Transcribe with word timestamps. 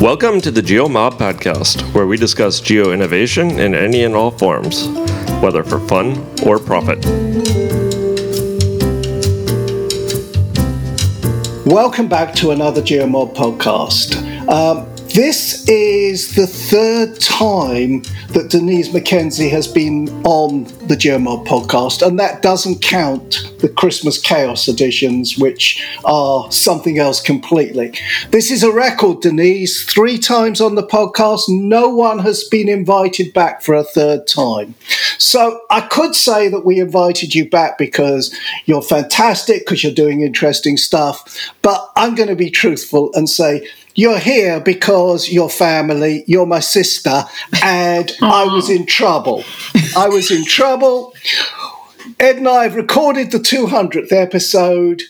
Welcome 0.00 0.42
to 0.42 0.50
the 0.50 0.60
GeoMob 0.60 1.12
podcast, 1.12 1.80
where 1.94 2.06
we 2.06 2.18
discuss 2.18 2.60
geo 2.60 2.92
innovation 2.92 3.58
in 3.58 3.74
any 3.74 4.04
and 4.04 4.14
all 4.14 4.30
forms, 4.30 4.88
whether 5.40 5.64
for 5.64 5.80
fun 5.88 6.18
or 6.44 6.58
profit. 6.58 7.02
Welcome 11.64 12.08
back 12.08 12.34
to 12.34 12.50
another 12.50 12.82
GeoMob 12.82 13.34
podcast. 13.34 14.20
Um, 14.48 14.86
this 15.16 15.66
is 15.66 16.34
the 16.34 16.46
third 16.46 17.18
time 17.18 18.02
that 18.34 18.50
Denise 18.50 18.90
McKenzie 18.90 19.50
has 19.50 19.66
been 19.66 20.10
on 20.26 20.64
the 20.88 20.94
GeoMob 20.94 21.46
podcast, 21.46 22.06
and 22.06 22.20
that 22.20 22.42
doesn't 22.42 22.82
count 22.82 23.50
the 23.60 23.70
Christmas 23.70 24.20
Chaos 24.20 24.68
editions, 24.68 25.38
which 25.38 25.82
are 26.04 26.52
something 26.52 26.98
else 26.98 27.22
completely. 27.22 27.94
This 28.28 28.50
is 28.50 28.62
a 28.62 28.70
record, 28.70 29.22
Denise. 29.22 29.84
Three 29.84 30.18
times 30.18 30.60
on 30.60 30.74
the 30.74 30.86
podcast, 30.86 31.44
no 31.48 31.88
one 31.88 32.18
has 32.18 32.44
been 32.44 32.68
invited 32.68 33.32
back 33.32 33.62
for 33.62 33.74
a 33.74 33.84
third 33.84 34.26
time. 34.26 34.74
So 35.16 35.62
I 35.70 35.80
could 35.80 36.14
say 36.14 36.48
that 36.48 36.66
we 36.66 36.78
invited 36.78 37.34
you 37.34 37.48
back 37.48 37.78
because 37.78 38.38
you're 38.66 38.82
fantastic, 38.82 39.60
because 39.60 39.82
you're 39.82 39.94
doing 39.94 40.20
interesting 40.20 40.76
stuff, 40.76 41.50
but 41.62 41.90
I'm 41.96 42.14
going 42.14 42.28
to 42.28 42.36
be 42.36 42.50
truthful 42.50 43.10
and 43.14 43.30
say, 43.30 43.66
you're 43.96 44.18
here 44.18 44.60
because 44.60 45.28
your 45.28 45.50
family, 45.50 46.22
you're 46.26 46.46
my 46.46 46.60
sister, 46.60 47.24
and 47.62 48.12
I 48.22 48.44
was 48.44 48.70
in 48.70 48.86
trouble. 48.86 49.42
I 49.96 50.08
was 50.08 50.30
in 50.30 50.44
trouble. 50.44 51.14
Ed 52.20 52.36
and 52.36 52.48
I 52.48 52.62
have 52.64 52.76
recorded 52.76 53.32
the 53.32 53.38
200th 53.38 54.12
episode. 54.12 55.02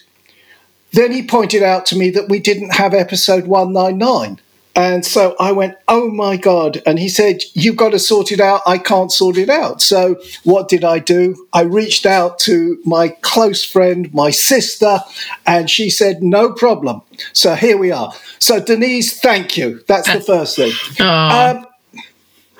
Then 0.93 1.11
he 1.11 1.27
pointed 1.27 1.61
out 1.61 1.85
to 1.87 1.97
me 1.97 2.09
that 2.11 2.29
we 2.29 2.39
didn't 2.39 2.73
have 2.75 2.93
episode 2.93 3.45
199. 3.45 4.39
And 4.77 5.03
so 5.03 5.35
I 5.39 5.53
went, 5.53 5.75
oh 5.87 6.11
my 6.11 6.37
God. 6.37 6.83
And 6.85 6.99
he 6.99 7.09
said, 7.09 7.41
you've 7.53 7.75
got 7.75 7.89
to 7.93 7.99
sort 7.99 8.31
it 8.31 8.39
out. 8.39 8.61
I 8.67 8.77
can't 8.77 9.11
sort 9.11 9.35
it 9.35 9.49
out. 9.49 9.81
So 9.81 10.21
what 10.43 10.69
did 10.69 10.83
I 10.83 10.99
do? 10.99 11.47
I 11.51 11.61
reached 11.63 12.05
out 12.05 12.37
to 12.39 12.79
my 12.85 13.09
close 13.21 13.63
friend, 13.63 14.13
my 14.13 14.29
sister, 14.29 14.99
and 15.47 15.67
she 15.67 15.89
said, 15.89 16.21
no 16.21 16.53
problem. 16.53 17.01
So 17.33 17.55
here 17.55 17.75
we 17.75 17.91
are. 17.91 18.13
So 18.37 18.59
Denise, 18.59 19.19
thank 19.19 19.57
you. 19.57 19.81
That's 19.87 20.13
the 20.13 20.21
first 20.33 20.55
thing. 20.55 20.71
Um, 21.03 21.65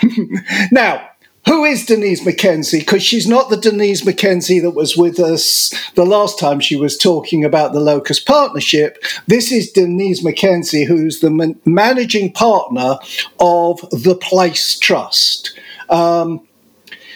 now, 0.71 1.07
who 1.47 1.63
is 1.63 1.85
Denise 1.85 2.23
McKenzie? 2.23 2.79
Because 2.79 3.01
she's 3.01 3.27
not 3.27 3.49
the 3.49 3.57
Denise 3.57 4.03
McKenzie 4.03 4.61
that 4.61 4.71
was 4.71 4.97
with 4.97 5.17
us 5.19 5.73
the 5.95 6.05
last 6.05 6.37
time 6.37 6.59
she 6.59 6.75
was 6.75 6.97
talking 6.97 7.45
about 7.45 7.73
the 7.73 7.79
Locust 7.79 8.27
Partnership. 8.27 9.01
This 9.27 9.51
is 9.51 9.71
Denise 9.71 10.23
McKenzie, 10.23 10.85
who's 10.85 11.21
the 11.21 11.29
man- 11.29 11.59
managing 11.65 12.33
partner 12.33 12.97
of 13.39 13.79
the 13.91 14.15
Place 14.15 14.77
Trust. 14.77 15.57
Um, 15.89 16.45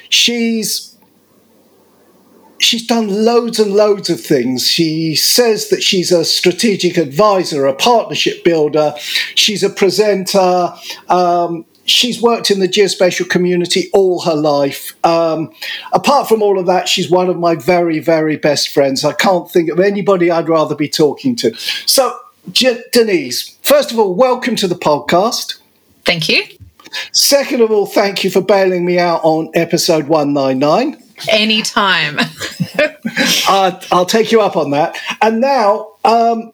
she's 0.09 0.97
she's 2.59 2.85
done 2.87 3.25
loads 3.25 3.59
and 3.59 3.73
loads 3.73 4.09
of 4.09 4.21
things. 4.21 4.65
She 4.67 5.15
says 5.15 5.69
that 5.69 5.83
she's 5.83 6.11
a 6.11 6.23
strategic 6.23 6.95
advisor, 6.95 7.65
a 7.65 7.73
partnership 7.73 8.43
builder. 8.43 8.93
She's 9.35 9.63
a 9.63 9.69
presenter. 9.69 10.73
Um, 11.09 11.65
she's 11.91 12.21
worked 12.21 12.49
in 12.49 12.59
the 12.59 12.67
geospatial 12.67 13.29
community 13.29 13.89
all 13.93 14.21
her 14.21 14.35
life. 14.35 14.95
Um, 15.05 15.51
apart 15.93 16.27
from 16.27 16.41
all 16.41 16.57
of 16.57 16.65
that, 16.67 16.87
she's 16.87 17.09
one 17.09 17.29
of 17.29 17.37
my 17.37 17.55
very, 17.55 17.99
very 17.99 18.37
best 18.37 18.69
friends. 18.69 19.03
I 19.03 19.13
can't 19.13 19.49
think 19.51 19.69
of 19.69 19.79
anybody 19.79 20.31
I'd 20.31 20.49
rather 20.49 20.75
be 20.75 20.89
talking 20.89 21.35
to. 21.37 21.53
So, 21.85 22.17
Denise, 22.93 23.57
first 23.61 23.91
of 23.91 23.99
all, 23.99 24.15
welcome 24.15 24.55
to 24.57 24.67
the 24.67 24.75
podcast. 24.75 25.59
Thank 26.05 26.29
you. 26.29 26.43
Second 27.13 27.61
of 27.61 27.71
all, 27.71 27.85
thank 27.85 28.23
you 28.23 28.31
for 28.31 28.41
bailing 28.41 28.85
me 28.85 28.97
out 28.97 29.21
on 29.23 29.51
episode 29.53 30.07
199. 30.07 31.01
Anytime. 31.29 32.19
uh, 33.47 33.79
I'll 33.91 34.05
take 34.05 34.31
you 34.31 34.41
up 34.41 34.57
on 34.57 34.71
that. 34.71 34.97
And 35.21 35.39
now, 35.39 35.91
um, 36.03 36.51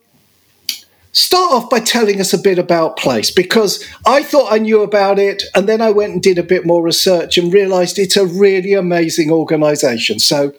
start 1.18 1.52
off 1.52 1.70
by 1.70 1.80
telling 1.80 2.22
us 2.22 2.32
a 2.34 2.38
bit 2.38 2.60
about 2.60 2.98
Place 2.98 3.32
because 3.32 3.84
I 4.06 4.24
thought 4.24 4.52
I 4.52 4.60
knew 4.60 4.82
about 4.82 5.20
it, 5.20 5.44
and 5.56 5.68
then 5.68 5.82
I 5.82 5.92
went 5.92 6.14
and 6.14 6.22
did 6.22 6.38
a 6.38 6.44
bit 6.44 6.66
more 6.66 6.84
research 6.84 7.38
and 7.38 7.52
realized 7.52 7.98
it's 7.98 8.18
a 8.18 8.26
really 8.26 8.74
amazing 8.74 9.32
organization. 9.32 10.20
So, 10.20 10.54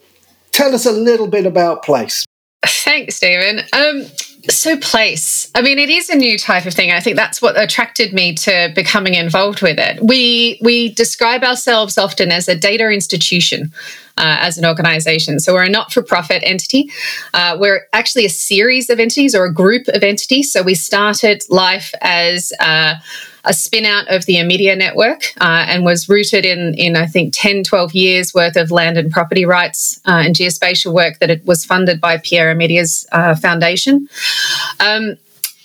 tell 0.52 0.74
us 0.74 0.84
a 0.84 0.92
little 0.92 1.28
bit 1.28 1.46
about 1.46 1.84
Place. 1.84 2.24
Thanks, 2.66 3.16
Steven. 3.16 3.60
Um, 3.72 4.04
so, 4.50 4.76
place. 4.76 5.50
I 5.54 5.62
mean, 5.62 5.78
it 5.78 5.90
is 5.90 6.08
a 6.08 6.16
new 6.16 6.38
type 6.38 6.66
of 6.66 6.74
thing. 6.74 6.90
I 6.90 7.00
think 7.00 7.16
that's 7.16 7.40
what 7.40 7.60
attracted 7.60 8.12
me 8.12 8.34
to 8.34 8.72
becoming 8.74 9.14
involved 9.14 9.62
with 9.62 9.78
it. 9.78 10.02
We 10.02 10.58
we 10.62 10.92
describe 10.94 11.44
ourselves 11.44 11.98
often 11.98 12.32
as 12.32 12.48
a 12.48 12.56
data 12.56 12.90
institution. 12.90 13.72
Uh, 14.18 14.36
as 14.40 14.58
an 14.58 14.66
organization. 14.66 15.38
So 15.38 15.54
we're 15.54 15.62
a 15.62 15.68
not 15.68 15.92
for 15.92 16.02
profit 16.02 16.42
entity. 16.44 16.90
Uh, 17.32 17.56
we're 17.60 17.86
actually 17.92 18.24
a 18.24 18.30
series 18.30 18.90
of 18.90 18.98
entities 18.98 19.32
or 19.32 19.44
a 19.44 19.52
group 19.52 19.86
of 19.86 20.02
entities. 20.02 20.52
So 20.52 20.60
we 20.60 20.74
started 20.74 21.44
life 21.48 21.94
as 22.00 22.52
uh, 22.58 22.96
a 23.44 23.54
spin 23.54 23.84
out 23.84 24.08
of 24.08 24.26
the 24.26 24.34
Omidyar 24.34 24.76
network 24.76 25.32
uh, 25.40 25.66
and 25.68 25.84
was 25.84 26.08
rooted 26.08 26.44
in, 26.44 26.74
in, 26.74 26.96
I 26.96 27.06
think, 27.06 27.32
10, 27.36 27.62
12 27.62 27.94
years 27.94 28.34
worth 28.34 28.56
of 28.56 28.72
land 28.72 28.98
and 28.98 29.12
property 29.12 29.44
rights 29.44 30.00
uh, 30.04 30.22
and 30.24 30.34
geospatial 30.34 30.92
work 30.92 31.20
that 31.20 31.30
it 31.30 31.46
was 31.46 31.64
funded 31.64 32.00
by 32.00 32.18
Pierre 32.18 32.52
Omidyar's 32.52 33.06
uh, 33.12 33.36
foundation. 33.36 34.08
Um, 34.80 35.16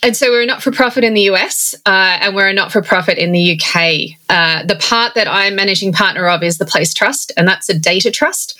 and 0.04 0.14
so 0.14 0.30
we're 0.30 0.42
a 0.42 0.46
not 0.46 0.62
for 0.62 0.70
profit 0.70 1.02
in 1.02 1.14
the 1.14 1.22
US 1.22 1.74
uh, 1.86 2.18
and 2.20 2.36
we're 2.36 2.48
a 2.48 2.52
not 2.52 2.70
for 2.70 2.82
profit 2.82 3.16
in 3.16 3.32
the 3.32 3.58
UK. 3.58 4.18
Uh, 4.28 4.62
the 4.64 4.76
part 4.76 5.14
that 5.14 5.26
I'm 5.26 5.54
managing 5.54 5.92
partner 5.92 6.28
of 6.28 6.42
is 6.42 6.58
the 6.58 6.66
Place 6.66 6.92
Trust, 6.92 7.32
and 7.36 7.46
that's 7.46 7.68
a 7.68 7.78
data 7.78 8.10
trust. 8.10 8.58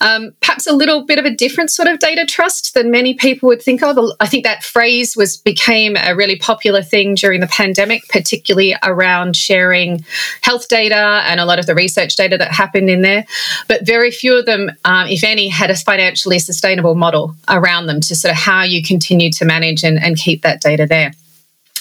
Um, 0.00 0.32
perhaps 0.40 0.66
a 0.66 0.72
little 0.72 1.04
bit 1.04 1.18
of 1.18 1.24
a 1.24 1.30
different 1.30 1.70
sort 1.70 1.88
of 1.88 1.98
data 1.98 2.26
trust 2.26 2.74
than 2.74 2.90
many 2.90 3.14
people 3.14 3.48
would 3.48 3.62
think 3.62 3.82
of. 3.82 3.98
I 4.20 4.26
think 4.26 4.44
that 4.44 4.62
phrase 4.62 5.16
was 5.16 5.36
became 5.36 5.96
a 5.96 6.14
really 6.14 6.36
popular 6.36 6.82
thing 6.82 7.14
during 7.14 7.40
the 7.40 7.46
pandemic, 7.46 8.06
particularly 8.08 8.76
around 8.82 9.36
sharing 9.36 10.04
health 10.42 10.68
data 10.68 11.22
and 11.24 11.40
a 11.40 11.44
lot 11.44 11.58
of 11.58 11.66
the 11.66 11.74
research 11.74 12.14
data 12.16 12.36
that 12.38 12.52
happened 12.52 12.88
in 12.88 13.02
there. 13.02 13.24
But 13.66 13.86
very 13.86 14.10
few 14.10 14.38
of 14.38 14.46
them, 14.46 14.70
um, 14.84 15.08
if 15.08 15.24
any, 15.24 15.48
had 15.48 15.70
a 15.70 15.76
financially 15.76 16.38
sustainable 16.38 16.94
model 16.94 17.34
around 17.48 17.86
them 17.86 18.00
to 18.02 18.14
sort 18.14 18.30
of 18.30 18.38
how 18.38 18.62
you 18.62 18.82
continue 18.82 19.30
to 19.32 19.44
manage 19.44 19.82
and, 19.82 19.98
and 19.98 20.16
keep 20.16 20.42
that 20.42 20.60
data 20.60 20.83
there. 20.86 21.12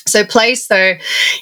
So 0.06 0.26
place 0.26 0.68
though 0.68 0.94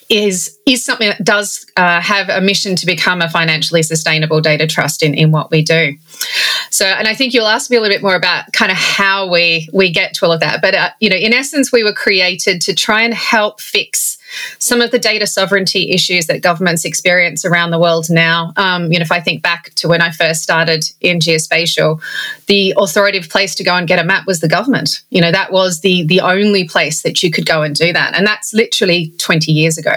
is 0.09 0.57
is 0.67 0.85
something 0.85 1.09
that 1.09 1.23
does 1.23 1.65
uh, 1.77 1.99
have 1.99 2.29
a 2.29 2.41
mission 2.41 2.75
to 2.75 2.85
become 2.85 3.21
a 3.21 3.29
financially 3.29 3.81
sustainable 3.81 4.39
data 4.39 4.67
trust 4.67 5.01
in, 5.01 5.15
in 5.15 5.31
what 5.31 5.49
we 5.49 5.63
do. 5.63 5.95
So, 6.69 6.85
and 6.85 7.07
I 7.07 7.15
think 7.15 7.33
you'll 7.33 7.47
ask 7.47 7.71
me 7.71 7.77
a 7.77 7.81
little 7.81 7.93
bit 7.93 8.03
more 8.03 8.15
about 8.15 8.53
kind 8.53 8.71
of 8.71 8.77
how 8.77 9.29
we 9.31 9.67
we 9.73 9.91
get 9.91 10.13
to 10.15 10.25
all 10.25 10.31
of 10.31 10.41
that. 10.41 10.61
But 10.61 10.75
uh, 10.75 10.91
you 10.99 11.09
know, 11.09 11.15
in 11.15 11.33
essence, 11.33 11.71
we 11.71 11.83
were 11.83 11.93
created 11.93 12.61
to 12.61 12.75
try 12.75 13.01
and 13.01 13.13
help 13.13 13.59
fix 13.59 14.17
some 14.59 14.81
of 14.81 14.91
the 14.91 14.99
data 14.99 15.27
sovereignty 15.27 15.91
issues 15.91 16.27
that 16.27 16.41
governments 16.41 16.85
experience 16.85 17.45
around 17.45 17.71
the 17.71 17.79
world 17.79 18.09
now. 18.09 18.53
Um, 18.57 18.91
you 18.91 18.99
know, 18.99 19.03
if 19.03 19.11
I 19.11 19.19
think 19.19 19.41
back 19.41 19.73
to 19.75 19.87
when 19.87 20.01
I 20.01 20.11
first 20.11 20.41
started 20.41 20.85
in 21.01 21.19
geospatial, 21.19 22.01
the 22.47 22.73
authoritative 22.77 23.29
place 23.29 23.55
to 23.55 23.63
go 23.63 23.75
and 23.75 23.87
get 23.87 23.99
a 23.99 24.03
map 24.03 24.27
was 24.27 24.39
the 24.39 24.47
government. 24.47 25.01
You 25.09 25.21
know, 25.21 25.31
that 25.31 25.51
was 25.51 25.81
the 25.81 26.05
the 26.05 26.21
only 26.21 26.67
place 26.67 27.03
that 27.03 27.23
you 27.23 27.31
could 27.31 27.45
go 27.45 27.61
and 27.61 27.75
do 27.75 27.93
that, 27.93 28.15
and 28.15 28.25
that's 28.25 28.53
literally 28.53 29.13
20 29.17 29.51
years 29.51 29.77
ago. 29.77 29.95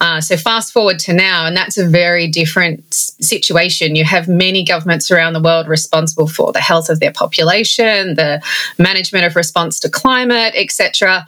Uh, 0.00 0.20
so 0.20 0.36
fast 0.36 0.72
forward 0.72 0.98
to 1.00 1.12
now, 1.12 1.46
and 1.46 1.56
that's 1.56 1.78
a 1.78 1.86
very 1.86 2.28
different 2.28 2.82
situation. 2.92 3.96
You 3.96 4.04
have 4.04 4.28
many 4.28 4.64
governments 4.64 5.10
around 5.10 5.32
the 5.32 5.42
world 5.42 5.68
responsible 5.68 6.28
for 6.28 6.52
the 6.52 6.60
health 6.60 6.88
of 6.88 7.00
their 7.00 7.12
population, 7.12 8.14
the 8.14 8.42
management 8.78 9.24
of 9.24 9.36
response 9.36 9.80
to 9.80 9.88
climate, 9.88 10.54
etc. 10.56 11.26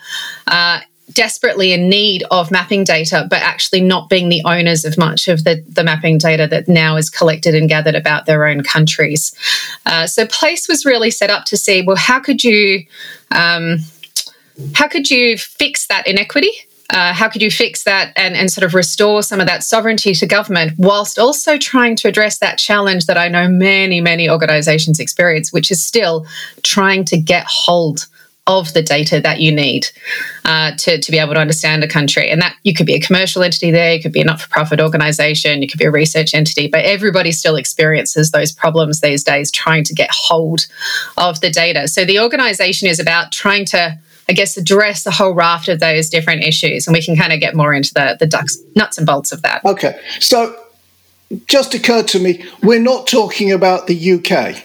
desperately 1.13 1.73
in 1.73 1.89
need 1.89 2.25
of 2.31 2.51
mapping 2.51 2.85
data, 2.85 3.27
but 3.29 3.43
actually 3.43 3.81
not 3.81 4.09
being 4.09 4.29
the 4.29 4.43
owners 4.45 4.85
of 4.85 4.97
much 4.97 5.29
of 5.29 5.45
the, 5.45 5.63
the 5.69 5.85
mapping 5.85 6.19
data 6.19 6.47
that 6.47 6.69
now 6.69 6.97
is 6.97 7.11
collected 7.11 7.55
and 7.55 7.69
gathered 7.69 7.95
about 7.95 8.27
their 8.27 8.47
own 8.47 8.63
countries. 8.63 9.35
Uh, 9.85 10.07
so 10.07 10.27
Place 10.27 10.69
was 10.69 10.87
really 10.87 11.11
set 11.11 11.29
up 11.29 11.45
to 11.47 11.57
see, 11.57 11.83
well, 11.83 11.97
how 11.97 12.21
could 12.21 12.45
you 12.45 12.85
um, 13.31 13.79
how 14.75 14.87
could 14.87 15.11
you 15.11 15.39
fix 15.39 15.87
that 15.87 16.07
inequity? 16.07 16.53
Uh, 16.91 17.13
how 17.15 17.27
could 17.27 17.41
you 17.41 17.51
fix 17.51 17.85
that 17.85 18.13
and, 18.17 18.35
and 18.35 18.53
sort 18.53 18.65
of 18.65 18.75
restore 18.75 19.23
some 19.23 19.41
of 19.41 19.47
that 19.47 19.63
sovereignty 19.63 20.13
to 20.13 20.27
government 20.27 20.73
whilst 20.77 21.19
also 21.19 21.57
trying 21.57 21.97
to 21.97 22.07
address 22.07 22.39
that 22.39 22.59
challenge 22.59 23.07
that 23.07 23.17
I 23.17 23.29
know 23.29 23.49
many, 23.49 24.03
many 24.03 24.29
organizations 24.29 25.01
experience, 25.01 25.55
which 25.55 25.71
is 25.71 25.83
still 25.83 26.27
trying 26.63 27.07
to 27.07 27.17
get 27.17 27.47
hold 27.49 28.07
of 28.49 28.73
the 28.73 28.83
data 28.83 29.21
that 29.21 29.39
you 29.39 29.53
need 29.53 29.87
uh, 30.45 30.73
to, 30.77 30.99
to 30.99 31.11
be 31.13 31.19
able 31.19 31.35
to 31.35 31.41
understand 31.41 31.85
a 31.85 31.89
country. 31.89 32.29
And 32.29 32.43
that 32.43 32.57
you 32.65 32.75
could 32.75 32.87
be 32.87 32.95
a 32.95 33.01
commercial 33.01 33.43
entity 33.43 33.71
there, 33.71 33.95
you 33.95 34.03
could 34.03 34.13
be 34.13 34.21
a 34.21 34.25
not 34.25 34.41
for 34.41 34.49
profit 34.49 34.81
organization, 34.81 35.63
you 35.63 35.69
could 35.69 35.79
be 35.79 35.85
a 35.85 35.91
research 35.93 36.35
entity, 36.35 36.67
but 36.67 36.85
everybody 36.85 37.31
still 37.31 37.55
experiences 37.55 38.33
those 38.33 38.51
problems 38.51 39.01
these 39.01 39.23
days 39.23 39.53
trying 39.53 39.85
to 39.85 39.95
get 39.95 40.11
hold 40.11 40.67
of 41.17 41.41
the 41.41 41.51
data. 41.51 41.87
So 41.87 42.05
the 42.05 42.19
organization 42.19 42.89
is 42.89 42.99
about 42.99 43.31
trying 43.31 43.65
to 43.67 43.99
I 44.29 44.35
guess, 44.35 44.57
address 44.57 45.05
a 45.05 45.11
whole 45.11 45.35
raft 45.35 45.69
of 45.69 45.81
those 45.81 46.09
different 46.09 46.45
issues. 46.45 46.87
And 46.87 46.95
we 46.95 47.03
can 47.03 47.17
kind 47.17 47.33
of 47.33 47.41
get 47.41 47.57
more 47.57 47.75
into 47.75 47.93
the, 47.93 48.17
the 48.19 48.27
ducks, 48.27 48.57
nuts 48.77 48.97
and 48.97 49.07
bolts 49.07 49.33
of 49.33 49.43
that. 49.43 49.65
Okay. 49.65 49.99
So 50.21 50.57
just 51.49 51.75
occurred 51.75 52.09
to 52.09 52.21
me, 52.21 52.45
we're 52.63 52.81
not 52.81 53.09
talking 53.09 53.53
about 53.53 53.89
the 53.89 54.13
UK. 54.13 54.65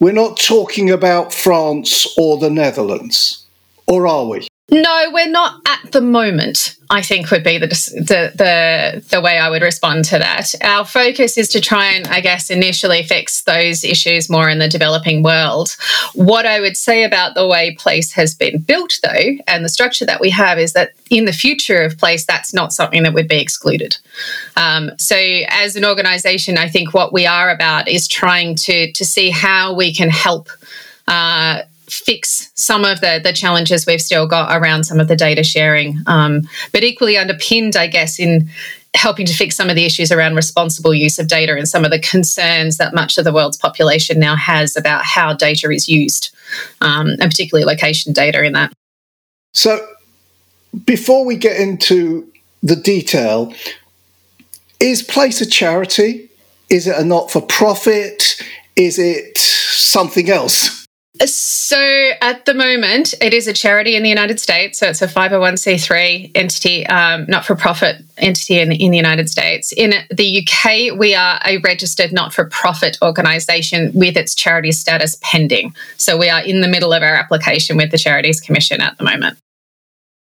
We're 0.00 0.12
not 0.12 0.36
talking 0.36 0.90
about 0.90 1.32
France 1.32 2.06
or 2.16 2.38
the 2.38 2.50
Netherlands. 2.50 3.44
Or 3.86 4.06
are 4.06 4.26
we? 4.26 4.47
No, 4.70 5.10
we're 5.12 5.30
not 5.30 5.62
at 5.66 5.92
the 5.92 6.02
moment. 6.02 6.76
I 6.90 7.00
think 7.00 7.30
would 7.30 7.44
be 7.44 7.56
the, 7.56 7.68
the 7.68 8.32
the 8.34 9.04
the 9.08 9.20
way 9.20 9.38
I 9.38 9.48
would 9.48 9.62
respond 9.62 10.04
to 10.06 10.18
that. 10.18 10.54
Our 10.62 10.84
focus 10.84 11.38
is 11.38 11.48
to 11.50 11.60
try 11.60 11.86
and, 11.86 12.06
I 12.08 12.20
guess, 12.20 12.50
initially 12.50 13.02
fix 13.02 13.42
those 13.42 13.82
issues 13.82 14.28
more 14.28 14.48
in 14.50 14.58
the 14.58 14.68
developing 14.68 15.22
world. 15.22 15.74
What 16.14 16.44
I 16.44 16.60
would 16.60 16.76
say 16.76 17.04
about 17.04 17.34
the 17.34 17.46
way 17.46 17.74
Place 17.78 18.12
has 18.12 18.34
been 18.34 18.60
built, 18.60 18.98
though, 19.02 19.38
and 19.46 19.64
the 19.64 19.70
structure 19.70 20.04
that 20.04 20.20
we 20.20 20.30
have, 20.30 20.58
is 20.58 20.74
that 20.74 20.92
in 21.08 21.24
the 21.24 21.32
future 21.32 21.82
of 21.82 21.96
Place, 21.96 22.26
that's 22.26 22.52
not 22.52 22.72
something 22.72 23.02
that 23.04 23.14
would 23.14 23.28
be 23.28 23.40
excluded. 23.40 23.96
Um, 24.56 24.90
so, 24.98 25.16
as 25.48 25.76
an 25.76 25.84
organisation, 25.84 26.58
I 26.58 26.68
think 26.68 26.92
what 26.92 27.12
we 27.12 27.26
are 27.26 27.50
about 27.50 27.88
is 27.88 28.06
trying 28.06 28.54
to 28.56 28.92
to 28.92 29.04
see 29.04 29.30
how 29.30 29.74
we 29.74 29.94
can 29.94 30.10
help. 30.10 30.50
Uh, 31.06 31.62
fix 31.90 32.50
some 32.54 32.84
of 32.84 33.00
the 33.00 33.20
the 33.22 33.32
challenges 33.32 33.86
we've 33.86 34.02
still 34.02 34.26
got 34.26 34.56
around 34.56 34.84
some 34.84 35.00
of 35.00 35.08
the 35.08 35.16
data 35.16 35.42
sharing, 35.42 35.98
um, 36.06 36.42
but 36.72 36.84
equally 36.84 37.16
underpinned, 37.16 37.76
I 37.76 37.86
guess, 37.86 38.18
in 38.18 38.48
helping 38.94 39.26
to 39.26 39.34
fix 39.34 39.54
some 39.56 39.68
of 39.68 39.76
the 39.76 39.84
issues 39.84 40.10
around 40.10 40.34
responsible 40.34 40.94
use 40.94 41.18
of 41.18 41.28
data 41.28 41.54
and 41.54 41.68
some 41.68 41.84
of 41.84 41.90
the 41.90 42.00
concerns 42.00 42.78
that 42.78 42.94
much 42.94 43.18
of 43.18 43.24
the 43.24 43.32
world's 43.32 43.56
population 43.56 44.18
now 44.18 44.34
has 44.34 44.76
about 44.76 45.04
how 45.04 45.32
data 45.32 45.70
is 45.70 45.88
used, 45.88 46.34
um, 46.80 47.08
and 47.20 47.30
particularly 47.30 47.64
location 47.64 48.12
data 48.12 48.42
in 48.42 48.52
that. 48.52 48.72
So, 49.52 49.86
before 50.84 51.24
we 51.24 51.36
get 51.36 51.60
into 51.60 52.30
the 52.62 52.76
detail, 52.76 53.52
is 54.80 55.02
Place 55.02 55.40
a 55.40 55.46
charity? 55.46 56.30
Is 56.70 56.86
it 56.86 56.96
a 56.96 57.04
not 57.04 57.30
for 57.30 57.40
profit? 57.40 58.40
Is 58.76 58.98
it 58.98 59.38
something 59.38 60.30
else? 60.30 60.77
So 61.26 62.10
at 62.20 62.44
the 62.44 62.54
moment, 62.54 63.14
it 63.20 63.34
is 63.34 63.48
a 63.48 63.52
charity 63.52 63.96
in 63.96 64.02
the 64.02 64.08
United 64.08 64.38
States. 64.38 64.78
So 64.78 64.88
it's 64.88 65.02
a 65.02 65.08
501c3 65.08 66.30
entity, 66.34 66.86
um, 66.86 67.24
not 67.26 67.44
for 67.44 67.56
profit 67.56 67.96
entity 68.18 68.60
in, 68.60 68.70
in 68.70 68.92
the 68.92 68.96
United 68.96 69.28
States. 69.28 69.72
In 69.72 69.94
the 70.10 70.46
UK, 70.46 70.96
we 70.96 71.14
are 71.14 71.40
a 71.44 71.58
registered 71.58 72.12
not 72.12 72.32
for 72.32 72.44
profit 72.44 72.98
organisation 73.02 73.90
with 73.94 74.16
its 74.16 74.34
charity 74.34 74.70
status 74.70 75.18
pending. 75.20 75.74
So 75.96 76.16
we 76.16 76.28
are 76.28 76.42
in 76.42 76.60
the 76.60 76.68
middle 76.68 76.92
of 76.92 77.02
our 77.02 77.14
application 77.14 77.76
with 77.76 77.90
the 77.90 77.98
Charities 77.98 78.40
Commission 78.40 78.80
at 78.80 78.96
the 78.98 79.04
moment. 79.04 79.38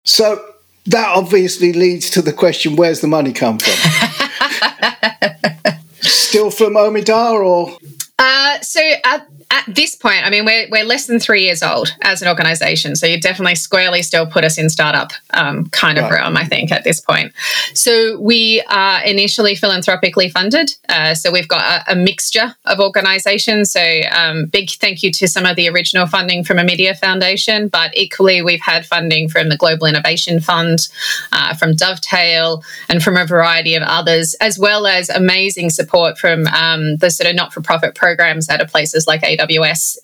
So 0.04 0.44
that 0.86 1.16
obviously 1.16 1.72
leads 1.72 2.10
to 2.10 2.22
the 2.22 2.32
question 2.32 2.76
where's 2.76 3.00
the 3.00 3.08
money 3.08 3.32
come 3.32 3.58
from? 3.58 3.72
Still 6.02 6.50
from 6.50 6.74
Omidyar 6.74 7.44
or? 7.44 7.76
Uh, 8.18 8.60
so 8.60 8.80
at 9.04 9.26
at 9.54 9.72
this 9.72 9.94
point, 9.94 10.26
I 10.26 10.30
mean, 10.30 10.44
we're, 10.44 10.66
we're 10.68 10.84
less 10.84 11.06
than 11.06 11.20
three 11.20 11.42
years 11.42 11.62
old 11.62 11.94
as 12.02 12.20
an 12.20 12.26
organization. 12.26 12.96
So 12.96 13.06
you 13.06 13.20
definitely 13.20 13.54
squarely 13.54 14.02
still 14.02 14.26
put 14.26 14.42
us 14.42 14.58
in 14.58 14.68
startup 14.68 15.12
um, 15.30 15.66
kind 15.66 15.96
of 15.96 16.04
right. 16.04 16.14
realm, 16.14 16.36
I 16.36 16.44
think, 16.44 16.72
at 16.72 16.82
this 16.82 17.00
point. 17.00 17.32
So 17.72 18.18
we 18.18 18.64
are 18.68 19.04
initially 19.04 19.54
philanthropically 19.54 20.28
funded. 20.28 20.74
Uh, 20.88 21.14
so 21.14 21.30
we've 21.30 21.46
got 21.46 21.86
a, 21.86 21.92
a, 21.92 21.94
mixture 21.94 22.56
of 22.64 22.80
organizations. 22.80 23.70
So 23.70 24.00
um, 24.10 24.46
big 24.46 24.70
thank 24.70 25.04
you 25.04 25.12
to 25.12 25.28
some 25.28 25.46
of 25.46 25.54
the 25.54 25.68
original 25.68 26.08
funding 26.08 26.42
from 26.42 26.56
Omidyar 26.56 26.98
Foundation, 26.98 27.68
but 27.68 27.96
equally 27.96 28.42
we've 28.42 28.60
had 28.60 28.84
funding 28.84 29.28
from 29.28 29.50
the 29.50 29.56
Global 29.56 29.86
Innovation 29.86 30.40
Fund, 30.40 30.88
uh, 31.30 31.54
from 31.54 31.76
Dovetail, 31.76 32.64
and 32.88 33.04
from 33.04 33.16
a 33.16 33.24
variety 33.24 33.76
of 33.76 33.84
others, 33.84 34.34
as 34.40 34.58
well 34.58 34.88
as 34.88 35.08
amazing 35.10 35.70
support 35.70 36.18
from 36.18 36.48
um, 36.48 36.96
the 36.96 37.10
sort 37.10 37.30
of 37.30 37.36
not 37.36 37.52
for 37.52 37.60
profit 37.60 37.94
programs 37.94 38.48
at 38.48 38.64
places 38.68 39.06
like 39.06 39.22
AWS, 39.22 39.43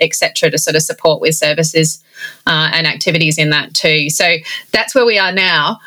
etc., 0.00 0.50
to 0.50 0.58
sort 0.58 0.76
of 0.76 0.82
support 0.82 1.20
with 1.20 1.34
services 1.34 2.02
uh, 2.46 2.70
and 2.72 2.86
activities 2.86 3.38
in 3.38 3.50
that 3.50 3.74
too. 3.74 4.10
So 4.10 4.36
that's 4.72 4.94
where 4.94 5.06
we 5.06 5.18
are 5.18 5.32
now. 5.32 5.78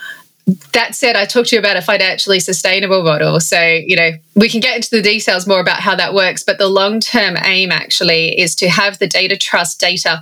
That 0.73 0.93
said, 0.93 1.15
I 1.15 1.25
talked 1.25 1.49
to 1.49 1.55
you 1.55 1.59
about 1.59 1.77
a 1.77 1.81
financially 1.81 2.39
sustainable 2.39 3.03
model. 3.03 3.39
So, 3.39 3.61
you 3.61 3.95
know, 3.95 4.11
we 4.35 4.49
can 4.49 4.59
get 4.59 4.75
into 4.75 4.89
the 4.89 5.01
details 5.01 5.47
more 5.47 5.59
about 5.59 5.79
how 5.79 5.95
that 5.95 6.13
works, 6.13 6.43
but 6.43 6.57
the 6.57 6.67
long 6.67 6.99
term 6.99 7.37
aim 7.43 7.71
actually 7.71 8.39
is 8.39 8.55
to 8.55 8.69
have 8.69 8.99
the 8.99 9.07
data 9.07 9.37
trust 9.37 9.79
data 9.79 10.21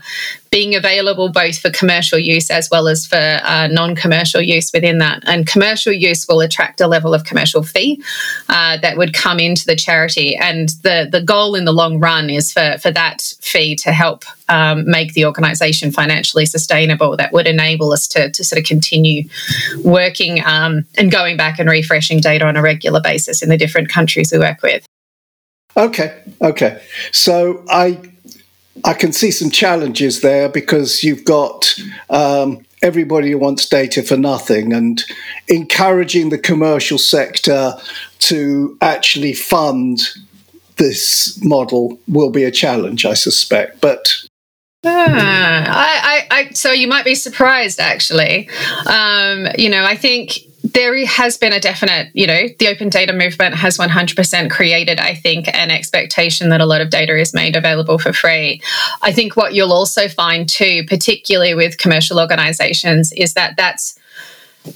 being 0.51 0.75
available 0.75 1.29
both 1.29 1.57
for 1.57 1.69
commercial 1.69 2.19
use 2.19 2.51
as 2.51 2.69
well 2.69 2.89
as 2.89 3.05
for 3.05 3.15
uh, 3.15 3.67
non 3.67 3.95
commercial 3.95 4.41
use 4.41 4.71
within 4.73 4.97
that. 4.97 5.23
And 5.25 5.47
commercial 5.47 5.93
use 5.93 6.27
will 6.27 6.41
attract 6.41 6.81
a 6.81 6.87
level 6.87 7.13
of 7.13 7.23
commercial 7.23 7.63
fee 7.63 8.03
uh, 8.49 8.77
that 8.79 8.97
would 8.97 9.13
come 9.13 9.39
into 9.39 9.65
the 9.65 9.77
charity. 9.77 10.35
And 10.35 10.69
the, 10.83 11.07
the 11.09 11.21
goal 11.21 11.55
in 11.55 11.63
the 11.63 11.71
long 11.71 11.99
run 11.99 12.29
is 12.29 12.51
for, 12.51 12.77
for 12.79 12.91
that 12.91 13.21
fee 13.39 13.77
to 13.77 13.93
help 13.93 14.25
um, 14.49 14.83
make 14.85 15.13
the 15.13 15.25
organisation 15.25 15.89
financially 15.89 16.45
sustainable. 16.45 17.15
That 17.15 17.31
would 17.31 17.47
enable 17.47 17.93
us 17.93 18.09
to, 18.09 18.29
to 18.29 18.43
sort 18.43 18.59
of 18.59 18.65
continue 18.65 19.29
working 19.85 20.43
um, 20.45 20.83
and 20.97 21.09
going 21.09 21.37
back 21.37 21.59
and 21.59 21.69
refreshing 21.69 22.19
data 22.19 22.45
on 22.45 22.57
a 22.57 22.61
regular 22.61 22.99
basis 22.99 23.41
in 23.41 23.47
the 23.47 23.57
different 23.57 23.87
countries 23.87 24.00
we 24.31 24.39
work 24.39 24.61
with. 24.61 24.85
Okay, 25.77 26.21
okay. 26.41 26.81
So 27.11 27.63
I 27.69 27.99
I 28.83 28.93
can 28.93 29.11
see 29.11 29.31
some 29.31 29.49
challenges 29.49 30.21
there 30.21 30.49
because 30.49 31.03
you've 31.03 31.23
got 31.23 31.73
um, 32.09 32.65
everybody 32.81 33.31
who 33.31 33.37
wants 33.37 33.67
data 33.67 34.03
for 34.03 34.17
nothing, 34.17 34.73
and 34.73 35.03
encouraging 35.47 36.29
the 36.29 36.37
commercial 36.37 36.97
sector 36.97 37.73
to 38.19 38.77
actually 38.81 39.33
fund 39.33 40.01
this 40.77 41.39
model 41.43 41.99
will 42.07 42.31
be 42.31 42.43
a 42.43 42.51
challenge, 42.51 43.05
I 43.05 43.13
suspect. 43.13 43.81
But 43.81 44.13
Ah, 44.83 45.63
I, 45.67 46.27
I, 46.31 46.39
I, 46.39 46.49
so 46.53 46.71
you 46.71 46.87
might 46.87 47.05
be 47.05 47.13
surprised, 47.13 47.79
actually. 47.79 48.49
Um, 48.87 49.47
you 49.57 49.69
know, 49.69 49.85
I 49.85 49.95
think 49.95 50.39
there 50.63 51.05
has 51.05 51.37
been 51.37 51.53
a 51.53 51.59
definite, 51.59 52.09
you 52.13 52.27
know, 52.27 52.47
the 52.59 52.67
open 52.67 52.89
data 52.89 53.13
movement 53.13 53.55
has 53.55 53.77
100% 53.77 54.51
created, 54.51 54.99
I 54.99 55.15
think, 55.15 55.47
an 55.53 55.71
expectation 55.71 56.49
that 56.49 56.61
a 56.61 56.65
lot 56.65 56.81
of 56.81 56.89
data 56.89 57.17
is 57.17 57.33
made 57.33 57.55
available 57.55 57.97
for 57.97 58.13
free. 58.13 58.61
I 59.01 59.11
think 59.11 59.35
what 59.35 59.53
you'll 59.53 59.73
also 59.73 60.07
find 60.07 60.47
too, 60.47 60.83
particularly 60.87 61.55
with 61.55 61.77
commercial 61.77 62.19
organizations, 62.19 63.11
is 63.13 63.33
that 63.33 63.55
that's 63.57 63.97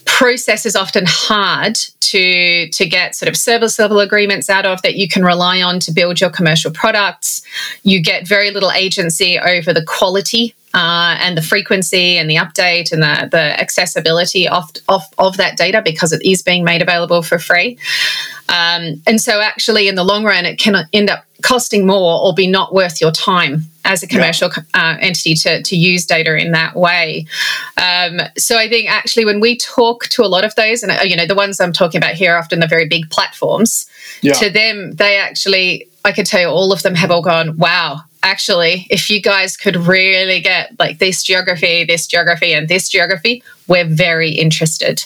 process 0.06 0.66
is 0.66 0.76
often 0.76 1.04
hard 1.06 1.78
to 2.00 2.68
to 2.70 2.88
get 2.88 3.16
sort 3.16 3.30
of 3.30 3.38
service 3.38 3.78
level 3.78 4.00
agreements 4.00 4.50
out 4.50 4.66
of 4.66 4.82
that 4.82 4.96
you 4.96 5.08
can 5.08 5.24
rely 5.24 5.62
on 5.62 5.80
to 5.80 5.92
build 5.92 6.20
your 6.20 6.32
commercial 6.32 6.72
products 6.72 7.44
you 7.84 8.02
get 8.02 8.28
very 8.28 8.50
little 8.50 8.72
agency 8.72 9.38
over 9.38 9.74
the 9.74 9.84
quality 9.84 10.56
uh, 10.76 11.16
and 11.22 11.38
the 11.38 11.42
frequency 11.42 12.18
and 12.18 12.30
the 12.30 12.36
update 12.36 12.92
and 12.92 13.02
the, 13.02 13.30
the 13.32 13.60
accessibility 13.60 14.48
of, 14.48 14.70
of, 14.90 15.04
of 15.18 15.38
that 15.38 15.56
data 15.58 15.82
because 15.82 16.12
it 16.12 16.22
is 16.24 16.42
being 16.42 16.66
made 16.66 16.82
available 16.82 17.22
for 17.22 17.40
free. 17.40 17.78
Um, 18.50 19.02
and 19.08 19.20
so, 19.20 19.40
actually, 19.40 19.88
in 19.88 19.96
the 19.96 20.04
long 20.04 20.26
run, 20.26 20.46
it 20.46 20.60
can 20.60 20.76
end 20.92 21.10
up 21.10 21.24
costing 21.42 21.88
more 21.88 22.22
or 22.22 22.34
be 22.34 22.46
not 22.46 22.74
worth 22.74 23.00
your 23.00 23.12
time 23.12 23.62
as 23.86 24.04
a 24.04 24.08
commercial 24.08 24.50
yeah. 24.56 24.64
uh, 24.74 24.98
entity 25.00 25.34
to, 25.36 25.64
to 25.64 25.78
use 25.78 26.06
data 26.06 26.36
in 26.36 26.52
that 26.52 26.76
way. 26.76 27.26
Um, 27.78 28.20
so 28.38 28.58
I 28.58 28.68
think 28.68 28.90
actually 28.90 29.26
when 29.26 29.40
we 29.40 29.58
talk 29.58 30.06
to 30.10 30.24
a 30.24 30.28
lot 30.28 30.44
of 30.44 30.56
those, 30.56 30.84
and 30.84 30.92
uh, 30.92 31.04
you 31.04 31.16
know 31.16 31.26
the 31.26 31.36
ones 31.36 31.60
I'm 31.60 31.74
talking 31.74 32.00
about 32.00 32.16
here, 32.16 32.34
are 32.34 32.38
often 32.38 32.60
the 32.60 32.68
very 32.68 32.88
big 32.88 33.10
platforms. 33.10 33.90
Yeah. 34.22 34.34
To 34.34 34.50
them, 34.50 34.92
they 34.94 35.18
actually, 35.18 35.88
I 36.04 36.12
could 36.12 36.26
tell 36.26 36.42
you, 36.42 36.48
all 36.48 36.74
of 36.74 36.84
them 36.84 36.96
have 36.96 37.12
all 37.12 37.22
gone, 37.22 37.58
wow 37.58 38.02
actually, 38.26 38.88
if 38.90 39.10
you 39.10 39.22
guys 39.22 39.56
could 39.56 39.76
really 39.76 40.42
get 40.42 40.78
like 40.80 40.98
this 40.98 41.24
geography, 41.24 41.86
this 41.86 42.08
geography, 42.08 42.54
and 42.54 42.68
this 42.68 42.90
geography, 42.90 43.44
we're 43.68 43.86
very 43.86 44.32
interested. 44.32 45.06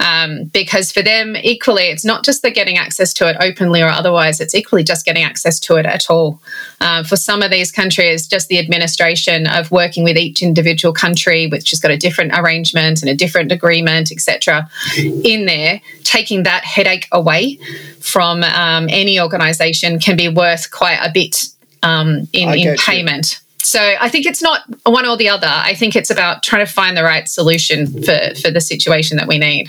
Um, 0.00 0.44
because 0.44 0.90
for 0.90 1.02
them, 1.02 1.36
equally, 1.36 1.84
it's 1.84 2.04
not 2.04 2.24
just 2.24 2.42
they're 2.42 2.50
getting 2.50 2.76
access 2.76 3.12
to 3.14 3.28
it 3.28 3.36
openly 3.40 3.82
or 3.82 3.88
otherwise, 3.88 4.40
it's 4.40 4.54
equally 4.54 4.82
just 4.82 5.04
getting 5.04 5.24
access 5.24 5.58
to 5.60 5.76
it 5.76 5.86
at 5.86 6.10
all. 6.10 6.40
Uh, 6.80 7.02
for 7.02 7.16
some 7.16 7.42
of 7.42 7.50
these 7.50 7.70
countries, 7.70 8.26
just 8.26 8.48
the 8.48 8.58
administration 8.58 9.46
of 9.46 9.70
working 9.70 10.04
with 10.04 10.16
each 10.16 10.42
individual 10.42 10.92
country, 10.92 11.46
which 11.46 11.70
has 11.70 11.80
got 11.80 11.90
a 11.90 11.96
different 11.96 12.32
arrangement 12.34 13.02
and 13.02 13.10
a 13.10 13.14
different 13.14 13.52
agreement, 13.52 14.10
etc., 14.10 14.68
in 14.96 15.46
there, 15.46 15.80
taking 16.02 16.42
that 16.42 16.64
headache 16.64 17.08
away 17.12 17.58
from 18.00 18.42
um, 18.42 18.86
any 18.90 19.18
organisation 19.20 19.98
can 19.98 20.16
be 20.16 20.28
worth 20.28 20.70
quite 20.70 20.98
a 21.02 21.10
bit 21.12 21.48
um, 21.84 22.28
in, 22.32 22.48
in 22.54 22.76
payment. 22.76 23.32
You. 23.32 23.38
So 23.58 23.80
I 24.00 24.08
think 24.08 24.26
it's 24.26 24.42
not 24.42 24.62
one 24.84 25.06
or 25.06 25.16
the 25.16 25.28
other. 25.28 25.48
I 25.50 25.74
think 25.74 25.96
it's 25.96 26.10
about 26.10 26.42
trying 26.42 26.66
to 26.66 26.70
find 26.70 26.96
the 26.96 27.02
right 27.02 27.28
solution 27.28 27.86
for, 27.86 28.34
for 28.42 28.50
the 28.50 28.60
situation 28.60 29.16
that 29.16 29.26
we 29.26 29.38
need. 29.38 29.68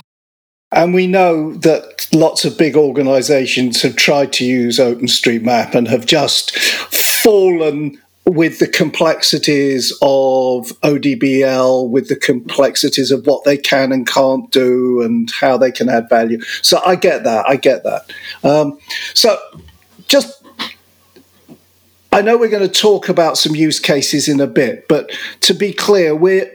And 0.72 0.94
we 0.94 1.08
know 1.08 1.54
that 1.54 2.08
lots 2.12 2.44
of 2.44 2.58
big 2.58 2.76
organizations 2.76 3.82
have 3.84 3.96
tried 3.96 4.34
to 4.34 4.46
use 4.46 4.80
OpenStreetMap 4.80 5.74
and 5.74 5.88
have 5.88 6.06
just 6.06 6.58
fallen 6.58 7.98
with 8.26 8.60
the 8.60 8.68
complexities 8.68 9.92
of 10.02 10.68
ODBL, 10.82 11.90
with 11.90 12.10
the 12.10 12.16
complexities 12.16 13.12
of 13.12 13.26
what 13.26 13.44
they 13.46 13.56
can 13.56 13.92
and 13.92 14.08
can't 14.08 14.52
do, 14.52 15.02
and 15.02 15.32
how 15.32 15.58
they 15.58 15.72
can 15.72 15.88
add 15.88 16.10
value. 16.10 16.42
So 16.62 16.82
I 16.86 16.96
get 16.96 17.24
that. 17.24 17.48
I 17.48 17.56
get 17.56 17.84
that. 17.84 18.12
Um, 18.44 18.78
so 19.14 19.38
just. 20.08 20.45
I 22.16 22.22
know 22.22 22.38
we're 22.38 22.50
going 22.50 22.68
to 22.68 22.82
talk 22.82 23.10
about 23.10 23.38
some 23.38 23.56
use 23.56 23.80
cases 23.80 24.30
in 24.30 24.40
a 24.40 24.48
bit, 24.48 24.88
but 24.88 25.12
to 25.42 25.54
be 25.54 25.74
clear, 25.74 26.16
we're 26.16 26.50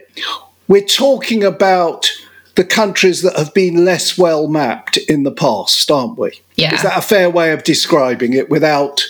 we're 0.67 0.85
talking 0.85 1.43
about 1.43 2.11
the 2.55 2.63
countries 2.63 3.21
that 3.21 3.37
have 3.37 3.53
been 3.53 3.85
less 3.85 4.17
well 4.17 4.47
mapped 4.47 4.97
in 4.97 5.21
the 5.21 5.31
past, 5.31 5.91
aren't 5.91 6.17
we? 6.17 6.41
Yeah. 6.55 6.73
Is 6.73 6.81
that 6.81 6.97
a 6.97 7.01
fair 7.01 7.29
way 7.29 7.51
of 7.51 7.63
describing 7.63 8.33
it 8.33 8.49
without 8.49 9.03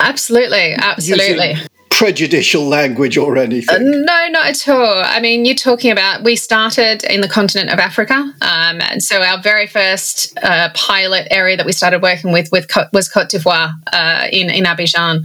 Absolutely, 0.00 0.74
absolutely. 0.74 1.48
using 1.48 1.66
prejudicial 1.98 2.64
language 2.64 3.18
or 3.18 3.36
anything? 3.36 3.74
Uh, 3.74 3.78
no, 3.80 4.28
not 4.28 4.46
at 4.46 4.68
all. 4.68 5.02
I 5.04 5.18
mean, 5.18 5.44
you're 5.44 5.56
talking 5.56 5.90
about 5.90 6.22
we 6.22 6.36
started 6.36 7.02
in 7.02 7.22
the 7.22 7.28
continent 7.28 7.70
of 7.70 7.80
Africa, 7.80 8.14
um, 8.14 8.80
and 8.80 9.02
so 9.02 9.20
our 9.20 9.42
very 9.42 9.66
first 9.66 10.38
uh, 10.44 10.70
pilot 10.74 11.26
area 11.32 11.56
that 11.56 11.66
we 11.66 11.72
started 11.72 12.00
working 12.00 12.30
with, 12.30 12.52
with 12.52 12.70
was 12.92 13.08
Cote 13.08 13.30
d'Ivoire 13.30 13.72
uh, 13.92 14.28
in 14.30 14.48
in 14.48 14.62
Abidjan, 14.62 15.24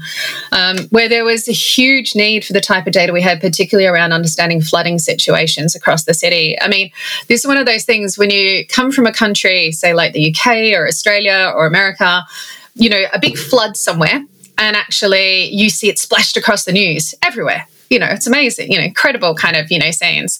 um, 0.51 0.77
where 0.89 1.07
there 1.07 1.23
was 1.23 1.47
a 1.47 1.51
huge 1.51 2.15
need 2.15 2.43
for 2.43 2.53
the 2.53 2.61
type 2.61 2.87
of 2.87 2.93
data 2.93 3.13
we 3.13 3.21
had, 3.21 3.39
particularly 3.39 3.85
around 3.85 4.11
understanding 4.11 4.59
flooding 4.59 4.97
situations 4.97 5.75
across 5.75 6.05
the 6.05 6.13
city. 6.15 6.59
I 6.59 6.67
mean, 6.67 6.89
this 7.27 7.41
is 7.41 7.47
one 7.47 7.57
of 7.57 7.67
those 7.67 7.85
things 7.85 8.17
when 8.17 8.31
you 8.31 8.65
come 8.65 8.91
from 8.91 9.05
a 9.05 9.13
country, 9.13 9.71
say 9.71 9.93
like 9.93 10.13
the 10.13 10.33
UK 10.33 10.75
or 10.75 10.87
Australia 10.87 11.53
or 11.55 11.67
America, 11.67 12.25
you 12.73 12.89
know, 12.89 13.03
a 13.13 13.19
big 13.19 13.37
flood 13.37 13.77
somewhere 13.77 14.25
and 14.57 14.75
actually 14.75 15.45
you 15.45 15.69
see 15.69 15.89
it 15.89 15.99
splashed 15.99 16.37
across 16.37 16.65
the 16.65 16.71
news 16.71 17.15
everywhere. 17.21 17.67
You 17.89 17.99
know, 17.99 18.07
it's 18.09 18.27
amazing, 18.27 18.71
you 18.71 18.77
know, 18.77 18.83
incredible 18.83 19.35
kind 19.35 19.55
of, 19.55 19.71
you 19.71 19.79
know, 19.79 19.91
scenes. 19.91 20.39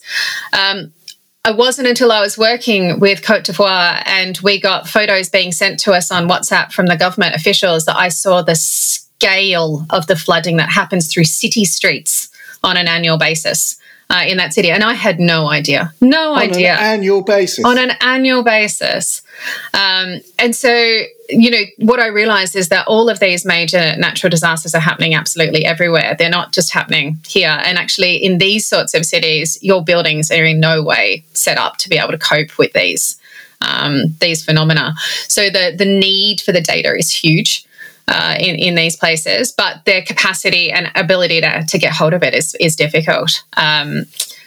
Um, 0.54 0.94
it 1.46 1.58
wasn't 1.58 1.90
until 1.90 2.12
I 2.12 2.22
was 2.22 2.38
working 2.38 3.00
with 3.00 3.22
Cote 3.22 3.44
d'Ivoire 3.44 4.02
and 4.06 4.38
we 4.42 4.62
got 4.62 4.88
photos 4.88 5.30
being 5.30 5.52
sent 5.52 5.78
to 5.82 5.92
us 5.92 6.10
on 6.10 6.30
WhatsApp 6.30 6.72
from 6.72 6.86
the 6.86 6.96
government 6.96 7.36
officials 7.36 7.84
that 7.86 7.98
I 7.98 8.08
saw 8.08 8.42
the 8.42 8.56
scale 8.56 9.86
of 9.90 10.08
the 10.08 10.16
flooding 10.16 10.58
that 10.58 10.70
happens 10.70 11.12
through 11.12 11.26
city 11.26 11.66
streets 11.66 12.30
on 12.64 12.78
an 12.78 12.88
annual 12.88 13.18
basis 13.18 13.78
uh, 14.10 14.24
in 14.26 14.38
that 14.38 14.54
city. 14.54 14.72
And 14.72 14.84
I 14.84 14.94
had 14.94 15.20
no 15.20 15.50
idea, 15.50 15.92
no 16.00 16.34
on 16.34 16.44
idea. 16.44 16.74
an 16.74 16.80
annual 16.80 17.22
basis. 17.22 17.66
On 17.66 17.78
an 17.78 17.92
annual 18.00 18.44
basis. 18.44 19.22
Um, 19.74 20.22
and 20.40 20.56
so, 20.56 20.74
you 21.30 21.50
know, 21.50 21.64
what 21.80 22.00
I 22.00 22.08
realized 22.08 22.56
is 22.56 22.70
that 22.70 22.88
all 22.88 23.10
of 23.10 23.20
these 23.20 23.46
major 23.46 23.96
natural 23.98 24.30
disasters 24.30 24.76
are 24.76 24.82
happening 24.82 25.16
absolutely 25.16 25.66
everywhere. 25.66 26.16
They're 26.18 26.30
not 26.30 26.54
just 26.54 26.74
happening 26.74 27.18
here. 27.28 27.60
And 27.64 27.78
actually, 27.78 28.18
in 28.18 28.38
these 28.38 28.68
sorts 28.68 28.94
of 28.94 29.06
cities, 29.06 29.58
your 29.62 29.84
buildings 29.84 30.32
are 30.32 30.46
in 30.46 30.60
no 30.60 30.84
way 30.84 31.24
set 31.34 31.58
up 31.58 31.78
to 31.78 31.90
be 31.90 31.98
able 31.98 32.12
to 32.12 32.18
cope 32.18 32.58
with 32.58 32.74
these. 32.74 33.20
Um, 33.62 34.16
these 34.20 34.44
phenomena. 34.44 34.94
So 35.30 35.50
the 35.50 35.74
the 35.78 35.86
need 35.86 36.42
for 36.42 36.52
the 36.52 36.60
data 36.60 36.94
is 36.98 37.10
huge. 37.10 37.66
Uh, 38.06 38.36
in, 38.38 38.58
in 38.58 38.76
these 38.76 38.98
places, 38.98 39.54
but 39.54 39.86
their 39.86 40.02
capacity 40.02 40.70
and 40.74 40.92
ability 40.94 41.40
to, 41.40 41.64
to 41.66 41.78
get 41.78 41.94
hold 41.94 42.14
of 42.14 42.22
it 42.22 42.36
is, 42.36 42.54
is 42.60 42.76
difficult. 42.76 43.42
Um, 43.56 44.04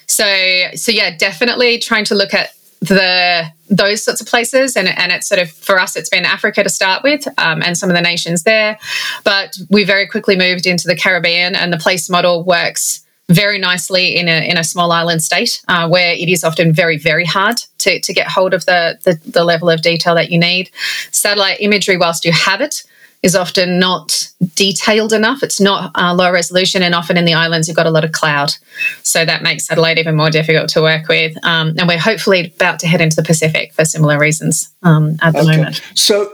so, 0.07 0.26
so 0.75 0.93
yeah, 0.93 1.16
definitely 1.16 1.78
trying 1.78 2.05
to 2.05 2.14
look 2.14 2.35
at 2.35 2.50
the 2.80 3.45
those 3.68 4.04
sorts 4.04 4.21
of 4.21 4.26
places 4.26 4.76
and, 4.76 4.87
and 4.87 5.11
it's 5.11 5.28
sort 5.28 5.40
of 5.40 5.50
for 5.50 5.80
us 5.80 5.97
it's 5.97 6.11
been 6.11 6.25
africa 6.25 6.62
to 6.62 6.68
start 6.68 7.02
with 7.02 7.26
um, 7.38 7.62
and 7.62 7.76
some 7.76 7.88
of 7.88 7.97
the 7.97 8.02
nations 8.02 8.42
there 8.42 8.78
but 9.25 9.56
we 9.71 9.83
very 9.83 10.06
quickly 10.06 10.37
moved 10.37 10.66
into 10.66 10.87
the 10.87 10.95
caribbean 10.95 11.56
and 11.56 11.73
the 11.73 11.78
place 11.78 12.09
model 12.09 12.45
works 12.45 13.06
very 13.28 13.59
nicely 13.59 14.16
in 14.16 14.28
a, 14.28 14.49
in 14.49 14.56
a 14.56 14.64
small 14.64 14.92
island 14.92 15.23
state 15.23 15.62
uh, 15.68 15.88
where 15.88 16.12
it 16.12 16.28
is 16.28 16.45
often 16.45 16.73
very, 16.73 16.97
very 16.97 17.25
hard 17.25 17.56
to, 17.78 17.99
to 18.00 18.12
get 18.12 18.28
hold 18.28 18.54
of 18.54 18.64
the, 18.66 18.99
the, 19.04 19.14
the 19.28 19.45
level 19.45 19.68
of 19.68 19.83
detail 19.83 20.14
that 20.14 20.30
you 20.30 20.38
need. 20.38 20.71
Satellite 21.11 21.61
imagery, 21.61 21.97
whilst 21.97 22.25
you 22.25 22.33
have 22.33 22.61
it, 22.61 22.85
is 23.26 23.35
often 23.35 23.80
not 23.80 24.30
detailed 24.54 25.12
enough. 25.12 25.42
It's 25.42 25.61
not 25.61 25.90
uh, 25.97 26.14
low 26.14 26.30
resolution, 26.33 26.80
and 26.83 26.95
often 26.95 27.16
in 27.16 27.25
the 27.25 27.35
islands, 27.35 27.66
you've 27.66 27.76
got 27.76 27.87
a 27.87 27.90
lot 27.90 28.04
of 28.04 28.12
cloud. 28.12 28.54
So 29.02 29.25
that 29.25 29.42
makes 29.42 29.66
satellite 29.66 29.99
even 29.99 30.14
more 30.14 30.30
difficult 30.30 30.68
to 30.71 30.80
work 30.80 31.09
with. 31.09 31.37
Um, 31.45 31.75
and 31.76 31.88
we're 31.88 31.99
hopefully 31.99 32.52
about 32.54 32.78
to 32.80 32.87
head 32.87 33.00
into 33.00 33.16
the 33.16 33.25
Pacific 33.25 33.73
for 33.73 33.85
similar 33.85 34.16
reasons 34.18 34.71
um, 34.85 35.16
at 35.21 35.33
the 35.35 35.40
Okay. 35.40 35.56
moment. 35.56 35.83
So, 35.95 36.33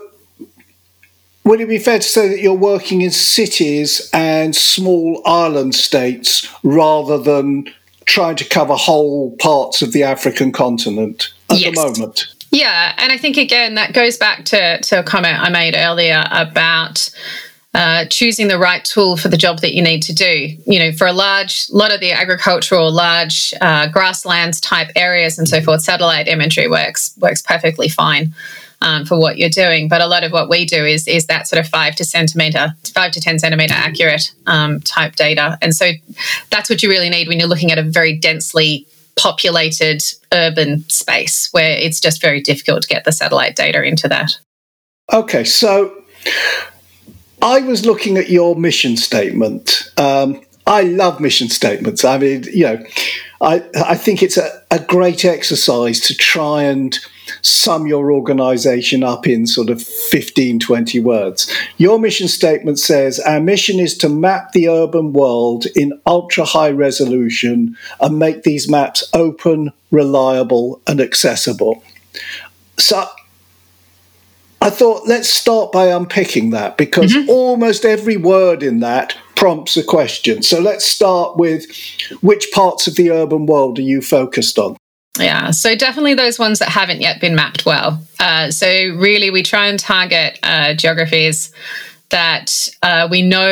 would 1.44 1.60
it 1.62 1.68
be 1.68 1.78
fair 1.78 1.98
to 1.98 2.04
say 2.16 2.28
that 2.28 2.40
you're 2.40 2.52
working 2.54 3.00
in 3.00 3.10
cities 3.10 4.10
and 4.12 4.54
small 4.54 5.22
island 5.24 5.74
states 5.74 6.46
rather 6.62 7.16
than 7.18 7.64
trying 8.04 8.36
to 8.36 8.44
cover 8.44 8.74
whole 8.74 9.34
parts 9.38 9.80
of 9.80 9.92
the 9.92 10.02
African 10.02 10.52
continent 10.52 11.28
at 11.48 11.58
Yes. 11.58 11.74
the 11.74 11.80
moment? 11.82 12.26
Yeah, 12.52 12.94
and 12.98 13.10
I 13.10 13.16
think 13.16 13.38
again 13.38 13.74
that 13.76 13.94
goes 13.94 14.18
back 14.18 14.44
to, 14.46 14.78
to 14.78 15.00
a 15.00 15.02
comment 15.02 15.38
I 15.40 15.48
made 15.48 15.74
earlier 15.74 16.22
about 16.30 17.10
uh, 17.74 18.04
choosing 18.10 18.48
the 18.48 18.58
right 18.58 18.84
tool 18.84 19.16
for 19.16 19.28
the 19.28 19.38
job 19.38 19.60
that 19.60 19.74
you 19.74 19.82
need 19.82 20.02
to 20.02 20.12
do. 20.12 20.58
You 20.66 20.78
know, 20.78 20.92
for 20.92 21.06
a 21.06 21.14
large 21.14 21.66
lot 21.70 21.94
of 21.94 22.00
the 22.00 22.12
agricultural, 22.12 22.92
large 22.92 23.54
uh, 23.62 23.88
grasslands 23.88 24.60
type 24.60 24.90
areas 24.94 25.38
and 25.38 25.48
so 25.48 25.62
forth, 25.62 25.80
satellite 25.80 26.28
imagery 26.28 26.68
works 26.68 27.14
works 27.18 27.40
perfectly 27.40 27.88
fine. 27.88 28.34
Um, 28.82 29.04
for 29.06 29.16
what 29.16 29.38
you're 29.38 29.48
doing, 29.48 29.86
but 29.86 30.00
a 30.00 30.08
lot 30.08 30.24
of 30.24 30.32
what 30.32 30.48
we 30.48 30.64
do 30.66 30.84
is 30.84 31.06
is 31.06 31.26
that 31.26 31.46
sort 31.46 31.64
of 31.64 31.68
five 31.68 31.94
to 31.94 32.04
centimeter, 32.04 32.74
five 32.92 33.12
to 33.12 33.20
ten 33.20 33.38
centimeter 33.38 33.74
accurate 33.74 34.32
um, 34.48 34.80
type 34.80 35.14
data, 35.14 35.56
and 35.62 35.72
so 35.72 35.92
that's 36.50 36.68
what 36.68 36.82
you 36.82 36.88
really 36.88 37.08
need 37.08 37.28
when 37.28 37.38
you're 37.38 37.46
looking 37.46 37.70
at 37.70 37.78
a 37.78 37.84
very 37.84 38.16
densely 38.16 38.88
populated 39.16 40.02
urban 40.32 40.88
space 40.88 41.48
where 41.52 41.76
it's 41.76 42.00
just 42.00 42.20
very 42.20 42.40
difficult 42.40 42.82
to 42.82 42.88
get 42.88 43.04
the 43.04 43.12
satellite 43.12 43.56
data 43.56 43.82
into 43.82 44.08
that. 44.08 44.38
Okay, 45.12 45.44
so 45.44 46.02
I 47.42 47.60
was 47.60 47.84
looking 47.84 48.16
at 48.16 48.30
your 48.30 48.56
mission 48.56 48.96
statement. 48.96 49.90
Um, 49.96 50.40
I 50.66 50.82
love 50.82 51.20
mission 51.20 51.48
statements. 51.48 52.04
I 52.04 52.18
mean, 52.18 52.44
you 52.44 52.64
know, 52.64 52.84
I, 53.40 53.64
I 53.74 53.96
think 53.96 54.22
it's 54.22 54.36
a, 54.36 54.62
a 54.70 54.78
great 54.78 55.24
exercise 55.24 56.00
to 56.00 56.14
try 56.14 56.62
and 56.62 56.98
sum 57.42 57.86
your 57.86 58.12
organization 58.12 59.02
up 59.02 59.26
in 59.26 59.46
sort 59.46 59.68
of 59.68 59.82
15, 59.82 60.60
20 60.60 61.00
words. 61.00 61.52
Your 61.76 61.98
mission 61.98 62.28
statement 62.28 62.78
says 62.78 63.20
Our 63.20 63.40
mission 63.40 63.78
is 63.78 63.98
to 63.98 64.08
map 64.08 64.52
the 64.52 64.68
urban 64.68 65.12
world 65.12 65.66
in 65.76 66.00
ultra 66.06 66.44
high 66.44 66.70
resolution 66.70 67.76
and 68.00 68.18
make 68.18 68.44
these 68.44 68.68
maps 68.68 69.08
open, 69.12 69.72
reliable, 69.90 70.80
and 70.86 71.00
accessible. 71.00 71.82
So 72.78 73.06
I 74.60 74.70
thought, 74.70 75.08
let's 75.08 75.28
start 75.28 75.72
by 75.72 75.86
unpicking 75.86 76.50
that 76.50 76.76
because 76.76 77.12
mm-hmm. 77.12 77.28
almost 77.28 77.84
every 77.84 78.16
word 78.16 78.62
in 78.62 78.78
that 78.78 79.16
prompts 79.34 79.76
a 79.76 79.82
question. 79.82 80.42
So 80.42 80.60
let's 80.60 80.84
start 80.84 81.36
with 81.36 81.66
which 82.20 82.48
parts 82.52 82.86
of 82.86 82.94
the 82.94 83.10
urban 83.10 83.46
world 83.46 83.80
are 83.80 83.82
you 83.82 84.00
focused 84.00 84.60
on? 84.60 84.76
Yeah, 85.18 85.50
so 85.50 85.74
definitely 85.74 86.14
those 86.14 86.38
ones 86.38 86.58
that 86.60 86.70
haven't 86.70 87.02
yet 87.02 87.20
been 87.20 87.34
mapped 87.34 87.66
well. 87.66 88.02
Uh, 88.18 88.50
so 88.50 88.66
really, 88.66 89.30
we 89.30 89.42
try 89.42 89.66
and 89.66 89.78
target 89.78 90.38
uh, 90.42 90.72
geographies 90.74 91.52
that 92.08 92.68
uh, 92.82 93.08
we 93.10 93.22
know, 93.22 93.50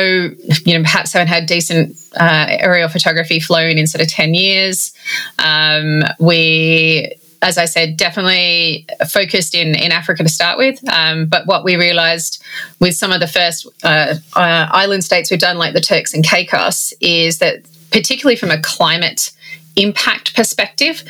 you 0.65 0.77
know, 0.77 0.81
perhaps 0.81 1.13
haven't 1.13 1.27
had 1.27 1.45
decent 1.45 1.95
uh, 2.19 2.45
aerial 2.49 2.89
photography 2.89 3.39
flown 3.39 3.77
in 3.77 3.85
sort 3.85 4.01
of 4.01 4.07
ten 4.07 4.33
years. 4.33 4.93
Um, 5.37 6.03
we 6.19 7.15
as 7.43 7.57
I 7.57 7.65
said, 7.65 7.97
definitely 7.97 8.85
focused 9.07 9.55
in, 9.55 9.73
in 9.73 9.91
Africa 9.91 10.23
to 10.23 10.29
start 10.29 10.57
with. 10.57 10.79
Um, 10.87 11.25
but 11.25 11.47
what 11.47 11.63
we 11.63 11.75
realized 11.75 12.43
with 12.79 12.95
some 12.95 13.11
of 13.11 13.19
the 13.19 13.27
first 13.27 13.67
uh, 13.83 14.15
uh, 14.35 14.67
island 14.71 15.03
states 15.03 15.31
we've 15.31 15.39
done, 15.39 15.57
like 15.57 15.73
the 15.73 15.81
Turks 15.81 16.13
and 16.13 16.23
Caicos, 16.23 16.93
is 17.01 17.39
that 17.39 17.65
particularly 17.91 18.35
from 18.35 18.51
a 18.51 18.61
climate 18.61 19.31
impact 19.75 20.35
perspective, 20.35 21.03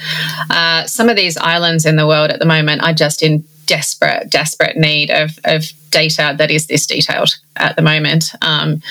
uh, 0.49 0.85
some 0.85 1.09
of 1.09 1.15
these 1.15 1.37
islands 1.37 1.85
in 1.85 1.95
the 1.95 2.07
world 2.07 2.29
at 2.29 2.39
the 2.39 2.45
moment 2.45 2.83
are 2.83 2.93
just 2.93 3.23
in 3.23 3.43
desperate, 3.65 4.29
desperate 4.29 4.75
need 4.75 5.09
of, 5.09 5.39
of 5.45 5.71
data 5.91 6.35
that 6.37 6.51
is 6.51 6.67
this 6.67 6.85
detailed 6.85 7.37
at 7.55 7.75
the 7.75 7.81
moment. 7.81 8.31
Um, 8.41 8.81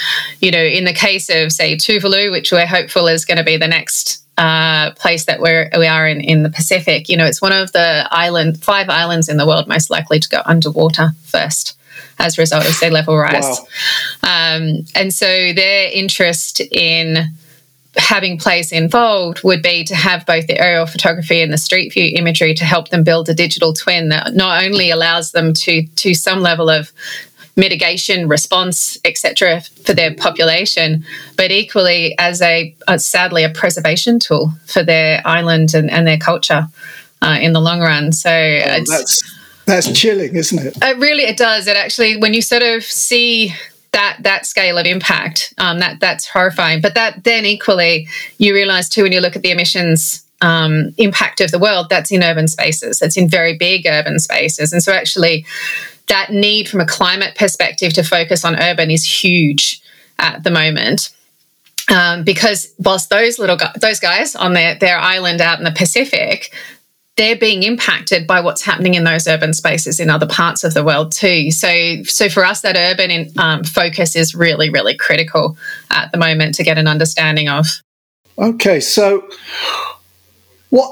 you 0.40 0.50
know, 0.50 0.62
in 0.62 0.84
the 0.84 0.92
case 0.92 1.28
of, 1.28 1.52
say, 1.52 1.76
Tuvalu, 1.76 2.30
which 2.30 2.52
we're 2.52 2.66
hopeful 2.66 3.06
is 3.06 3.24
going 3.24 3.38
to 3.38 3.44
be 3.44 3.56
the 3.56 3.68
next 3.68 4.24
uh, 4.38 4.92
place 4.92 5.26
that 5.26 5.40
we're, 5.40 5.70
we 5.76 5.86
are 5.86 6.08
in, 6.08 6.20
in 6.20 6.42
the 6.42 6.50
Pacific, 6.50 7.08
you 7.08 7.16
know, 7.16 7.26
it's 7.26 7.42
one 7.42 7.52
of 7.52 7.72
the 7.72 8.08
island, 8.10 8.62
five 8.62 8.88
islands 8.88 9.28
in 9.28 9.36
the 9.36 9.46
world 9.46 9.68
most 9.68 9.90
likely 9.90 10.18
to 10.18 10.28
go 10.28 10.40
underwater 10.46 11.10
first 11.24 11.76
as 12.18 12.38
a 12.38 12.42
result 12.42 12.66
of 12.66 12.74
sea 12.74 12.90
level 12.90 13.16
rise. 13.16 13.60
Wow. 14.22 14.56
Um, 14.56 14.84
and 14.94 15.12
so 15.12 15.26
their 15.26 15.90
interest 15.92 16.60
in 16.60 17.34
having 17.96 18.38
place 18.38 18.72
involved 18.72 19.42
would 19.42 19.62
be 19.62 19.84
to 19.84 19.94
have 19.94 20.24
both 20.26 20.46
the 20.46 20.58
aerial 20.60 20.86
photography 20.86 21.42
and 21.42 21.52
the 21.52 21.58
street 21.58 21.92
view 21.92 22.12
imagery 22.16 22.54
to 22.54 22.64
help 22.64 22.88
them 22.90 23.02
build 23.02 23.28
a 23.28 23.34
digital 23.34 23.72
twin 23.72 24.10
that 24.10 24.34
not 24.34 24.64
only 24.64 24.90
allows 24.90 25.32
them 25.32 25.52
to 25.52 25.84
to 25.96 26.14
some 26.14 26.40
level 26.40 26.70
of 26.70 26.92
mitigation 27.56 28.28
response 28.28 28.96
etc 29.04 29.60
for 29.84 29.92
their 29.92 30.14
population 30.14 31.04
but 31.36 31.50
equally 31.50 32.16
as 32.16 32.40
a, 32.40 32.74
sadly 32.96 33.42
a 33.42 33.50
preservation 33.50 34.20
tool 34.20 34.52
for 34.66 34.84
their 34.84 35.20
island 35.26 35.74
and, 35.74 35.90
and 35.90 36.06
their 36.06 36.16
culture 36.16 36.68
uh, 37.22 37.38
in 37.40 37.52
the 37.52 37.60
long 37.60 37.80
run. 37.80 38.12
So 38.12 38.30
oh, 38.30 38.84
that's 38.86 39.36
that's 39.66 39.92
chilling 39.92 40.34
isn't 40.34 40.58
it? 40.58 40.76
It 40.82 40.98
really 40.98 41.24
it 41.24 41.36
does. 41.36 41.66
It 41.66 41.76
actually 41.76 42.16
when 42.16 42.34
you 42.34 42.42
sort 42.42 42.62
of 42.62 42.82
see 42.82 43.54
that 43.92 44.18
that 44.20 44.46
scale 44.46 44.78
of 44.78 44.86
impact 44.86 45.52
um, 45.58 45.78
that 45.80 46.00
that's 46.00 46.26
horrifying. 46.26 46.80
But 46.80 46.94
that 46.94 47.24
then 47.24 47.44
equally 47.44 48.08
you 48.38 48.54
realize 48.54 48.88
too 48.88 49.02
when 49.02 49.12
you 49.12 49.20
look 49.20 49.36
at 49.36 49.42
the 49.42 49.50
emissions 49.50 50.24
um, 50.40 50.94
impact 50.96 51.40
of 51.40 51.50
the 51.50 51.58
world 51.58 51.88
that's 51.90 52.10
in 52.10 52.22
urban 52.22 52.48
spaces. 52.48 52.98
That's 52.98 53.16
in 53.16 53.28
very 53.28 53.56
big 53.56 53.86
urban 53.86 54.18
spaces. 54.18 54.72
And 54.72 54.82
so 54.82 54.92
actually 54.92 55.44
that 56.06 56.30
need 56.30 56.68
from 56.68 56.80
a 56.80 56.86
climate 56.86 57.36
perspective 57.36 57.92
to 57.94 58.02
focus 58.02 58.44
on 58.44 58.60
urban 58.60 58.90
is 58.90 59.04
huge 59.04 59.80
at 60.18 60.42
the 60.42 60.50
moment. 60.50 61.10
Um, 61.88 62.22
because 62.24 62.72
whilst 62.78 63.10
those 63.10 63.38
little 63.38 63.56
gu- 63.56 63.78
those 63.80 63.98
guys 63.98 64.36
on 64.36 64.52
their, 64.52 64.76
their 64.76 64.98
island 64.98 65.40
out 65.40 65.58
in 65.58 65.64
the 65.64 65.72
pacific 65.72 66.54
they're 67.20 67.36
being 67.36 67.64
impacted 67.64 68.26
by 68.26 68.40
what's 68.40 68.62
happening 68.62 68.94
in 68.94 69.04
those 69.04 69.28
urban 69.28 69.52
spaces 69.52 70.00
in 70.00 70.08
other 70.08 70.26
parts 70.26 70.64
of 70.64 70.72
the 70.72 70.82
world 70.82 71.12
too. 71.12 71.50
So, 71.50 72.02
so 72.04 72.30
for 72.30 72.46
us, 72.46 72.62
that 72.62 72.76
urban 72.78 73.10
in, 73.10 73.30
um, 73.36 73.62
focus 73.62 74.16
is 74.16 74.34
really, 74.34 74.70
really 74.70 74.96
critical 74.96 75.58
at 75.90 76.10
the 76.12 76.18
moment 76.18 76.54
to 76.54 76.64
get 76.64 76.78
an 76.78 76.88
understanding 76.88 77.50
of. 77.50 77.66
Okay, 78.38 78.80
so 78.80 79.28
what 80.70 80.90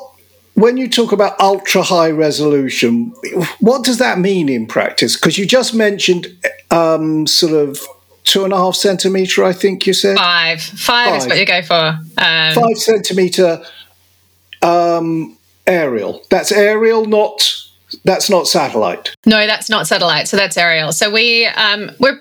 when 0.53 0.77
you 0.77 0.91
talk 0.91 1.13
about 1.13 1.41
ultra 1.41 1.83
high 1.83 2.11
resolution, 2.11 3.15
what 3.61 3.83
does 3.83 3.97
that 3.97 4.19
mean 4.19 4.51
in 4.51 4.67
practice? 4.67 5.17
Because 5.17 5.39
you 5.39 5.47
just 5.47 5.73
mentioned 5.73 6.27
um, 6.71 7.27
sort 7.27 7.55
of 7.55 7.81
two 8.25 8.45
and 8.45 8.53
a 8.53 8.57
half 8.59 8.75
centimeter, 8.75 9.45
I 9.45 9.55
think 9.55 9.87
you 9.87 9.95
said. 9.95 10.19
Five. 10.19 10.61
Five, 10.61 11.09
Five. 11.09 11.17
is 11.17 11.27
what 11.27 11.39
you 11.39 11.47
go 11.47 11.63
for. 11.63 11.99
Um, 12.19 12.55
Five 12.55 12.77
centimeter 12.77 13.63
um, 14.61 15.38
aerial. 15.69 16.25
That's 16.31 16.51
aerial, 16.51 17.05
not 17.05 17.55
that's 18.05 18.29
not 18.29 18.47
satellite. 18.47 19.15
No, 19.25 19.47
that's 19.47 19.71
not 19.71 19.87
satellite. 19.87 20.29
So 20.29 20.37
that's 20.37 20.57
aerial. 20.57 20.93
So 20.93 21.11
we 21.11 21.47
um, 21.47 21.91
we're 21.99 22.21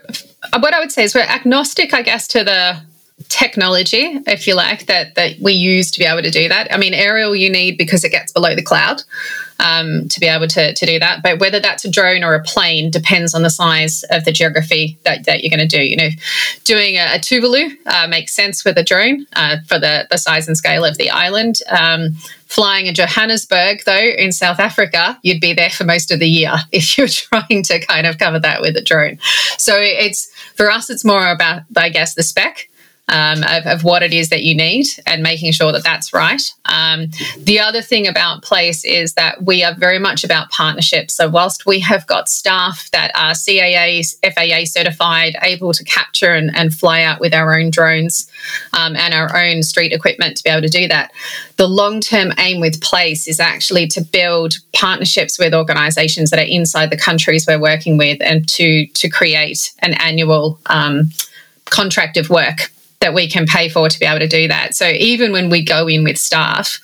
what 0.59 0.73
I 0.73 0.79
would 0.79 0.91
say 0.91 1.03
is 1.03 1.15
we're 1.15 1.21
agnostic, 1.21 1.93
I 1.93 2.01
guess, 2.01 2.27
to 2.29 2.43
the 2.43 2.81
technology, 3.29 4.19
if 4.27 4.47
you 4.47 4.53
like, 4.53 4.85
that 4.85 5.15
that 5.15 5.39
we 5.41 5.53
use 5.53 5.91
to 5.91 5.99
be 5.99 6.05
able 6.05 6.21
to 6.21 6.31
do 6.31 6.47
that. 6.47 6.71
I 6.73 6.77
mean, 6.77 6.93
aerial 6.93 7.35
you 7.35 7.49
need 7.49 7.77
because 7.77 8.03
it 8.03 8.11
gets 8.11 8.31
below 8.31 8.55
the 8.55 8.63
cloud 8.63 9.01
um, 9.59 10.07
to 10.09 10.19
be 10.19 10.27
able 10.27 10.47
to, 10.47 10.73
to 10.73 10.85
do 10.85 10.99
that. 10.99 11.23
But 11.23 11.39
whether 11.39 11.59
that's 11.59 11.83
a 11.83 11.91
drone 11.91 12.23
or 12.23 12.35
a 12.35 12.43
plane 12.43 12.91
depends 12.91 13.33
on 13.33 13.41
the 13.41 13.49
size 13.49 14.03
of 14.11 14.25
the 14.25 14.31
geography 14.31 14.97
that, 15.03 15.25
that 15.25 15.43
you're 15.43 15.55
going 15.55 15.67
to 15.67 15.77
do. 15.77 15.83
You 15.83 15.97
know, 15.97 16.09
doing 16.63 16.95
a, 16.95 17.15
a 17.15 17.19
Tuvalu 17.19 17.75
uh, 17.87 18.07
makes 18.07 18.33
sense 18.33 18.63
with 18.63 18.77
a 18.77 18.83
drone 18.83 19.25
uh, 19.35 19.57
for 19.67 19.79
the, 19.79 20.07
the 20.09 20.17
size 20.17 20.47
and 20.47 20.57
scale 20.57 20.85
of 20.85 20.97
the 20.97 21.09
island. 21.09 21.59
Um, 21.69 22.15
flying 22.47 22.87
in 22.87 22.95
Johannesburg, 22.95 23.81
though, 23.85 23.97
in 24.17 24.31
South 24.31 24.59
Africa, 24.59 25.19
you'd 25.21 25.41
be 25.41 25.53
there 25.53 25.69
for 25.69 25.83
most 25.83 26.11
of 26.11 26.19
the 26.19 26.27
year 26.27 26.53
if 26.71 26.97
you're 26.97 27.07
trying 27.07 27.63
to 27.63 27.85
kind 27.85 28.07
of 28.07 28.17
cover 28.17 28.39
that 28.39 28.61
with 28.61 28.75
a 28.77 28.81
drone. 28.81 29.19
So 29.57 29.75
it's 29.77 30.31
for 30.55 30.71
us, 30.71 30.89
it's 30.89 31.05
more 31.05 31.27
about, 31.27 31.63
I 31.75 31.89
guess, 31.89 32.15
the 32.15 32.23
spec 32.23 32.69
um, 33.09 33.43
of, 33.43 33.65
of, 33.65 33.83
what 33.85 34.03
it 34.03 34.13
is 34.13 34.29
that 34.29 34.43
you 34.43 34.53
need 34.53 34.85
and 35.05 35.23
making 35.23 35.53
sure 35.53 35.71
that 35.71 35.83
that's 35.83 36.13
right. 36.13 36.41
Um, 36.65 37.07
the 37.37 37.59
other 37.59 37.81
thing 37.81 38.05
about 38.05 38.43
Place 38.43 38.83
is 38.83 39.13
that 39.13 39.43
we 39.43 39.63
are 39.63 39.73
very 39.73 39.97
much 39.97 40.25
about 40.25 40.49
partnerships. 40.49 41.13
So, 41.13 41.29
whilst 41.29 41.65
we 41.65 41.79
have 41.79 42.05
got 42.05 42.27
staff 42.27 42.91
that 42.91 43.11
are 43.15 43.31
CAA, 43.31 44.03
FAA 44.21 44.65
certified, 44.65 45.35
able 45.41 45.71
to 45.73 45.83
capture 45.85 46.31
and, 46.31 46.53
and 46.55 46.73
fly 46.73 47.01
out 47.01 47.21
with 47.21 47.33
our 47.33 47.57
own 47.57 47.69
drones 47.69 48.29
um, 48.73 48.95
and 48.97 49.13
our 49.13 49.35
own 49.37 49.63
street 49.63 49.93
equipment 49.93 50.35
to 50.37 50.43
be 50.43 50.49
able 50.49 50.61
to 50.61 50.67
do 50.67 50.87
that, 50.89 51.11
the 51.55 51.67
long 51.67 52.01
term 52.01 52.33
aim 52.37 52.59
with 52.59 52.81
Place 52.81 53.27
is 53.27 53.39
actually 53.39 53.87
to 53.87 54.01
build 54.01 54.55
partnerships 54.73 55.39
with 55.39 55.53
organisations 55.53 56.29
that 56.29 56.39
are 56.39 56.43
inside 56.43 56.89
the 56.89 56.97
countries 56.97 57.47
we're 57.47 57.59
working 57.59 57.97
with 57.97 58.21
and 58.21 58.47
to, 58.49 58.85
to 58.87 59.07
create 59.07 59.73
an 59.79 59.93
annual 59.95 60.59
um, 60.65 61.09
contract 61.65 62.17
of 62.17 62.29
work 62.29 62.71
that 62.99 63.13
we 63.13 63.29
can 63.29 63.45
pay 63.45 63.69
for 63.69 63.89
to 63.89 63.99
be 63.99 64.05
able 64.05 64.19
to 64.19 64.27
do 64.27 64.47
that. 64.47 64.73
So 64.73 64.87
even 64.87 65.31
when 65.31 65.49
we 65.49 65.63
go 65.63 65.87
in 65.87 66.03
with 66.03 66.17
staff, 66.17 66.79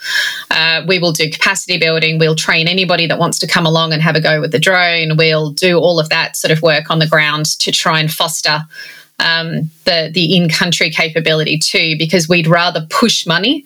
uh, 0.52 0.84
we 0.88 1.00
will 1.00 1.12
do 1.12 1.30
capacity 1.30 1.78
building. 1.78 2.20
We'll 2.20 2.36
train 2.36 2.68
anybody 2.68 3.08
that 3.08 3.18
wants 3.18 3.40
to 3.40 3.48
come 3.48 3.66
along 3.66 3.94
and 3.94 4.02
have 4.02 4.16
a 4.16 4.22
go 4.22 4.40
with 4.40 4.52
the 4.52 4.60
drone. 4.60 5.18
We'll 5.18 5.52
do 5.52 5.80
all 5.80 6.00
of 6.00 6.10
that 6.10 6.38
sort 6.38 6.52
of 6.52 6.62
work 6.62 6.92
on 6.92 7.00
the 7.00 7.08
ground 7.08 7.46
to 7.60 7.72
try 7.72 8.00
and 8.00 8.12
foster 8.12 8.62
um, 9.20 9.70
the 9.86 10.12
the 10.14 10.36
in 10.36 10.50
country 10.50 10.90
capability 10.90 11.58
too, 11.58 11.96
because 11.98 12.30
we'd 12.30 12.48
rather 12.48 12.86
push 12.90 13.26
money. 13.26 13.66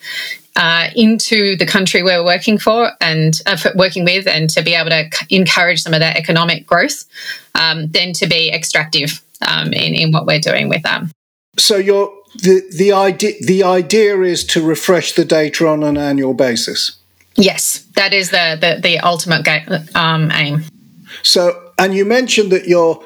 Uh, 0.56 0.90
into 0.96 1.56
the 1.58 1.68
country 1.68 2.02
we're 2.02 2.26
working 2.26 2.58
for 2.58 2.90
and 3.00 3.42
uh, 3.46 3.56
for 3.56 3.72
working 3.76 4.04
with, 4.04 4.26
and 4.26 4.50
to 4.50 4.64
be 4.64 4.74
able 4.74 4.90
to 4.90 5.08
c- 5.14 5.36
encourage 5.36 5.84
some 5.84 5.94
of 5.94 6.00
that 6.00 6.18
economic 6.18 6.66
growth, 6.66 7.06
um, 7.54 7.88
than 7.90 8.12
to 8.12 8.26
be 8.26 8.52
extractive 8.52 9.22
um, 9.48 9.72
in, 9.72 9.94
in 9.94 10.12
what 10.12 10.26
we're 10.26 10.40
doing 10.40 10.68
with 10.68 10.82
them. 10.82 11.12
So 11.60 11.78
you're 11.78 12.12
the 12.36 12.62
the 12.76 12.92
idea 12.92 13.34
the 13.42 13.64
idea 13.64 14.22
is 14.22 14.44
to 14.46 14.62
refresh 14.62 15.14
the 15.14 15.26
data 15.26 15.68
on 15.68 15.84
an 15.84 15.98
annual 15.98 16.34
basis. 16.34 16.98
Yes, 17.36 17.86
that 17.96 18.14
is 18.14 18.32
the 18.32 18.58
the, 18.60 18.82
the 18.82 19.00
ultimate 19.00 19.46
ga- 19.46 19.84
um, 19.96 20.32
aim. 20.32 20.64
So, 21.24 21.72
and 21.78 21.94
you 21.94 22.06
mentioned 22.06 22.52
that 22.52 22.68
you're 22.68 23.04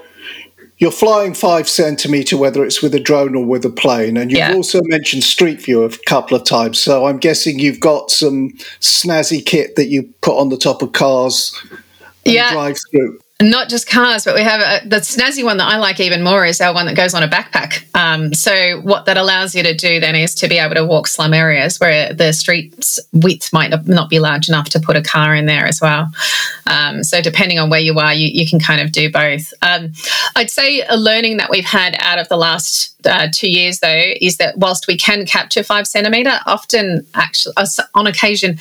you're 0.78 0.92
flying 0.92 1.34
five 1.34 1.70
centimeter, 1.70 2.38
whether 2.38 2.66
it's 2.66 2.82
with 2.82 2.96
a 2.96 3.00
drone 3.00 3.36
or 3.36 3.46
with 3.46 3.64
a 3.66 3.70
plane, 3.70 4.18
and 4.18 4.32
you've 4.32 4.40
yeah. 4.40 4.54
also 4.54 4.82
mentioned 4.84 5.24
Street 5.24 5.62
View 5.62 5.84
a 5.84 5.90
couple 6.08 6.36
of 6.36 6.44
times. 6.44 6.80
So, 6.80 7.06
I'm 7.06 7.18
guessing 7.18 7.60
you've 7.60 7.80
got 7.80 8.10
some 8.10 8.52
snazzy 8.80 9.46
kit 9.46 9.76
that 9.76 9.88
you 9.88 10.14
put 10.22 10.38
on 10.38 10.50
the 10.50 10.58
top 10.58 10.82
of 10.82 10.94
cars 10.94 11.54
and 12.26 12.34
yeah. 12.36 12.52
drive 12.52 12.78
through 12.90 13.20
not 13.50 13.70
just 13.70 13.88
cars, 13.88 14.26
but 14.26 14.36
we 14.36 14.42
have 14.42 14.62
a, 14.62 14.88
the 14.88 14.98
snazzy 14.98 15.44
one 15.44 15.58
that 15.58 15.68
I 15.68 15.78
like 15.78 16.00
even 16.00 16.22
more 16.22 16.46
is 16.46 16.60
our 16.60 16.74
one 16.74 16.86
that 16.86 16.96
goes 16.96 17.14
on 17.14 17.24
a 17.24 17.28
backpack. 17.28 17.84
Um, 17.96 18.34
so 18.34 18.82
what 18.82 19.06
that 19.06 19.18
allows 19.18 19.56
you 19.56 19.64
to 19.64 19.74
do 19.74 20.00
then 20.00 20.16
is 20.16 20.36
to 20.36 20.48
be 20.48 20.58
able 20.58 20.76
to 20.76 20.86
walk 20.86 21.08
slum 21.08 21.34
areas 21.34 21.80
where 21.80 22.14
the 22.14 22.34
street's 22.34 23.00
width 23.14 23.54
might 23.54 23.72
not 23.88 24.10
be 24.10 24.20
large 24.20 24.50
enough 24.50 24.70
to 24.70 24.80
put 24.80 24.96
a 24.96 25.02
car 25.02 25.34
in 25.34 25.46
there 25.46 25.66
as 25.66 25.80
well. 25.82 26.08
Um, 26.68 27.04
so 27.04 27.22
depending 27.22 27.58
on 27.58 27.70
where 27.70 27.80
you 27.80 27.98
are, 28.00 28.14
you, 28.14 28.28
you 28.28 28.48
can 28.48 28.60
kind 28.60 28.82
of 28.82 28.92
do 28.92 29.12
both. 29.12 29.54
Um, 29.62 29.94
I'd 30.36 30.52
say 30.52 30.84
a 30.90 30.98
learning 30.98 31.38
that 31.38 31.50
we've 31.50 31.66
had 31.66 31.96
out 32.00 32.20
of 32.20 32.28
the 32.30 32.38
last 32.38 32.96
uh, 33.06 33.30
two 33.34 33.50
years 33.50 33.80
though 33.80 34.04
is 34.20 34.38
that 34.38 34.58
whilst 34.58 34.88
we 34.88 34.98
can 34.98 35.26
capture 35.26 35.64
five 35.64 35.88
centimeter, 35.88 36.40
often 36.46 37.06
actually 37.16 37.54
on 37.96 38.08
occasion 38.08 38.60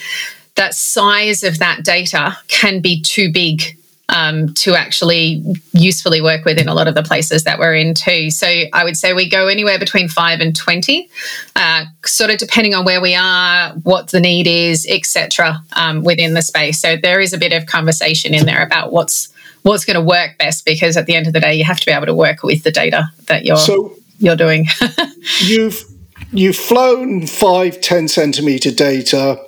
that 0.55 0.75
size 0.75 1.43
of 1.43 1.59
that 1.59 1.85
data 1.85 2.37
can 2.49 2.81
be 2.81 3.01
too 3.01 3.33
big 3.33 3.77
um, 4.11 4.53
to 4.55 4.75
actually 4.75 5.43
usefully 5.73 6.21
work 6.21 6.45
with 6.45 6.59
in 6.59 6.69
a 6.69 6.75
lot 6.75 6.89
of 6.89 6.95
the 6.95 7.03
places 7.03 7.45
that 7.45 7.59
we're 7.59 7.75
in 7.75 7.95
too. 7.95 8.31
So 8.31 8.47
I 8.73 8.85
would 8.85 8.97
say 8.97 9.13
we 9.13 9.29
go 9.29 9.47
anywhere 9.47 9.79
between 9.79 10.09
five 10.09 10.41
and 10.41 10.55
20, 10.55 11.09
uh, 11.57 11.85
sort 12.05 12.31
of 12.31 12.39
depending 12.39 12.75
on 12.75 12.85
where 12.85 13.01
we 13.01 13.15
are, 13.15 13.71
what 13.85 14.09
the 14.09 14.21
need 14.21 14.47
is, 14.47 14.87
etc. 14.91 15.63
Um, 15.75 16.03
within 16.03 16.35
the 16.35 16.43
space. 16.43 16.81
So 16.81 16.97
there 16.97 17.21
is 17.21 17.33
a 17.33 17.39
bit 17.39 17.53
of 17.53 17.67
conversation 17.67 18.35
in 18.35 18.47
there 18.47 18.63
about 18.63 18.93
what's 18.93 19.29
what's 19.63 19.85
going 19.85 19.95
to 19.95 20.01
work 20.01 20.39
best 20.39 20.65
because 20.65 20.97
at 20.97 21.07
the 21.07 21.15
end 21.15 21.27
of 21.27 21.33
the 21.33 21.41
day, 21.41 21.55
you 21.55 21.65
have 21.65 21.79
to 21.79 21.87
be 21.87 21.93
able 21.93 22.07
to 22.07 22.15
work 22.15 22.43
with 22.43 22.63
the 22.65 22.71
data 22.71 23.11
that 23.27 23.45
you're 23.45 23.57
so 23.57 23.95
you're 24.19 24.37
doing. 24.37 24.67
you've 25.41 25.85
you've 26.33 26.57
flown 26.57 27.27
five, 27.27 27.81
10 27.81 28.09
centimeter 28.09 28.71
data 28.71 29.41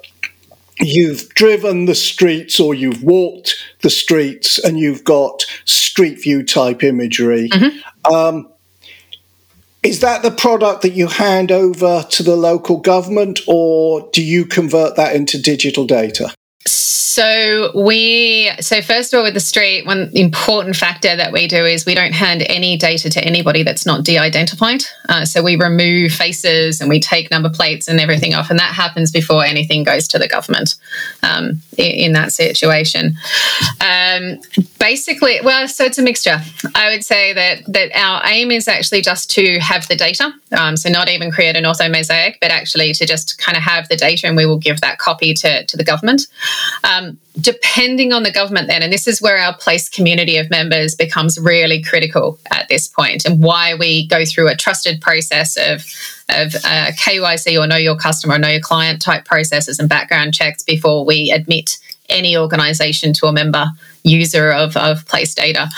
you've 0.83 1.29
driven 1.31 1.87
the 1.87 1.95
streets 1.95 2.59
or 2.61 2.75
you've 2.75 3.03
walked 3.03 3.55
the 3.83 3.91
streets 3.91 4.59
and 4.59 4.79
you've 4.79 5.05
got 5.05 5.45
street 5.65 6.23
view 6.23 6.43
type 6.43 6.83
imagery. 6.83 7.49
Mm-hmm. 7.49 8.13
Um, 8.13 8.49
is 9.83 10.01
that 10.01 10.23
the 10.23 10.31
product 10.31 10.83
that 10.83 10.93
you 10.93 11.09
hand 11.09 11.51
over 11.51 12.05
to 12.11 12.23
the 12.23 12.37
local 12.37 12.79
government 12.79 13.41
or 13.49 14.09
do 14.13 14.23
you 14.23 14.45
convert 14.45 14.97
that 14.97 15.17
into 15.17 15.41
digital 15.41 15.87
data? 15.87 16.33
So 16.65 17.73
we 17.75 18.51
so 18.61 18.81
first 18.81 19.13
of 19.13 19.19
all 19.19 19.25
with 19.25 19.35
the 19.35 19.41
street, 19.41 19.85
one 19.85 20.11
important 20.15 20.77
factor 20.77 21.15
that 21.15 21.31
we 21.31 21.47
do 21.47 21.63
is 21.67 21.85
we 21.85 21.95
don't 21.95 22.15
hand 22.15 22.43
any 22.49 22.79
data 22.79 23.11
to 23.11 23.23
anybody 23.23 23.63
that's 23.63 23.85
not 23.85 24.03
de-identified. 24.03 24.85
Uh, 25.11 25.27
so 25.27 25.43
we 25.43 25.57
remove 25.57 26.13
faces 26.13 26.81
and 26.81 26.89
we 26.89 27.01
take 27.01 27.31
number 27.31 27.51
plates 27.51 27.87
and 27.87 28.01
everything 28.01 28.33
off, 28.33 28.49
and 28.49 28.59
that 28.59 28.75
happens 28.75 29.11
before 29.11 29.45
anything 29.45 29.83
goes 29.83 30.09
to 30.09 30.19
the 30.19 30.27
government 30.27 30.77
um, 31.23 31.61
in, 31.77 31.93
in, 31.93 32.13
that 32.15 32.33
situation. 32.33 33.15
Um, 33.81 34.41
basically, 34.79 35.39
well, 35.45 35.69
so 35.69 35.85
it's 35.85 35.99
a 35.99 36.03
mixture. 36.03 36.41
I 36.75 36.95
would 36.95 37.05
say 37.05 37.35
that 37.35 37.71
that 37.75 37.91
our 37.95 38.23
aim 38.25 38.51
is 38.51 38.69
actually 38.69 39.03
just 39.03 39.31
to 39.33 39.59
have 39.59 39.87
the 39.87 39.97
data, 39.97 40.33
um, 40.57 40.79
so 40.79 40.89
not 40.89 41.11
even 41.11 41.31
create 41.31 41.57
an 41.57 41.65
ortho 41.65 41.93
mosaic, 41.93 42.39
but 42.41 42.51
actually 42.51 42.95
to 42.95 43.05
just 43.05 43.37
kind 43.37 43.57
of 43.57 43.63
have 43.63 43.89
the 43.89 43.97
data, 43.97 44.27
and 44.27 44.35
we 44.35 44.47
will 44.47 44.59
give 44.59 44.81
that 44.81 44.97
copy 44.97 45.35
to 45.35 45.67
to 45.67 45.77
the 45.77 45.85
government. 45.85 46.27
Um, 46.85 47.19
depending 47.41 48.13
on 48.13 48.23
the 48.23 48.33
government, 48.33 48.69
then, 48.69 48.83
and 48.83 48.93
this 48.93 49.07
is 49.07 49.23
where 49.23 49.39
our 49.39 49.57
place 49.57 49.89
community 49.89 50.37
of 50.37 50.51
members 50.51 50.95
becomes 50.95 51.39
really 51.39 51.83
critical 51.83 52.39
at 52.51 52.69
this 52.69 52.89
point, 52.89 53.25
and 53.25 53.43
why 53.43 53.75
we 53.75 54.07
go 54.09 54.25
through 54.25 54.49
a 54.49 54.57
trusted 54.57 55.01
process 55.01 55.57
of 55.57 55.87
of 56.29 56.55
uh, 56.65 56.93
KYC 56.93 57.63
or 57.63 57.67
know 57.67 57.77
your 57.77 57.97
customer, 57.97 58.35
or 58.35 58.39
know 58.39 58.49
your 58.49 58.61
client 58.61 59.03
type 59.03 59.25
processes 59.25 59.79
and 59.79 59.89
background 59.89 60.35
checks 60.35 60.63
before 60.63 61.05
we 61.05 61.31
admit 61.31 61.79
any 62.09 62.37
organization 62.37 63.13
to 63.15 63.27
a 63.27 63.33
member 63.33 63.67
user 64.05 64.51
of, 64.51 64.77
of 64.77 65.07
place 65.07 65.35
data. 65.35 65.69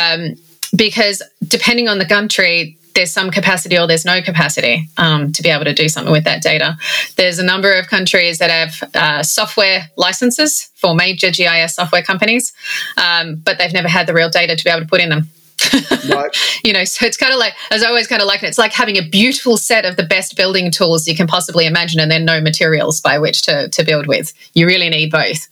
Um, 0.00 0.34
because 0.76 1.22
depending 1.46 1.88
on 1.88 1.98
the 1.98 2.06
country, 2.06 2.76
there's 2.96 3.12
some 3.12 3.30
capacity 3.30 3.78
or 3.78 3.86
there's 3.86 4.04
no 4.04 4.22
capacity 4.22 4.88
um, 4.96 5.30
to 5.32 5.42
be 5.42 5.50
able 5.50 5.64
to 5.64 5.74
do 5.74 5.88
something 5.88 6.10
with 6.10 6.24
that 6.24 6.42
data. 6.42 6.76
There's 7.16 7.38
a 7.38 7.44
number 7.44 7.72
of 7.72 7.88
countries 7.88 8.38
that 8.38 8.50
have 8.50 8.90
uh, 8.94 9.22
software 9.22 9.90
licenses 9.96 10.70
for 10.74 10.94
major 10.94 11.30
GIS 11.30 11.74
software 11.74 12.02
companies, 12.02 12.52
um, 12.96 13.36
but 13.36 13.58
they've 13.58 13.72
never 13.72 13.88
had 13.88 14.06
the 14.06 14.14
real 14.14 14.30
data 14.30 14.56
to 14.56 14.64
be 14.64 14.70
able 14.70 14.80
to 14.80 14.88
put 14.88 15.00
in 15.00 15.10
them. 15.10 15.28
right. 16.10 16.36
you 16.64 16.72
know, 16.72 16.84
so 16.84 17.06
it's 17.06 17.16
kind 17.16 17.32
of 17.32 17.38
like, 17.38 17.54
as 17.70 17.82
I 17.82 17.88
always 17.88 18.06
kind 18.06 18.20
of 18.20 18.28
like 18.28 18.42
it, 18.42 18.46
it's 18.46 18.58
like 18.58 18.72
having 18.72 18.96
a 18.96 19.08
beautiful 19.08 19.56
set 19.56 19.84
of 19.84 19.96
the 19.96 20.02
best 20.02 20.36
building 20.36 20.70
tools 20.70 21.06
you 21.06 21.16
can 21.16 21.26
possibly 21.26 21.66
imagine, 21.66 22.00
and 22.00 22.10
then 22.10 22.24
no 22.24 22.40
materials 22.40 23.00
by 23.00 23.18
which 23.18 23.42
to, 23.42 23.68
to 23.68 23.84
build 23.84 24.06
with. 24.06 24.32
You 24.54 24.66
really 24.66 24.88
need 24.88 25.10
both. 25.10 25.48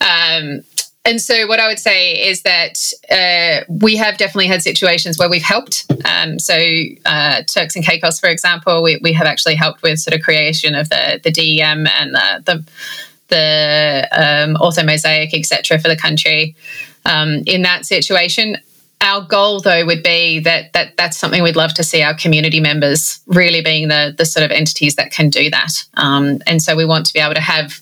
Um, 0.00 0.62
and 1.08 1.22
so, 1.22 1.46
what 1.46 1.58
I 1.58 1.66
would 1.68 1.78
say 1.78 2.12
is 2.12 2.42
that 2.42 2.92
uh, 3.10 3.64
we 3.66 3.96
have 3.96 4.18
definitely 4.18 4.46
had 4.46 4.62
situations 4.62 5.18
where 5.18 5.30
we've 5.30 5.42
helped. 5.42 5.86
Um, 6.04 6.38
so, 6.38 6.54
uh, 7.06 7.42
Turks 7.44 7.74
and 7.76 7.84
Caicos, 7.84 8.20
for 8.20 8.28
example, 8.28 8.82
we, 8.82 8.98
we 9.02 9.14
have 9.14 9.26
actually 9.26 9.54
helped 9.54 9.82
with 9.82 10.00
sort 10.00 10.14
of 10.14 10.20
creation 10.20 10.74
of 10.74 10.90
the 10.90 11.18
the 11.24 11.30
DEM 11.30 11.86
and 11.86 12.14
the 12.14 12.42
the, 12.44 12.68
the 13.28 14.08
um, 14.12 14.56
orthomosaic, 14.56 15.32
etc., 15.32 15.78
for 15.78 15.88
the 15.88 15.96
country. 15.96 16.54
Um, 17.06 17.42
in 17.46 17.62
that 17.62 17.86
situation, 17.86 18.58
our 19.00 19.22
goal 19.22 19.60
though 19.60 19.86
would 19.86 20.02
be 20.02 20.40
that 20.40 20.74
that 20.74 20.98
that's 20.98 21.16
something 21.16 21.42
we'd 21.42 21.56
love 21.56 21.72
to 21.74 21.84
see 21.84 22.02
our 22.02 22.14
community 22.14 22.60
members 22.60 23.20
really 23.26 23.62
being 23.62 23.88
the 23.88 24.14
the 24.18 24.26
sort 24.26 24.44
of 24.44 24.50
entities 24.50 24.96
that 24.96 25.10
can 25.10 25.30
do 25.30 25.48
that. 25.48 25.86
Um, 25.94 26.42
and 26.46 26.60
so, 26.60 26.76
we 26.76 26.84
want 26.84 27.06
to 27.06 27.14
be 27.14 27.20
able 27.20 27.32
to 27.34 27.40
have 27.40 27.80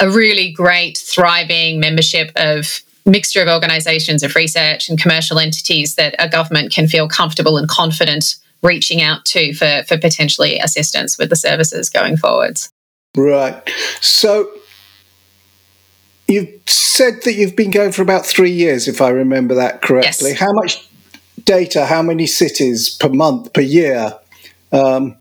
a 0.00 0.10
really 0.10 0.50
great, 0.50 0.98
thriving 0.98 1.78
membership 1.78 2.32
of 2.36 2.80
mixture 3.06 3.42
of 3.42 3.48
organizations 3.48 4.22
of 4.22 4.34
research 4.34 4.88
and 4.88 5.00
commercial 5.00 5.38
entities 5.38 5.94
that 5.94 6.14
a 6.18 6.28
government 6.28 6.72
can 6.72 6.86
feel 6.86 7.08
comfortable 7.08 7.56
and 7.56 7.68
confident 7.68 8.36
reaching 8.62 9.00
out 9.00 9.24
to 9.24 9.54
for, 9.54 9.82
for 9.86 9.96
potentially 9.98 10.58
assistance 10.58 11.18
with 11.18 11.30
the 11.30 11.36
services 11.36 11.88
going 11.88 12.16
forwards. 12.16 12.70
Right. 13.16 13.68
So 14.00 14.50
you've 16.28 16.60
said 16.66 17.22
that 17.24 17.34
you've 17.34 17.56
been 17.56 17.70
going 17.70 17.92
for 17.92 18.02
about 18.02 18.26
three 18.26 18.52
years, 18.52 18.86
if 18.86 19.00
I 19.00 19.08
remember 19.08 19.54
that 19.54 19.82
correctly. 19.82 20.30
Yes. 20.30 20.40
How 20.40 20.52
much 20.52 20.88
data, 21.44 21.86
how 21.86 22.02
many 22.02 22.26
cities 22.26 22.90
per 22.90 23.08
month, 23.08 23.52
per 23.52 23.62
year 23.62 24.14
um, 24.72 25.16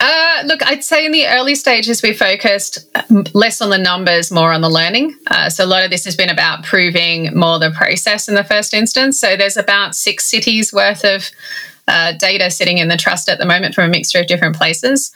uh, 0.00 0.42
look, 0.46 0.64
I'd 0.64 0.84
say 0.84 1.04
in 1.04 1.12
the 1.12 1.26
early 1.26 1.56
stages, 1.56 2.02
we 2.02 2.12
focused 2.12 2.86
less 3.34 3.60
on 3.60 3.70
the 3.70 3.78
numbers, 3.78 4.30
more 4.30 4.52
on 4.52 4.60
the 4.60 4.70
learning. 4.70 5.16
Uh, 5.26 5.50
so 5.50 5.64
a 5.64 5.66
lot 5.66 5.84
of 5.84 5.90
this 5.90 6.04
has 6.04 6.14
been 6.14 6.30
about 6.30 6.64
proving 6.64 7.34
more 7.36 7.58
the 7.58 7.72
process 7.72 8.28
in 8.28 8.34
the 8.34 8.44
first 8.44 8.74
instance. 8.74 9.18
So 9.18 9.36
there's 9.36 9.56
about 9.56 9.96
six 9.96 10.30
cities 10.30 10.72
worth 10.72 11.04
of 11.04 11.30
uh, 11.88 12.12
data 12.12 12.50
sitting 12.50 12.78
in 12.78 12.88
the 12.88 12.96
trust 12.96 13.28
at 13.28 13.38
the 13.38 13.46
moment 13.46 13.74
from 13.74 13.84
a 13.84 13.88
mixture 13.88 14.20
of 14.20 14.26
different 14.28 14.54
places. 14.54 15.10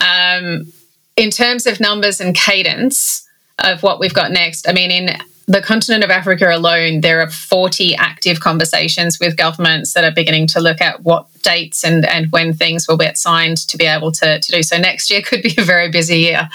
Um, 0.00 0.72
in 1.16 1.30
terms 1.30 1.66
of 1.66 1.78
numbers 1.78 2.20
and 2.20 2.34
cadence 2.34 3.28
of 3.58 3.82
what 3.82 4.00
we've 4.00 4.14
got 4.14 4.30
next, 4.30 4.66
I 4.66 4.72
mean, 4.72 4.90
in 4.90 5.16
the 5.46 5.60
continent 5.60 6.04
of 6.04 6.10
Africa 6.10 6.50
alone, 6.52 7.00
there 7.00 7.20
are 7.20 7.30
40 7.30 7.96
active 7.96 8.40
conversations 8.40 9.18
with 9.18 9.36
governments 9.36 9.92
that 9.94 10.04
are 10.04 10.12
beginning 10.12 10.46
to 10.48 10.60
look 10.60 10.80
at 10.80 11.02
what 11.02 11.26
dates 11.42 11.84
and, 11.84 12.04
and 12.06 12.30
when 12.30 12.52
things 12.52 12.86
will 12.86 12.96
get 12.96 13.18
signed 13.18 13.56
to 13.68 13.76
be 13.76 13.84
able 13.84 14.12
to, 14.12 14.40
to 14.40 14.52
do 14.52 14.62
so. 14.62 14.78
Next 14.78 15.10
year 15.10 15.20
could 15.26 15.42
be 15.42 15.54
a 15.58 15.62
very 15.62 15.90
busy 15.90 16.18
year 16.18 16.48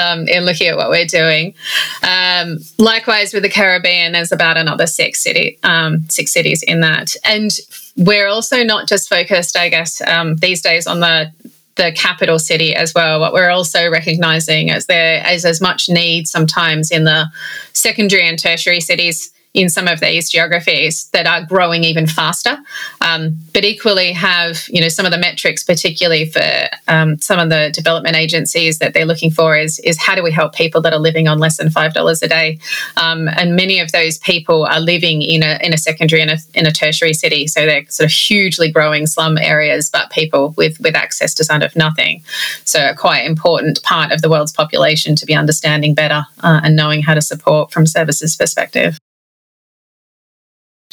um, 0.00 0.26
in 0.28 0.44
looking 0.44 0.68
at 0.68 0.76
what 0.76 0.90
we're 0.90 1.06
doing. 1.06 1.54
Um, 2.02 2.58
likewise, 2.78 3.32
with 3.32 3.42
the 3.42 3.50
Caribbean, 3.50 4.12
there's 4.12 4.32
about 4.32 4.56
another 4.56 4.86
six 4.86 5.22
city 5.22 5.58
um, 5.62 6.08
six 6.08 6.32
cities 6.32 6.62
in 6.62 6.80
that, 6.80 7.14
and 7.24 7.50
we're 7.96 8.26
also 8.26 8.64
not 8.64 8.88
just 8.88 9.08
focused, 9.08 9.56
I 9.56 9.68
guess, 9.68 10.00
um, 10.02 10.36
these 10.36 10.60
days 10.60 10.86
on 10.86 11.00
the 11.00 11.32
the 11.76 11.92
capital 11.92 12.38
city 12.38 12.74
as 12.74 12.94
well. 12.94 13.20
What 13.20 13.32
we're 13.32 13.50
also 13.50 13.90
recognizing 13.90 14.68
is 14.68 14.86
there 14.86 15.24
is 15.28 15.44
as 15.44 15.60
much 15.60 15.88
need 15.88 16.28
sometimes 16.28 16.90
in 16.90 17.04
the 17.04 17.26
secondary 17.72 18.26
and 18.28 18.38
tertiary 18.38 18.80
cities 18.80 19.33
in 19.54 19.68
some 19.68 19.86
of 19.86 20.00
these 20.00 20.28
geographies 20.28 21.08
that 21.12 21.28
are 21.28 21.46
growing 21.46 21.84
even 21.84 22.08
faster, 22.08 22.58
um, 23.00 23.38
but 23.52 23.64
equally 23.64 24.10
have 24.12 24.64
you 24.68 24.80
know 24.80 24.88
some 24.88 25.06
of 25.06 25.12
the 25.12 25.18
metrics, 25.18 25.62
particularly 25.62 26.26
for 26.26 26.68
um, 26.88 27.18
some 27.20 27.38
of 27.38 27.48
the 27.50 27.70
development 27.72 28.16
agencies 28.16 28.80
that 28.80 28.92
they're 28.92 29.06
looking 29.06 29.30
for 29.30 29.56
is 29.56 29.78
is 29.78 29.96
how 29.96 30.16
do 30.16 30.22
we 30.22 30.32
help 30.32 30.54
people 30.54 30.80
that 30.80 30.92
are 30.92 30.98
living 30.98 31.28
on 31.28 31.38
less 31.38 31.56
than 31.56 31.70
five 31.70 31.94
dollars 31.94 32.20
a 32.22 32.28
day, 32.28 32.58
um, 32.96 33.28
and 33.28 33.54
many 33.54 33.78
of 33.78 33.92
those 33.92 34.18
people 34.18 34.66
are 34.66 34.80
living 34.80 35.22
in 35.22 35.44
a 35.44 35.58
in 35.62 35.72
a 35.72 35.78
secondary 35.78 36.20
and 36.20 36.32
a, 36.32 36.38
in 36.54 36.66
a 36.66 36.72
tertiary 36.72 37.14
city, 37.14 37.46
so 37.46 37.64
they're 37.64 37.86
sort 37.88 38.06
of 38.06 38.12
hugely 38.12 38.70
growing 38.70 39.06
slum 39.06 39.38
areas, 39.38 39.88
but 39.88 40.10
people 40.10 40.52
with 40.56 40.80
with 40.80 40.96
access 40.96 41.32
to 41.32 41.46
kind 41.46 41.62
of 41.62 41.76
nothing, 41.76 42.24
so 42.64 42.90
a 42.90 42.94
quite 42.94 43.24
important 43.24 43.80
part 43.84 44.10
of 44.10 44.20
the 44.20 44.28
world's 44.28 44.52
population 44.52 45.14
to 45.14 45.24
be 45.24 45.34
understanding 45.34 45.94
better 45.94 46.24
uh, 46.42 46.60
and 46.64 46.74
knowing 46.74 47.02
how 47.02 47.14
to 47.14 47.22
support 47.22 47.70
from 47.70 47.86
services 47.86 48.34
perspective. 48.34 48.98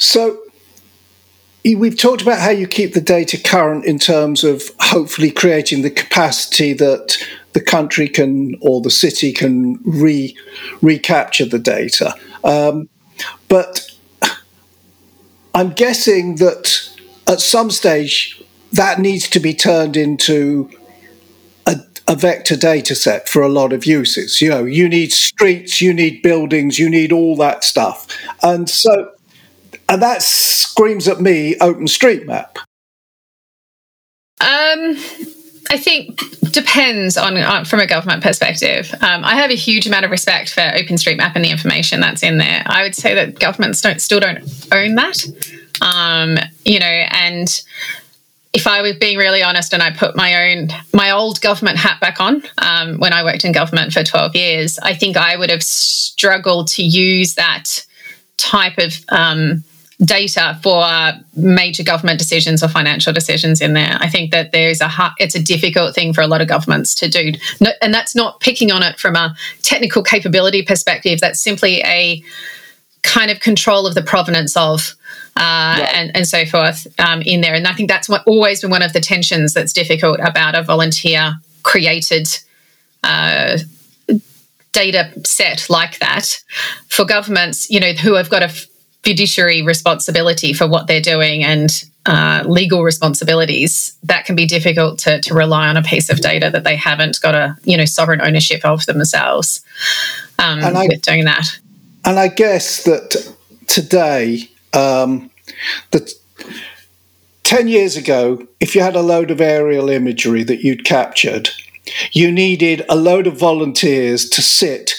So 0.02 0.42
we've 1.64 1.96
talked 1.96 2.22
about 2.22 2.40
how 2.40 2.50
you 2.50 2.66
keep 2.66 2.92
the 2.92 3.00
data 3.00 3.40
current 3.40 3.84
in 3.84 4.00
terms 4.00 4.42
of 4.42 4.68
hopefully 4.80 5.30
creating 5.30 5.82
the 5.82 5.90
capacity 5.90 6.72
that 6.72 7.16
the 7.52 7.60
country 7.60 8.08
can 8.08 8.56
or 8.60 8.80
the 8.80 8.90
city 8.90 9.32
can 9.32 9.78
re 9.84 10.36
recapture 10.80 11.44
the 11.44 11.60
data. 11.60 12.14
Um, 12.42 12.88
but 13.48 13.88
I'm 15.54 15.70
guessing 15.70 16.36
that 16.36 16.88
at 17.28 17.40
some 17.40 17.70
stage 17.70 18.42
that 18.72 18.98
needs 18.98 19.28
to 19.28 19.38
be 19.38 19.54
turned 19.54 19.96
into 19.96 20.68
a, 21.66 21.76
a, 22.08 22.16
vector 22.16 22.56
data 22.56 22.96
set 22.96 23.28
for 23.28 23.42
a 23.42 23.48
lot 23.48 23.72
of 23.72 23.86
uses. 23.86 24.40
You 24.40 24.48
know, 24.48 24.64
you 24.64 24.88
need 24.88 25.12
streets, 25.12 25.80
you 25.80 25.94
need 25.94 26.22
buildings, 26.22 26.78
you 26.78 26.90
need 26.90 27.12
all 27.12 27.36
that 27.36 27.62
stuff. 27.62 28.08
And 28.42 28.68
so 28.68 29.12
and 29.92 30.00
that 30.00 30.22
screams 30.22 31.06
at 31.06 31.20
me 31.20 31.54
OpenStreetMap. 31.56 32.56
Um, 34.40 34.96
I 35.70 35.76
think 35.76 36.18
depends 36.50 37.18
on 37.18 37.36
uh, 37.36 37.64
from 37.64 37.80
a 37.80 37.86
government 37.86 38.22
perspective. 38.22 38.90
Um, 39.02 39.22
I 39.22 39.34
have 39.34 39.50
a 39.50 39.54
huge 39.54 39.86
amount 39.86 40.06
of 40.06 40.10
respect 40.10 40.50
for 40.50 40.62
OpenStreetMap 40.62 41.32
and 41.34 41.44
the 41.44 41.50
information 41.50 42.00
that's 42.00 42.22
in 42.22 42.38
there. 42.38 42.62
I 42.64 42.82
would 42.82 42.94
say 42.94 43.14
that 43.14 43.38
governments 43.38 43.82
don't 43.82 44.00
still 44.00 44.18
don't 44.18 44.38
own 44.72 44.94
that. 44.94 45.18
Um, 45.82 46.38
you 46.64 46.78
know, 46.80 46.86
and 46.86 47.62
if 48.54 48.66
I 48.66 48.80
was 48.80 48.96
being 48.96 49.18
really 49.18 49.42
honest 49.42 49.74
and 49.74 49.82
I 49.82 49.90
put 49.90 50.16
my 50.16 50.52
own, 50.52 50.68
my 50.94 51.10
old 51.10 51.42
government 51.42 51.76
hat 51.76 52.00
back 52.00 52.18
on 52.18 52.42
um, 52.58 52.98
when 52.98 53.12
I 53.12 53.24
worked 53.24 53.44
in 53.44 53.52
government 53.52 53.92
for 53.92 54.02
12 54.02 54.36
years, 54.36 54.78
I 54.78 54.94
think 54.94 55.18
I 55.18 55.36
would 55.36 55.50
have 55.50 55.62
struggled 55.62 56.68
to 56.68 56.82
use 56.82 57.34
that 57.34 57.84
type 58.38 58.78
of 58.78 58.94
um, 59.10 59.64
data 60.04 60.58
for 60.62 60.84
major 61.36 61.82
government 61.82 62.18
decisions 62.18 62.62
or 62.62 62.68
financial 62.68 63.12
decisions 63.12 63.60
in 63.60 63.72
there. 63.74 63.96
I 64.00 64.08
think 64.08 64.30
that 64.32 64.52
there's 64.52 64.80
a 64.80 64.90
it's 65.18 65.34
a 65.34 65.42
difficult 65.42 65.94
thing 65.94 66.12
for 66.12 66.20
a 66.22 66.26
lot 66.26 66.40
of 66.40 66.48
governments 66.48 66.94
to 66.96 67.08
do, 67.08 67.32
and 67.80 67.94
that's 67.94 68.14
not 68.14 68.40
picking 68.40 68.72
on 68.72 68.82
it 68.82 68.98
from 68.98 69.16
a 69.16 69.36
technical 69.62 70.02
capability 70.02 70.62
perspective. 70.62 71.20
That's 71.20 71.40
simply 71.40 71.82
a 71.82 72.22
kind 73.02 73.30
of 73.30 73.40
control 73.40 73.86
of 73.86 73.94
the 73.94 74.02
provenance 74.02 74.56
of 74.56 74.94
uh, 75.36 75.76
yeah. 75.78 75.90
and, 75.94 76.16
and 76.16 76.26
so 76.26 76.44
forth 76.44 76.86
um, 77.00 77.22
in 77.22 77.40
there. 77.40 77.54
And 77.54 77.66
I 77.66 77.72
think 77.72 77.88
that's 77.88 78.08
what 78.08 78.22
always 78.26 78.60
been 78.60 78.70
one 78.70 78.82
of 78.82 78.92
the 78.92 79.00
tensions 79.00 79.54
that's 79.54 79.72
difficult 79.72 80.20
about 80.20 80.54
a 80.54 80.62
volunteer 80.62 81.34
created. 81.62 82.28
Uh, 83.04 83.58
data 84.70 85.12
set 85.26 85.68
like 85.68 85.98
that 85.98 86.42
for 86.88 87.04
governments, 87.04 87.68
you 87.68 87.78
know, 87.78 87.92
who 87.92 88.14
have 88.14 88.30
got 88.30 88.42
a 88.42 88.48
fiduciary 89.02 89.62
responsibility 89.62 90.52
for 90.52 90.68
what 90.68 90.86
they're 90.86 91.00
doing 91.00 91.42
and 91.42 91.84
uh, 92.06 92.42
legal 92.46 92.82
responsibilities, 92.82 93.96
that 94.02 94.24
can 94.24 94.34
be 94.34 94.46
difficult 94.46 94.98
to, 95.00 95.20
to 95.20 95.34
rely 95.34 95.68
on 95.68 95.76
a 95.76 95.82
piece 95.82 96.08
of 96.08 96.20
data 96.20 96.50
that 96.50 96.64
they 96.64 96.76
haven't 96.76 97.20
got 97.20 97.34
a 97.34 97.56
you 97.64 97.76
know 97.76 97.84
sovereign 97.84 98.20
ownership 98.20 98.64
of 98.64 98.84
themselves 98.86 99.64
um, 100.38 100.58
and 100.60 100.76
I, 100.76 100.86
with 100.86 101.02
doing 101.02 101.24
that. 101.24 101.46
And 102.04 102.18
I 102.18 102.28
guess 102.28 102.84
that 102.84 103.34
today, 103.68 104.48
um, 104.72 105.30
that 105.92 106.10
ten 107.44 107.68
years 107.68 107.96
ago, 107.96 108.46
if 108.60 108.74
you 108.74 108.82
had 108.82 108.96
a 108.96 109.02
load 109.02 109.30
of 109.30 109.40
aerial 109.40 109.88
imagery 109.88 110.42
that 110.44 110.64
you'd 110.64 110.84
captured, 110.84 111.50
you 112.12 112.32
needed 112.32 112.84
a 112.88 112.96
load 112.96 113.26
of 113.26 113.38
volunteers 113.38 114.28
to 114.30 114.42
sit 114.42 114.94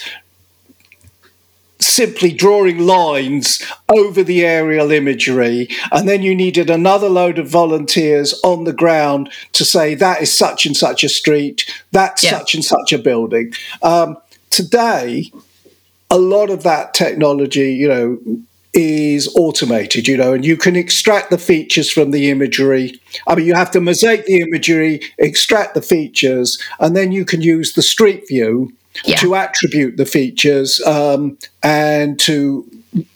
simply 1.93 2.31
drawing 2.31 2.79
lines 2.79 3.61
over 3.89 4.23
the 4.23 4.45
aerial 4.45 4.91
imagery, 4.91 5.67
and 5.91 6.07
then 6.07 6.21
you 6.21 6.35
needed 6.35 6.69
another 6.69 7.09
load 7.09 7.39
of 7.39 7.47
volunteers 7.47 8.39
on 8.43 8.63
the 8.63 8.73
ground 8.73 9.31
to 9.53 9.63
say 9.63 9.95
that 9.95 10.21
is 10.21 10.35
such 10.35 10.65
and 10.65 10.75
such 10.75 11.03
a 11.03 11.09
street, 11.09 11.69
that's 11.91 12.23
yeah. 12.23 12.31
such 12.31 12.55
and 12.55 12.65
such 12.65 12.93
a 12.93 12.97
building. 12.97 13.53
Um, 13.81 14.17
today, 14.49 15.31
a 16.09 16.17
lot 16.17 16.49
of 16.49 16.63
that 16.63 16.93
technology, 16.93 17.73
you 17.73 17.87
know, 17.87 18.19
is 18.73 19.27
automated, 19.35 20.07
you 20.07 20.17
know, 20.17 20.33
and 20.33 20.43
you 20.43 20.57
can 20.57 20.75
extract 20.75 21.29
the 21.29 21.37
features 21.37 21.91
from 21.91 22.11
the 22.11 22.29
imagery. 22.31 22.99
I 23.27 23.35
mean, 23.35 23.45
you 23.45 23.53
have 23.53 23.69
to 23.71 23.79
mosaic 23.79 24.25
the 24.25 24.41
imagery, 24.41 25.01
extract 25.19 25.75
the 25.75 25.81
features, 25.81 26.59
and 26.79 26.95
then 26.95 27.11
you 27.11 27.23
can 27.23 27.41
use 27.41 27.73
the 27.73 27.83
street 27.83 28.27
view 28.27 28.73
yeah. 29.05 29.17
to 29.17 29.35
attribute 29.35 29.97
the 29.97 30.05
features 30.05 30.81
um, 30.81 31.37
and 31.61 32.19
to 32.19 32.69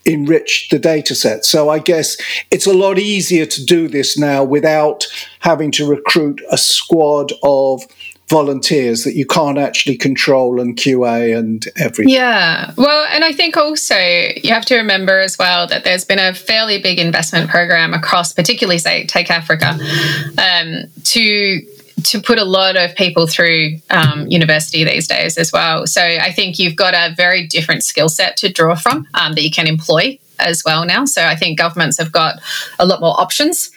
enrich 0.05 0.69
the 0.69 0.79
data 0.79 1.15
set. 1.15 1.45
So 1.45 1.69
I 1.69 1.79
guess 1.79 2.17
it's 2.51 2.65
a 2.65 2.73
lot 2.73 2.97
easier 2.97 3.45
to 3.45 3.65
do 3.65 3.87
this 3.87 4.17
now 4.17 4.43
without 4.43 5.05
having 5.39 5.71
to 5.71 5.87
recruit 5.87 6.41
a 6.49 6.57
squad 6.57 7.31
of 7.43 7.83
volunteers 8.29 9.05
that 9.05 9.15
you 9.15 9.25
can't 9.25 9.57
actually 9.57 9.95
control 9.95 10.59
and 10.59 10.75
QA 10.75 11.37
and 11.37 11.65
everything. 11.77 12.09
Yeah. 12.09 12.73
Well, 12.75 13.07
and 13.13 13.23
I 13.23 13.31
think 13.31 13.55
also 13.55 13.97
you 13.97 14.51
have 14.51 14.65
to 14.65 14.75
remember 14.75 15.19
as 15.19 15.37
well 15.37 15.65
that 15.67 15.85
there's 15.85 16.03
been 16.03 16.19
a 16.19 16.33
fairly 16.33 16.81
big 16.81 16.99
investment 16.99 17.49
program 17.49 17.93
across, 17.93 18.33
particularly 18.33 18.79
say 18.79 19.05
take 19.05 19.31
Africa, 19.31 19.77
um, 20.37 20.83
to 21.03 21.61
to 22.03 22.21
put 22.21 22.37
a 22.37 22.45
lot 22.45 22.77
of 22.77 22.95
people 22.95 23.27
through 23.27 23.77
um, 23.89 24.27
university 24.27 24.83
these 24.83 25.07
days 25.07 25.37
as 25.37 25.51
well. 25.51 25.87
So 25.87 26.01
I 26.01 26.31
think 26.31 26.59
you've 26.59 26.75
got 26.75 26.93
a 26.93 27.13
very 27.15 27.47
different 27.47 27.83
skill 27.83 28.09
set 28.09 28.37
to 28.37 28.49
draw 28.49 28.75
from 28.75 29.07
um, 29.13 29.33
that 29.33 29.43
you 29.43 29.51
can 29.51 29.67
employ 29.67 30.19
as 30.39 30.63
well 30.63 30.85
now. 30.85 31.05
So 31.05 31.23
I 31.23 31.35
think 31.35 31.57
governments 31.57 31.97
have 31.97 32.11
got 32.11 32.39
a 32.77 32.85
lot 32.85 32.99
more 32.99 33.19
options 33.19 33.71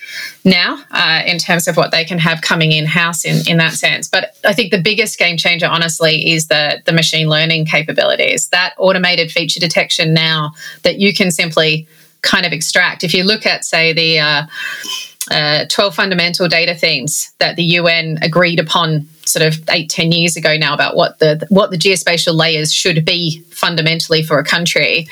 now 0.44 0.82
uh, 0.90 1.22
in 1.24 1.38
terms 1.38 1.66
of 1.66 1.78
what 1.78 1.90
they 1.90 2.04
can 2.04 2.18
have 2.18 2.42
coming 2.42 2.72
in 2.72 2.84
house 2.84 3.24
in, 3.24 3.48
in 3.48 3.56
that 3.56 3.72
sense. 3.72 4.08
But 4.08 4.36
I 4.44 4.52
think 4.52 4.70
the 4.70 4.82
biggest 4.82 5.18
game 5.18 5.38
changer, 5.38 5.66
honestly, 5.66 6.32
is 6.32 6.48
the, 6.48 6.82
the 6.84 6.92
machine 6.92 7.28
learning 7.28 7.64
capabilities, 7.64 8.48
that 8.48 8.74
automated 8.76 9.32
feature 9.32 9.60
detection 9.60 10.12
now 10.12 10.52
that 10.82 10.98
you 10.98 11.14
can 11.14 11.30
simply 11.30 11.88
kind 12.20 12.44
of 12.44 12.52
extract. 12.52 13.02
If 13.02 13.14
you 13.14 13.24
look 13.24 13.46
at, 13.46 13.64
say, 13.64 13.94
the 13.94 14.18
uh, 14.18 14.46
uh, 15.30 15.64
12 15.68 15.94
fundamental 15.94 16.48
data 16.48 16.74
themes 16.74 17.32
that 17.38 17.56
the 17.56 17.62
UN 17.62 18.18
agreed 18.22 18.58
upon 18.58 19.08
sort 19.24 19.46
of 19.46 19.62
eight, 19.70 19.88
10 19.88 20.12
years 20.12 20.36
ago 20.36 20.56
now 20.56 20.74
about 20.74 20.96
what 20.96 21.18
the 21.20 21.46
what 21.50 21.70
the 21.70 21.76
geospatial 21.76 22.34
layers 22.34 22.72
should 22.72 23.04
be 23.04 23.40
fundamentally 23.50 24.22
for 24.22 24.38
a 24.38 24.44
country. 24.44 25.06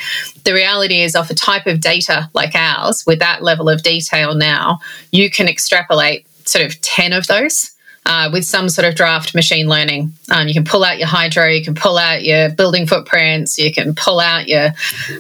The 0.45 0.53
reality 0.53 1.03
is 1.03 1.15
off 1.15 1.31
a 1.31 1.35
type 1.35 1.67
of 1.67 1.81
data 1.81 2.29
like 2.35 2.55
ours, 2.55 3.05
with 3.07 3.21
that 3.21 3.43
level 3.43 3.69
of 3.69 3.83
detail 3.83 4.35
now, 4.35 4.81
you 5.13 5.31
can 5.31 5.47
extrapolate 5.47 6.27
sort 6.45 6.65
of 6.65 6.81
10 6.81 7.13
of 7.13 7.27
those 7.27 7.71
uh, 8.07 8.31
with 8.33 8.45
some 8.45 8.69
sort 8.69 8.87
of 8.87 8.95
draft 8.95 9.35
machine 9.35 9.69
learning. 9.69 10.13
Um, 10.31 10.49
you 10.49 10.55
can 10.55 10.65
pull 10.65 10.85
out 10.85 10.99
your 10.99 11.09
hydro, 11.09 11.49
you 11.49 11.63
can 11.63 11.75
pull 11.75 11.99
out 11.99 12.25
your 12.25 12.51
building 12.51 12.87
footprints, 12.87 13.59
you 13.59 13.73
can 13.73 13.95
pull 13.95 14.19
out 14.19 14.49
your, 14.49 14.71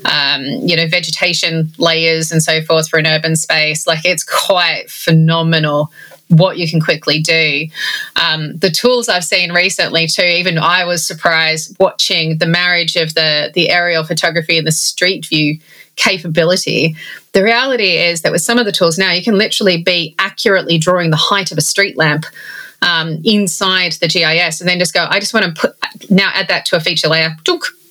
um, 0.04 0.44
you 0.44 0.76
know, 0.76 0.86
vegetation 0.86 1.70
layers 1.78 2.32
and 2.32 2.42
so 2.42 2.62
forth 2.62 2.88
for 2.88 2.98
an 2.98 3.06
urban 3.06 3.36
space. 3.36 3.86
Like 3.86 4.04
it's 4.04 4.24
quite 4.24 4.90
phenomenal 4.90 5.92
what 6.28 6.58
you 6.58 6.68
can 6.68 6.80
quickly 6.80 7.20
do. 7.20 7.66
Um, 8.16 8.56
the 8.56 8.70
tools 8.70 9.08
I've 9.08 9.24
seen 9.24 9.52
recently 9.52 10.06
too, 10.06 10.22
even 10.22 10.58
I 10.58 10.84
was 10.84 11.06
surprised 11.06 11.76
watching 11.80 12.38
the 12.38 12.46
marriage 12.46 12.96
of 12.96 13.14
the 13.14 13.50
the 13.54 13.70
aerial 13.70 14.04
photography 14.04 14.58
and 14.58 14.66
the 14.66 14.72
street 14.72 15.26
view 15.26 15.58
capability. 15.96 16.96
The 17.32 17.42
reality 17.42 17.96
is 17.96 18.22
that 18.22 18.32
with 18.32 18.42
some 18.42 18.58
of 18.58 18.66
the 18.66 18.72
tools 18.72 18.98
now, 18.98 19.12
you 19.12 19.22
can 19.22 19.36
literally 19.36 19.82
be 19.82 20.14
accurately 20.18 20.78
drawing 20.78 21.10
the 21.10 21.16
height 21.16 21.50
of 21.50 21.58
a 21.58 21.62
street 21.62 21.96
lamp 21.96 22.24
um, 22.82 23.20
inside 23.24 23.92
the 23.92 24.08
GIS 24.08 24.60
and 24.60 24.68
then 24.68 24.78
just 24.78 24.94
go, 24.94 25.06
I 25.08 25.20
just 25.20 25.34
want 25.34 25.46
to 25.46 25.60
put 25.60 25.76
now 26.10 26.30
add 26.34 26.48
that 26.48 26.64
to 26.66 26.76
a 26.76 26.80
feature 26.80 27.08
layer. 27.08 27.36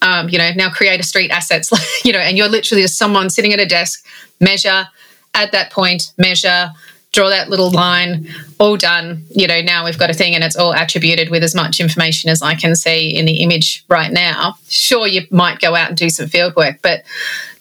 Um, 0.02 0.30
you 0.30 0.38
know, 0.38 0.52
now 0.56 0.69
create 0.69 1.00
a 1.00 1.04
street 1.04 1.32
assets, 1.32 1.71
you 2.06 2.13
know, 2.13 2.19
and 2.19 2.38
you're 2.38 2.47
literally 2.47 2.84
just 2.84 2.97
someone 2.97 3.30
sitting 3.30 3.54
at 3.54 3.60
a 3.60 3.65
desk, 3.65 4.06
measure, 4.39 4.88
add 5.34 5.52
that 5.52 5.71
point, 5.71 6.12
measure, 6.17 6.71
draw 7.12 7.30
that 7.30 7.50
little 7.50 7.71
line, 7.71 8.28
all 8.60 8.78
done. 8.78 9.23
You 9.30 9.47
know, 9.47 9.62
now 9.62 9.86
we've 9.86 9.97
got 9.97 10.10
a 10.10 10.13
thing 10.13 10.36
and 10.36 10.43
it's 10.43 10.56
all 10.56 10.73
attributed 10.73 11.30
with 11.30 11.43
as 11.43 11.56
much 11.56 11.80
information 11.80 12.30
as 12.30 12.41
I 12.41 12.56
can 12.56 12.76
see 12.76 13.15
in 13.15 13.26
the 13.26 13.41
image 13.41 13.84
right 13.89 14.12
now. 14.12 14.56
Sure, 14.67 15.08
you 15.08 15.23
might 15.32 15.60
go 15.60 15.76
out 15.76 15.89
and 15.89 15.97
do 15.97 16.10
some 16.10 16.28
field 16.28 16.56
work, 16.56 16.80
but 16.82 17.04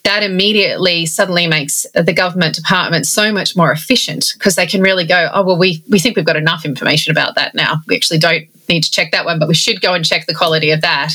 that 0.07 0.23
immediately 0.23 1.05
suddenly 1.05 1.47
makes 1.47 1.85
the 1.93 2.13
government 2.13 2.55
department 2.55 3.05
so 3.05 3.29
much 3.29 3.57
more 3.57 3.73
efficient 3.73 4.31
because 4.35 4.55
they 4.55 4.65
can 4.65 4.81
really 4.81 5.05
go, 5.05 5.29
oh, 5.33 5.45
well, 5.45 5.57
we, 5.57 5.83
we 5.89 5.99
think 5.99 6.15
we've 6.15 6.25
got 6.25 6.37
enough 6.37 6.63
information 6.63 7.11
about 7.11 7.35
that 7.35 7.53
now. 7.53 7.81
We 7.87 7.97
actually 7.97 8.19
don't 8.19 8.47
need 8.69 8.85
to 8.85 8.91
check 8.91 9.11
that 9.11 9.25
one, 9.25 9.37
but 9.37 9.49
we 9.49 9.53
should 9.53 9.81
go 9.81 9.93
and 9.93 10.05
check 10.05 10.25
the 10.25 10.33
quality 10.33 10.71
of 10.71 10.79
that. 10.79 11.11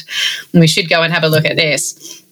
And 0.52 0.60
we 0.60 0.66
should 0.66 0.90
go 0.90 1.02
and 1.02 1.10
have 1.10 1.24
a 1.24 1.28
look 1.28 1.46
at 1.46 1.56
this. 1.56 2.22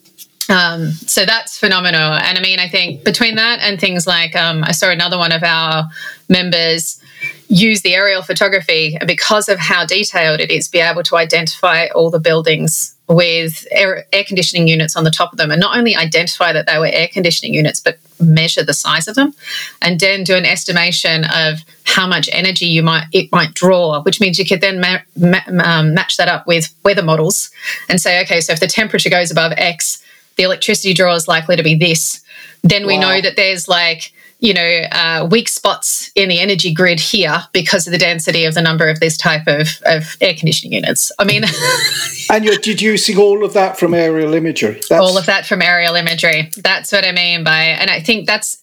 Um, 0.51 0.91
so 0.91 1.25
that's 1.25 1.57
phenomenal. 1.57 2.13
And 2.13 2.37
I 2.37 2.43
mean, 2.43 2.59
I 2.59 2.69
think 2.69 3.05
between 3.05 3.37
that 3.37 3.61
and 3.63 3.81
things 3.81 4.07
like 4.07 4.37
um, 4.37 4.63
I 4.63 4.73
saw 4.73 4.91
another 4.91 5.17
one 5.17 5.33
of 5.33 5.43
our 5.43 5.89
members 6.29 7.03
use 7.49 7.81
the 7.81 7.95
aerial 7.95 8.21
photography 8.21 8.99
because 9.07 9.49
of 9.49 9.59
how 9.59 9.87
detailed 9.87 10.41
it 10.41 10.51
is, 10.51 10.69
be 10.69 10.81
able 10.81 11.05
to 11.05 11.17
identify 11.17 11.87
all 11.95 12.11
the 12.11 12.21
buildings 12.21 12.97
with 13.11 13.67
air, 13.73 14.07
air, 14.13 14.23
conditioning 14.23 14.69
units 14.69 14.95
on 14.95 15.03
the 15.03 15.11
top 15.11 15.33
of 15.33 15.37
them 15.37 15.51
and 15.51 15.61
not 15.61 15.77
only 15.77 15.97
identify 15.97 16.53
that 16.53 16.67
they 16.67 16.79
were 16.79 16.89
air 16.93 17.09
conditioning 17.09 17.53
units 17.53 17.81
but 17.81 17.99
measure 18.21 18.63
the 18.63 18.73
size 18.73 19.09
of 19.09 19.17
them 19.17 19.35
and 19.83 19.99
then 19.99 20.23
do 20.23 20.37
an 20.37 20.45
estimation 20.45 21.25
of 21.25 21.59
how 21.85 22.07
much 22.07 22.29
energy 22.33 22.67
you 22.67 22.85
might 22.85 23.07
it 23.13 23.31
might 23.33 23.53
draw 23.53 24.01
which 24.03 24.21
means 24.21 24.39
you 24.39 24.47
could 24.47 24.61
then 24.61 24.81
ma- 24.81 25.01
ma- 25.17 25.65
um, 25.65 25.93
match 25.93 26.19
that 26.19 26.29
up 26.29 26.47
with 26.47 26.73
weather 26.85 27.03
models 27.03 27.51
and 27.89 28.01
say 28.01 28.23
okay 28.23 28.41
so 28.41 28.53
if 28.53 28.61
the 28.61 28.69
temperature 28.69 29.11
goes 29.11 29.33
above 29.33 29.53
x 29.57 30.05
the 30.37 30.45
electricity 30.45 30.95
draw 30.95 31.13
is 31.13 31.27
likely 31.27 31.57
to 31.57 31.65
be 31.65 31.75
this 31.75 32.25
then 32.63 32.87
we 32.87 32.95
wow. 32.95 33.01
know 33.01 33.21
that 33.21 33.35
there's 33.35 33.67
like 33.67 34.13
you 34.41 34.55
know, 34.55 34.87
uh, 34.91 35.29
weak 35.31 35.49
spots 35.49 36.11
in 36.15 36.29
the 36.29 36.41
energy 36.41 36.73
grid 36.73 36.99
here 36.99 37.43
because 37.53 37.87
of 37.87 37.93
the 37.93 37.99
density 37.99 38.47
of 38.47 38.55
the 38.55 38.63
number 38.63 38.89
of 38.89 38.99
this 38.99 39.17
type 39.17 39.47
of, 39.47 39.69
of 39.85 40.17
air 40.21 40.35
conditioning 40.35 40.73
units. 40.73 41.13
I 41.19 41.25
mean, 41.25 41.45
and 42.31 42.45
you're 42.45 42.57
deducing 42.57 43.19
all 43.19 43.45
of 43.45 43.53
that 43.53 43.79
from 43.79 43.93
aerial 43.93 44.33
imagery. 44.33 44.81
That's... 44.89 44.93
All 44.93 45.19
of 45.19 45.27
that 45.27 45.47
from 45.47 45.61
aerial 45.61 45.95
imagery. 45.95 46.51
That's 46.57 46.91
what 46.91 47.05
I 47.05 47.13
mean 47.13 47.45
by, 47.45 47.63
and 47.63 47.91
I 47.91 48.01
think 48.01 48.27
that's 48.27 48.57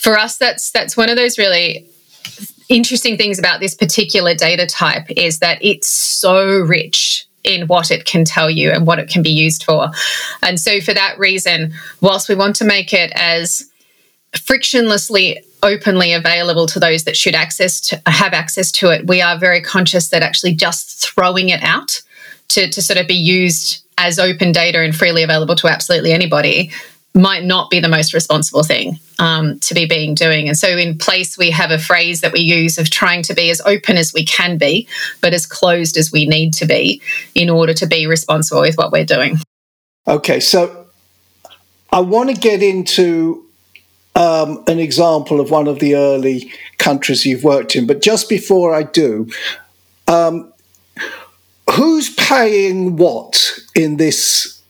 for 0.00 0.16
us. 0.16 0.38
That's 0.38 0.70
that's 0.70 0.96
one 0.96 1.10
of 1.10 1.16
those 1.16 1.36
really 1.36 1.88
interesting 2.68 3.16
things 3.16 3.38
about 3.38 3.60
this 3.60 3.74
particular 3.74 4.34
data 4.34 4.66
type 4.66 5.06
is 5.10 5.40
that 5.40 5.58
it's 5.60 5.88
so 5.88 6.60
rich 6.60 7.26
in 7.42 7.66
what 7.66 7.90
it 7.90 8.06
can 8.06 8.24
tell 8.24 8.48
you 8.48 8.70
and 8.70 8.86
what 8.86 8.98
it 8.98 9.08
can 9.08 9.22
be 9.22 9.30
used 9.30 9.64
for. 9.64 9.88
And 10.42 10.58
so, 10.58 10.80
for 10.80 10.94
that 10.94 11.18
reason, 11.18 11.74
whilst 12.00 12.28
we 12.28 12.34
want 12.34 12.56
to 12.56 12.64
make 12.64 12.92
it 12.92 13.12
as 13.14 13.68
frictionlessly 14.34 15.36
openly 15.62 16.12
available 16.12 16.66
to 16.66 16.78
those 16.78 17.04
that 17.04 17.16
should 17.16 17.34
access 17.34 17.80
to 17.80 18.00
have 18.06 18.32
access 18.32 18.70
to 18.70 18.90
it 18.90 19.06
we 19.06 19.22
are 19.22 19.38
very 19.38 19.60
conscious 19.60 20.08
that 20.08 20.22
actually 20.22 20.54
just 20.54 21.00
throwing 21.00 21.48
it 21.48 21.62
out 21.62 22.02
to, 22.48 22.68
to 22.68 22.82
sort 22.82 22.98
of 22.98 23.08
be 23.08 23.14
used 23.14 23.84
as 23.96 24.18
open 24.18 24.52
data 24.52 24.80
and 24.80 24.94
freely 24.94 25.22
available 25.22 25.54
to 25.54 25.68
absolutely 25.68 26.12
anybody 26.12 26.70
might 27.14 27.44
not 27.44 27.70
be 27.70 27.78
the 27.78 27.88
most 27.88 28.12
responsible 28.12 28.64
thing 28.64 28.98
um, 29.20 29.58
to 29.60 29.72
be 29.72 29.86
being 29.86 30.14
doing. 30.14 30.48
And 30.48 30.58
so, 30.58 30.68
in 30.68 30.98
place, 30.98 31.38
we 31.38 31.50
have 31.50 31.70
a 31.70 31.78
phrase 31.78 32.20
that 32.22 32.32
we 32.32 32.40
use 32.40 32.76
of 32.76 32.90
trying 32.90 33.22
to 33.24 33.34
be 33.34 33.50
as 33.50 33.60
open 33.60 33.96
as 33.96 34.12
we 34.12 34.24
can 34.24 34.58
be, 34.58 34.88
but 35.20 35.32
as 35.32 35.46
closed 35.46 35.96
as 35.96 36.10
we 36.10 36.26
need 36.26 36.52
to 36.54 36.66
be 36.66 37.00
in 37.34 37.50
order 37.50 37.72
to 37.74 37.86
be 37.86 38.06
responsible 38.06 38.62
with 38.62 38.76
what 38.76 38.90
we're 38.90 39.04
doing. 39.04 39.38
Okay, 40.08 40.40
so 40.40 40.86
I 41.92 42.00
want 42.00 42.30
to 42.30 42.36
get 42.36 42.62
into 42.62 43.43
um, 44.14 44.62
an 44.66 44.78
example 44.78 45.40
of 45.40 45.50
one 45.50 45.66
of 45.66 45.78
the 45.80 45.96
early 45.96 46.52
countries 46.78 47.26
you've 47.26 47.44
worked 47.44 47.74
in. 47.76 47.86
But 47.86 48.02
just 48.02 48.28
before 48.28 48.74
I 48.74 48.84
do, 48.84 49.28
um, 50.06 50.52
who's 51.70 52.14
paying 52.14 52.96
what 52.96 53.58
in 53.74 53.96
this 53.96 54.62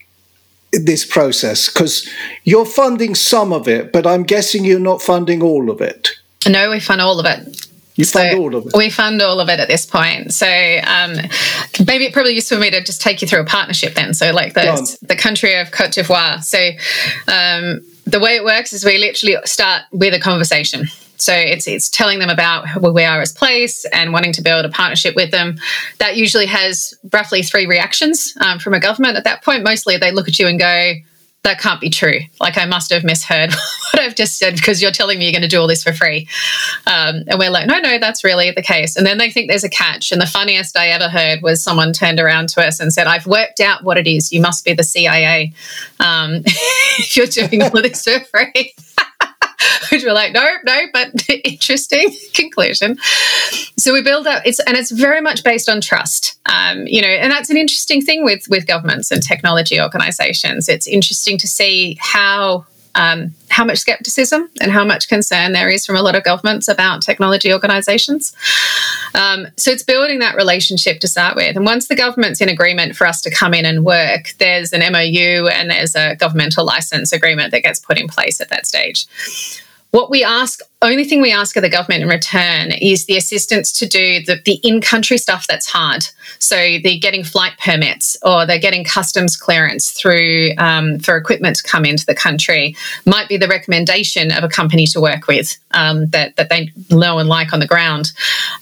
this 0.72 1.04
process? 1.04 1.72
Because 1.72 2.09
you're 2.44 2.66
funding 2.66 3.14
some 3.14 3.52
of 3.52 3.68
it, 3.68 3.92
but 3.92 4.07
I'm 4.07 4.22
guessing 4.24 4.64
you're 4.64 4.80
not 4.80 5.02
funding 5.02 5.42
all 5.42 5.70
of 5.70 5.80
it. 5.80 6.11
No, 6.48 6.70
we 6.70 6.80
fund 6.80 7.00
all 7.00 7.20
of 7.20 7.26
it. 7.26 7.66
You 7.96 8.04
fund 8.04 8.33
so 8.33 8.38
all 8.38 8.54
of 8.57 8.66
it. 8.66 8.72
We 8.76 8.90
fund 8.90 9.22
all 9.22 9.38
of 9.38 9.48
it 9.48 9.61
at 9.61 9.68
this 9.68 9.87
point. 9.87 10.35
So 10.35 10.48
um, 10.48 11.14
maybe 11.87 12.07
it 12.07 12.12
probably 12.12 12.35
useful 12.35 12.59
for 12.59 12.62
me 12.62 12.70
to 12.70 12.83
just 12.83 13.00
take 13.00 13.22
you 13.22 13.28
through 13.28 13.42
a 13.42 13.44
partnership 13.44 13.94
then. 13.94 14.14
So 14.14 14.33
like 14.33 14.54
the 14.54 14.98
the 15.02 15.14
country 15.14 15.54
of 15.54 15.70
Cote 15.70 15.92
d'Ivoire. 15.92 16.42
So 16.42 16.70
um, 17.28 17.83
the 18.07 18.21
way 18.21 18.37
it 18.37 18.45
works 18.45 18.73
is 18.73 18.85
we 18.85 18.99
literally 18.99 19.37
start 19.45 19.83
with 19.93 20.14
a 20.14 20.21
conversation. 20.21 20.87
So 21.17 21.33
it's 21.33 21.67
it's 21.67 21.88
telling 21.88 22.19
them 22.19 22.29
about 22.29 22.67
where 22.81 22.93
we 22.93 23.05
are 23.05 23.21
as 23.21 23.33
place 23.33 23.85
and 23.87 24.12
wanting 24.12 24.33
to 24.33 24.43
build 24.43 24.64
a 24.64 24.69
partnership 24.69 25.14
with 25.14 25.31
them. 25.31 25.57
That 25.99 26.17
usually 26.17 26.47
has 26.47 26.95
roughly 27.12 27.43
three 27.43 27.67
reactions 27.67 28.35
um, 28.40 28.59
from 28.59 28.75
a 28.75 28.81
government 28.81 29.17
at 29.17 29.25
that 29.25 29.43
point. 29.43 29.64
Mostly 29.64 29.97
they 29.97 30.12
look 30.12 30.29
at 30.29 30.38
you 30.38 30.47
and 30.47 30.59
go, 30.59 30.95
that 31.44 31.61
can't 31.61 31.80
be 31.80 31.90
true. 31.90 32.20
Like 32.40 32.59
I 32.59 32.64
must 32.64 32.90
have 32.90 33.04
misheard 33.04 33.52
what 33.92 34.02
I've 34.02 34.14
just 34.14 34.38
said 34.38 34.54
because 34.57 34.83
you're 34.83 34.90
telling 34.90 35.18
me 35.18 35.26
you're 35.26 35.33
going 35.33 35.42
to 35.42 35.48
do 35.48 35.61
all 35.61 35.66
this 35.66 35.85
for 35.85 35.92
free. 35.92 36.26
Um, 36.87 37.22
and 37.28 37.38
we're 37.38 37.50
like, 37.50 37.66
no, 37.66 37.78
no, 37.78 37.98
that's 37.98 38.24
really 38.24 38.50
the 38.50 38.62
case. 38.62 38.96
And 38.96 39.07
then 39.07 39.18
they 39.18 39.30
think 39.30 39.50
there's 39.50 39.64
a 39.64 39.68
catch. 39.68 40.11
And 40.11 40.20
the 40.20 40.26
funniest 40.26 40.76
I 40.76 40.88
ever 40.88 41.09
heard 41.09 41.42
was 41.42 41.62
someone 41.62 41.92
turned 41.92 42.18
around 42.18 42.48
to 42.50 42.66
us 42.66 42.80
and 42.80 42.92
said, 42.92 43.07
I've 43.07 43.26
worked 43.26 43.61
out 43.61 43.85
what 43.85 43.98
it 43.98 44.07
is. 44.07 44.33
You 44.33 44.40
must 44.40 44.64
be 44.64 44.72
the 44.72 44.83
CIA 44.83 45.52
um, 46.00 46.42
you're 47.11 47.26
doing 47.26 47.62
all 47.62 47.70
this 47.70 48.04
for 48.04 48.20
free. 48.20 48.74
which 49.92 50.05
we're 50.05 50.12
like, 50.12 50.33
no, 50.33 50.46
no, 50.64 50.81
but 50.92 51.29
interesting 51.44 52.14
conclusion. 52.33 52.98
So 53.79 53.92
we 53.92 54.03
build 54.03 54.27
up 54.27 54.42
it's 54.44 54.61
and 54.61 54.77
it's 54.77 54.90
very 54.90 55.20
much 55.20 55.44
based 55.44 55.68
on 55.68 55.81
trust. 55.81 56.38
Um, 56.46 56.87
you 56.87 57.00
know, 57.00 57.09
and 57.09 57.31
that's 57.31 57.50
an 57.50 57.57
interesting 57.57 58.03
thing 58.03 58.24
with 58.24 58.46
with 58.48 58.66
governments 58.66 59.11
and 59.11 59.22
technology 59.22 59.81
organizations. 59.81 60.68
It's 60.68 60.87
interesting 60.87 61.38
to 61.38 61.46
see 61.46 61.98
how 62.00 62.66
um, 62.94 63.35
how 63.48 63.64
much 63.64 63.78
skepticism 63.78 64.50
and 64.61 64.70
how 64.70 64.85
much 64.85 65.09
concern 65.09 65.52
there 65.52 65.68
is 65.68 65.87
from 65.87 65.96
a 65.96 66.02
lot 66.02 66.14
of 66.14 66.24
governments 66.24 66.68
about 66.68 67.02
technology 67.02 67.52
organizations. 67.52 68.35
Um, 69.14 69.46
so 69.57 69.70
it's 69.70 69.83
building 69.83 70.18
that 70.20 70.37
relationship 70.37 71.00
to 71.00 71.09
start 71.09 71.37
with. 71.37 71.57
And 71.57 71.64
once 71.64 71.88
the 71.88 71.96
government's 71.96 72.40
in 72.40 72.48
agreement 72.48 72.96
for 72.96 73.07
us 73.07 73.20
to 73.22 73.30
come 73.30 73.54
in 73.54 73.64
and 73.64 73.85
work, 73.85 74.35
there's 74.38 74.72
an 74.72 74.80
MOU 74.92 75.48
and 75.48 75.70
there's 75.70 75.94
a 75.94 76.16
governmental 76.16 76.64
license 76.64 77.12
agreement 77.12 77.52
that 77.52 77.62
gets 77.62 77.78
put 77.78 77.98
in 77.98 78.09
place 78.09 78.40
at 78.40 78.48
that 78.48 78.66
stage. 78.66 79.07
What 79.90 80.11
we 80.11 80.24
ask, 80.24 80.61
only 80.85 81.05
thing 81.05 81.20
we 81.20 81.33
ask 81.33 81.57
of 81.57 81.62
the 81.62 81.68
government 81.68 82.03
in 82.03 82.09
return 82.09 82.73
is 82.73 83.07
the 83.07 83.16
assistance 83.16 83.73
to 83.73 83.87
do 83.87 84.23
the, 84.25 84.40
the 84.44 84.61
in 84.62 84.81
country 84.81 85.18
stuff 85.18 85.47
that's 85.47 85.66
hard. 85.66 86.05
So 86.38 86.57
they're 86.57 86.99
getting 86.99 87.25
flight 87.25 87.53
permits 87.59 88.16
or 88.23 88.47
they're 88.47 88.59
getting 88.59 88.85
customs 88.85 89.37
clearance 89.37 89.90
through 89.90 90.51
um, 90.59 90.99
for 90.99 91.16
equipment 91.16 91.57
to 91.57 91.62
come 91.62 91.85
into 91.85 92.07
the 92.07 92.14
country. 92.14 92.77
Might 93.07 93.29
be 93.29 93.37
the 93.37 93.49
recommendation 93.49 94.33
of 94.33 94.44
a 94.44 94.49
company 94.49 94.87
to 94.88 95.01
work 95.01 95.27
with 95.27 95.57
um, 95.73 96.07
that, 96.09 96.37
that 96.37 96.49
they 96.49 96.70
know 96.90 97.18
and 97.18 97.29
like 97.29 97.53
on 97.53 97.61
the 97.61 97.66
ground. 97.66 98.12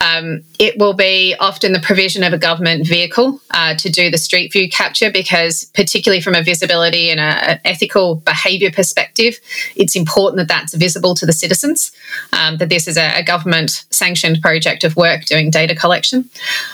Um, 0.01 0.43
it 0.59 0.79
will 0.79 0.95
be 0.95 1.35
often 1.41 1.73
the 1.73 1.81
provision 1.81 2.23
of 2.23 2.33
a 2.33 2.39
government 2.39 2.87
vehicle 2.87 3.41
uh, 3.53 3.75
to 3.77 3.91
do 3.91 4.11
the 4.11 4.19
street 4.19 4.53
view 4.53 4.69
capture 4.69 5.11
because, 5.11 5.65
particularly 5.75 6.21
from 6.21 6.35
a 6.35 6.43
visibility 6.43 7.11
and 7.11 7.21
an 7.21 7.61
ethical 7.65 8.17
behaviour 8.17 8.71
perspective, 8.71 9.39
it's 9.77 9.97
important 9.97 10.39
that 10.39 10.49
that's 10.49 10.75
visible 10.75 11.15
to 11.15 11.27
the 11.27 11.33
citizens, 11.33 11.93
um, 12.33 12.57
that 12.59 12.69
this 12.69 12.89
is 12.89 12.97
a, 12.97 13.19
a 13.19 13.23
government 13.23 13.85
sanctioned 13.91 14.41
project 14.41 14.85
of 14.85 14.97
work 14.97 15.25
doing 15.25 15.51
data 15.51 15.75
collection. 15.75 16.29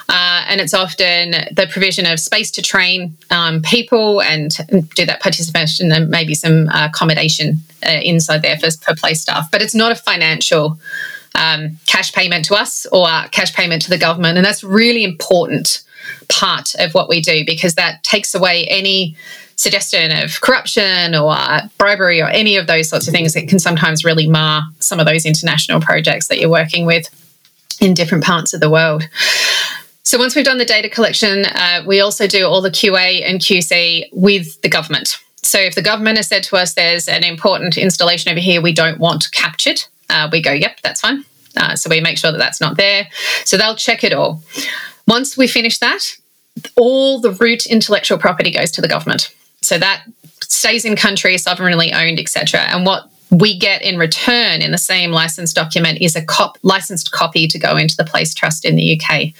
Uh, 0.09 0.45
and 0.49 0.61
it's 0.61 0.75
often 0.75 1.33
the 1.53 1.69
provision 1.71 2.07
of 2.07 2.21
space 2.21 2.51
to 2.51 2.63
train 2.63 3.17
um, 3.31 3.63
people 3.63 4.23
and 4.23 4.57
do 4.95 5.07
that 5.07 5.21
participation 5.21 5.93
and 5.93 6.09
maybe 6.09 6.35
some 6.35 6.69
uh, 6.69 6.87
accommodation 6.87 7.57
uh, 7.87 8.01
inside 8.03 8.43
there 8.43 8.59
for, 8.59 8.71
for 8.71 8.95
Place 8.97 9.21
staff. 9.21 9.51
But 9.51 9.63
it's 9.63 9.75
not 9.75 9.93
a 9.93 9.95
financial 9.95 10.79
um, 11.35 11.79
cash 11.87 12.13
payment 12.13 12.45
to 12.47 12.55
us 12.55 12.87
or 12.87 13.07
cash 13.31 13.55
payment 13.55 13.83
to 13.83 13.91
the 13.91 13.99
government. 13.99 14.39
And 14.39 14.45
that's 14.45 14.65
really 14.65 15.05
important 15.05 15.83
part 16.29 16.75
of 16.79 16.95
what 16.95 17.09
we 17.09 17.21
do 17.21 17.45
because 17.45 17.75
that 17.75 18.03
takes 18.03 18.35
away 18.35 18.67
any 18.67 19.17
suggestion 19.57 20.13
of 20.13 20.41
corruption 20.41 21.15
or 21.15 21.35
bribery 21.79 22.21
or 22.21 22.29
any 22.29 22.57
of 22.57 22.67
those 22.69 22.89
sorts 22.89 23.09
of 23.09 23.13
things 23.13 23.35
that 23.35 23.49
can 23.49 23.59
sometimes 23.59 24.05
really 24.05 24.29
mar 24.29 24.63
some 24.79 25.01
of 25.01 25.07
those 25.07 25.27
international 25.27 25.81
projects 25.81 26.29
that 26.29 26.39
you're 26.39 26.51
working 26.51 26.87
with 26.87 27.09
in 27.81 27.95
different 27.95 28.25
parts 28.25 28.55
of 28.55 28.61
the 28.61 28.71
world. 28.71 29.09
So 30.05 30.19
once 30.19 30.35
we've 30.35 30.45
done 30.45 30.59
the 30.59 30.65
data 30.65 30.89
collection, 30.89 31.45
uh, 31.45 31.83
we 31.87 32.01
also 32.01 32.27
do 32.27 32.47
all 32.47 32.63
the 32.63 32.71
QA 32.71 33.29
and 33.29 33.41
QC 33.41 34.09
with 34.13 34.61
the 34.63 34.69
government. 34.69 35.19
So 35.43 35.59
if 35.59 35.75
the 35.75 35.83
government 35.83 36.17
has 36.17 36.29
said 36.29 36.45
to 36.45 36.57
us 36.57 36.75
there's 36.75 37.09
an 37.09 37.25
important 37.25 37.77
installation 37.77 38.31
over 38.31 38.41
here 38.41 38.63
we 38.63 38.73
don't 38.73 38.99
want 38.99 39.31
captured, 39.33 39.83
uh, 40.09 40.29
we 40.31 40.41
go, 40.41 40.53
yep, 40.53 40.81
that's 40.83 41.01
fine. 41.01 41.25
Uh, 41.57 41.75
so 41.75 41.91
we 41.91 42.01
make 42.01 42.17
sure 42.17 42.31
that 42.31 42.39
that's 42.39 42.61
not 42.61 42.77
there. 42.77 43.09
So 43.45 43.57
they'll 43.57 43.77
check 43.77 44.05
it 44.05 44.13
all. 44.13 44.43
Once 45.09 45.37
we 45.37 45.49
finish 45.49 45.79
that, 45.79 46.17
all 46.77 47.21
the 47.21 47.33
root 47.33 47.67
intellectual 47.67 48.19
property 48.19 48.53
goes 48.53 48.71
to 48.71 48.81
the 48.81 48.89
government. 48.89 49.35
So 49.63 49.79
that 49.79 50.05
stays 50.43 50.85
in 50.85 50.97
country, 50.97 51.37
sovereignly 51.39 51.93
owned, 51.93 52.21
etc. 52.21 52.61
And 52.61 52.87
what 52.87 53.11
we 53.31 53.59
get 53.59 53.83
in 53.83 53.99
return 53.99 54.63
in 54.63 54.71
the 54.71 54.79
same 54.79 55.11
license 55.11 55.53
document 55.53 55.99
is 56.01 56.17
a 56.17 56.25
cop- 56.25 56.59
licensed 56.63 57.13
copy 57.13 57.47
to 57.47 57.59
go 57.59 57.77
into 57.77 57.97
the 57.97 58.05
place 58.05 58.33
trust 58.33 58.65
in 58.65 58.77
the 58.77 58.99
UK 58.99 59.35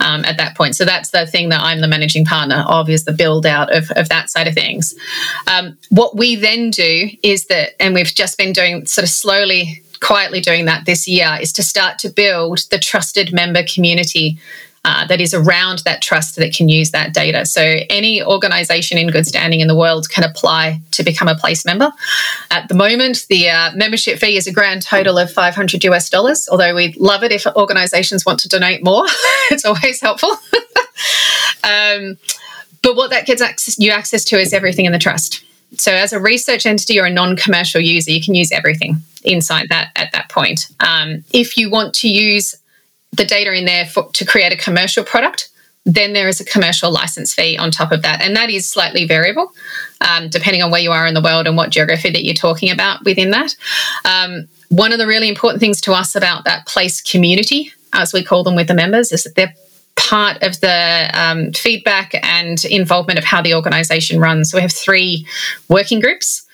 um, 0.00 0.24
at 0.24 0.36
that 0.36 0.56
point. 0.56 0.76
So 0.76 0.84
that's 0.84 1.10
the 1.10 1.26
thing 1.26 1.48
that 1.48 1.60
I'm 1.60 1.80
the 1.80 1.88
managing 1.88 2.24
partner 2.24 2.64
of 2.68 2.88
is 2.88 3.04
the 3.04 3.12
build 3.12 3.44
out 3.44 3.74
of, 3.74 3.90
of 3.92 4.08
that 4.10 4.30
side 4.30 4.46
of 4.46 4.54
things. 4.54 4.94
Um, 5.48 5.76
what 5.90 6.16
we 6.16 6.36
then 6.36 6.70
do 6.70 7.10
is 7.22 7.46
that, 7.46 7.70
and 7.80 7.94
we've 7.94 8.06
just 8.06 8.38
been 8.38 8.52
doing 8.52 8.86
sort 8.86 9.04
of 9.04 9.10
slowly, 9.10 9.82
quietly 10.00 10.40
doing 10.40 10.66
that 10.66 10.86
this 10.86 11.08
year, 11.08 11.36
is 11.40 11.52
to 11.54 11.62
start 11.64 11.98
to 12.00 12.08
build 12.08 12.60
the 12.70 12.78
trusted 12.78 13.32
member 13.32 13.64
community 13.64 14.38
uh, 14.86 15.04
that 15.04 15.20
is 15.20 15.34
around 15.34 15.80
that 15.80 16.00
trust 16.00 16.36
that 16.36 16.54
can 16.54 16.68
use 16.68 16.92
that 16.92 17.12
data. 17.12 17.44
So 17.44 17.60
any 17.90 18.22
organization 18.22 18.98
in 18.98 19.08
good 19.08 19.26
standing 19.26 19.58
in 19.58 19.66
the 19.66 19.74
world 19.74 20.08
can 20.08 20.22
apply 20.22 20.80
to 20.92 21.02
become 21.02 21.26
a 21.26 21.34
place 21.34 21.64
member. 21.64 21.90
At 22.52 22.68
the 22.68 22.74
moment, 22.74 23.26
the 23.28 23.48
uh, 23.48 23.72
membership 23.74 24.20
fee 24.20 24.36
is 24.36 24.46
a 24.46 24.52
grand 24.52 24.82
total 24.82 25.18
of 25.18 25.32
500 25.32 25.82
US 25.82 26.08
dollars, 26.08 26.48
although 26.48 26.72
we'd 26.72 26.96
love 26.98 27.24
it 27.24 27.32
if 27.32 27.44
organizations 27.56 28.24
want 28.24 28.38
to 28.40 28.48
donate 28.48 28.84
more. 28.84 29.02
it's 29.50 29.64
always 29.64 30.00
helpful. 30.00 30.30
um, 31.64 32.16
but 32.80 32.94
what 32.94 33.10
that 33.10 33.26
gets 33.26 33.42
access, 33.42 33.80
you 33.80 33.90
access 33.90 34.24
to 34.26 34.38
is 34.38 34.52
everything 34.52 34.84
in 34.84 34.92
the 34.92 35.00
trust. 35.00 35.44
So, 35.78 35.92
as 35.92 36.12
a 36.12 36.20
research 36.20 36.64
entity 36.64 37.00
or 37.00 37.06
a 37.06 37.10
non-commercial 37.10 37.80
user, 37.80 38.12
you 38.12 38.22
can 38.22 38.36
use 38.36 38.52
everything 38.52 38.98
inside 39.24 39.68
that 39.70 39.90
at 39.96 40.12
that 40.12 40.28
point. 40.28 40.68
Um, 40.78 41.24
if 41.32 41.56
you 41.56 41.70
want 41.70 41.92
to 41.96 42.08
use 42.08 42.54
the 43.16 43.24
data 43.24 43.52
in 43.52 43.64
there 43.64 43.86
for, 43.86 44.10
to 44.12 44.24
create 44.24 44.52
a 44.52 44.56
commercial 44.56 45.04
product, 45.04 45.48
then 45.84 46.12
there 46.12 46.28
is 46.28 46.40
a 46.40 46.44
commercial 46.44 46.90
license 46.90 47.32
fee 47.32 47.56
on 47.56 47.70
top 47.70 47.92
of 47.92 48.02
that. 48.02 48.20
And 48.20 48.34
that 48.36 48.50
is 48.50 48.68
slightly 48.68 49.06
variable 49.06 49.52
um, 50.00 50.28
depending 50.28 50.62
on 50.62 50.70
where 50.70 50.80
you 50.80 50.90
are 50.90 51.06
in 51.06 51.14
the 51.14 51.22
world 51.22 51.46
and 51.46 51.56
what 51.56 51.70
geography 51.70 52.10
that 52.10 52.24
you're 52.24 52.34
talking 52.34 52.70
about 52.70 53.04
within 53.04 53.30
that. 53.30 53.54
Um, 54.04 54.48
one 54.68 54.92
of 54.92 54.98
the 54.98 55.06
really 55.06 55.28
important 55.28 55.60
things 55.60 55.80
to 55.82 55.92
us 55.92 56.16
about 56.16 56.44
that 56.44 56.66
place 56.66 57.00
community, 57.00 57.72
as 57.92 58.12
we 58.12 58.24
call 58.24 58.42
them 58.42 58.56
with 58.56 58.66
the 58.66 58.74
members, 58.74 59.12
is 59.12 59.22
that 59.24 59.36
they're 59.36 59.54
part 59.94 60.42
of 60.42 60.60
the 60.60 61.10
um, 61.14 61.52
feedback 61.52 62.14
and 62.22 62.64
involvement 62.64 63.18
of 63.18 63.24
how 63.24 63.40
the 63.40 63.54
organization 63.54 64.20
runs. 64.20 64.50
So 64.50 64.58
we 64.58 64.62
have 64.62 64.72
three 64.72 65.26
working 65.68 66.00
groups 66.00 66.44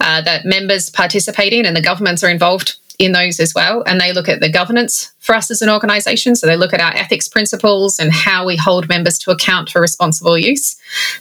uh, 0.00 0.22
that 0.22 0.44
members 0.44 0.90
participate 0.90 1.52
in, 1.52 1.66
and 1.66 1.76
the 1.76 1.82
governments 1.82 2.24
are 2.24 2.30
involved 2.30 2.76
in 2.98 3.12
those 3.12 3.38
as 3.38 3.54
well. 3.54 3.82
And 3.86 4.00
they 4.00 4.12
look 4.12 4.28
at 4.28 4.40
the 4.40 4.50
governance 4.50 5.12
for 5.20 5.34
us 5.34 5.50
as 5.50 5.62
an 5.62 5.70
organization. 5.70 6.34
So 6.34 6.46
they 6.46 6.56
look 6.56 6.74
at 6.74 6.80
our 6.80 6.92
ethics 6.94 7.28
principles 7.28 7.98
and 7.98 8.12
how 8.12 8.44
we 8.44 8.56
hold 8.56 8.88
members 8.88 9.18
to 9.20 9.30
account 9.30 9.70
for 9.70 9.80
responsible 9.80 10.36
use. 10.36 10.76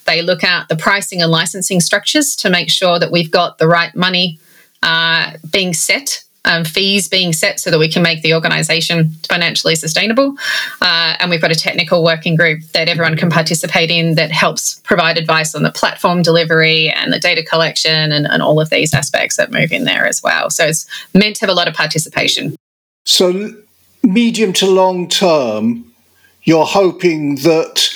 They 0.06 0.22
look 0.22 0.44
at 0.44 0.70
the 0.70 0.76
pricing 0.76 1.22
and 1.22 1.32
licensing 1.32 1.80
structures 1.80 2.36
to 2.38 2.50
make 2.50 2.70
sure 2.70 2.98
that 3.00 3.12
we've 3.12 3.32
got 3.32 3.60
the 3.60 3.68
right 3.68 3.96
money 3.96 4.40
uh, 4.82 5.34
being 5.52 5.74
set 5.74 6.24
um, 6.48 6.64
fees 6.64 7.08
being 7.08 7.34
set 7.34 7.60
so 7.60 7.70
that 7.70 7.78
we 7.78 7.92
can 7.92 8.02
make 8.02 8.22
the 8.24 8.34
organisation 8.34 9.12
financially 9.30 9.76
sustainable. 9.76 10.36
Uh, 10.82 11.16
and 11.20 11.30
we've 11.30 11.42
got 11.42 11.52
a 11.52 11.56
technical 11.56 12.04
working 12.04 12.36
group 12.36 12.64
that 12.74 12.88
everyone 12.90 13.18
can 13.18 13.30
participate 13.30 13.92
in 13.92 14.16
that 14.16 14.32
helps 14.32 14.80
provide 14.80 15.18
advice 15.18 15.54
on 15.54 15.64
the 15.64 15.72
platform 15.72 16.22
delivery 16.22 16.90
and 16.90 17.12
the 17.12 17.20
data 17.20 17.44
collection 17.44 18.12
and, 18.12 18.26
and 18.26 18.42
all 18.42 18.60
of 18.60 18.70
these 18.70 18.94
aspects 18.94 19.38
that 19.38 19.52
move 19.52 19.72
in 19.72 19.84
there 19.84 20.08
as 20.08 20.24
well. 20.24 20.50
So 20.50 20.66
it's 20.66 20.88
meant 21.14 21.36
to 21.38 21.42
have 21.42 21.50
a 21.50 21.54
lot 21.54 21.68
of 21.68 21.74
participation. 21.74 22.56
So, 23.06 23.54
medium 24.04 24.54
to 24.54 24.68
long 24.68 25.08
term, 25.08 25.94
you're 26.44 26.66
hoping 26.66 27.36
that 27.36 27.90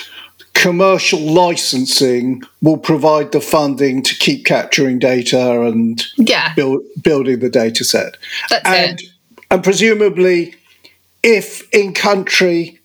commercial 0.53 1.19
licensing 1.19 2.43
will 2.61 2.77
provide 2.77 3.31
the 3.31 3.41
funding 3.41 4.03
to 4.03 4.15
keep 4.15 4.45
capturing 4.45 4.99
data 4.99 5.61
and 5.61 6.03
yeah. 6.17 6.53
build, 6.55 6.81
building 7.01 7.39
the 7.39 7.49
data 7.49 7.83
set. 7.83 8.17
That's 8.49 8.67
and, 8.67 8.99
it. 8.99 9.07
And 9.49 9.63
presumably, 9.63 10.55
if 11.23 11.67
in 11.73 11.93
country 11.93 12.79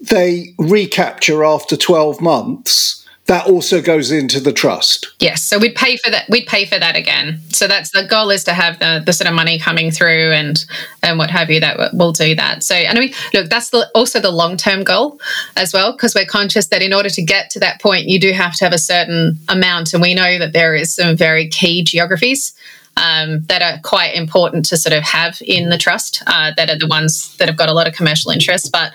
they 0.00 0.54
recapture 0.58 1.44
after 1.44 1.76
12 1.76 2.20
months, 2.20 3.01
that 3.26 3.46
also 3.46 3.80
goes 3.80 4.10
into 4.10 4.40
the 4.40 4.52
trust. 4.52 5.14
Yes, 5.20 5.42
so 5.42 5.58
we'd 5.58 5.76
pay 5.76 5.96
for 5.96 6.10
that. 6.10 6.28
We'd 6.28 6.46
pay 6.46 6.64
for 6.64 6.78
that 6.78 6.96
again. 6.96 7.40
So 7.50 7.68
that's 7.68 7.90
the 7.90 8.04
goal 8.04 8.30
is 8.30 8.42
to 8.44 8.52
have 8.52 8.80
the, 8.80 9.02
the 9.04 9.12
sort 9.12 9.28
of 9.28 9.34
money 9.34 9.58
coming 9.58 9.90
through 9.90 10.32
and 10.32 10.64
and 11.02 11.18
what 11.18 11.30
have 11.30 11.48
you 11.48 11.60
that 11.60 11.94
will 11.94 12.12
do 12.12 12.34
that. 12.34 12.64
So 12.64 12.74
and 12.74 12.98
I 12.98 13.00
mean, 13.00 13.14
look, 13.32 13.48
that's 13.48 13.70
the, 13.70 13.88
also 13.94 14.20
the 14.20 14.32
long 14.32 14.56
term 14.56 14.82
goal 14.82 15.20
as 15.56 15.72
well 15.72 15.92
because 15.92 16.14
we're 16.14 16.26
conscious 16.26 16.66
that 16.68 16.82
in 16.82 16.92
order 16.92 17.08
to 17.10 17.22
get 17.22 17.48
to 17.50 17.60
that 17.60 17.80
point, 17.80 18.08
you 18.08 18.18
do 18.18 18.32
have 18.32 18.56
to 18.56 18.64
have 18.64 18.74
a 18.74 18.78
certain 18.78 19.38
amount, 19.48 19.92
and 19.92 20.02
we 20.02 20.14
know 20.14 20.38
that 20.38 20.52
there 20.52 20.74
is 20.74 20.94
some 20.94 21.16
very 21.16 21.48
key 21.48 21.82
geographies. 21.82 22.54
Um, 22.94 23.44
that 23.44 23.62
are 23.62 23.80
quite 23.82 24.14
important 24.14 24.66
to 24.66 24.76
sort 24.76 24.92
of 24.92 25.02
have 25.02 25.40
in 25.46 25.70
the 25.70 25.78
trust. 25.78 26.22
Uh, 26.26 26.52
that 26.58 26.68
are 26.68 26.78
the 26.78 26.86
ones 26.86 27.34
that 27.38 27.48
have 27.48 27.56
got 27.56 27.70
a 27.70 27.72
lot 27.72 27.88
of 27.88 27.94
commercial 27.94 28.30
interest, 28.30 28.70
but 28.70 28.92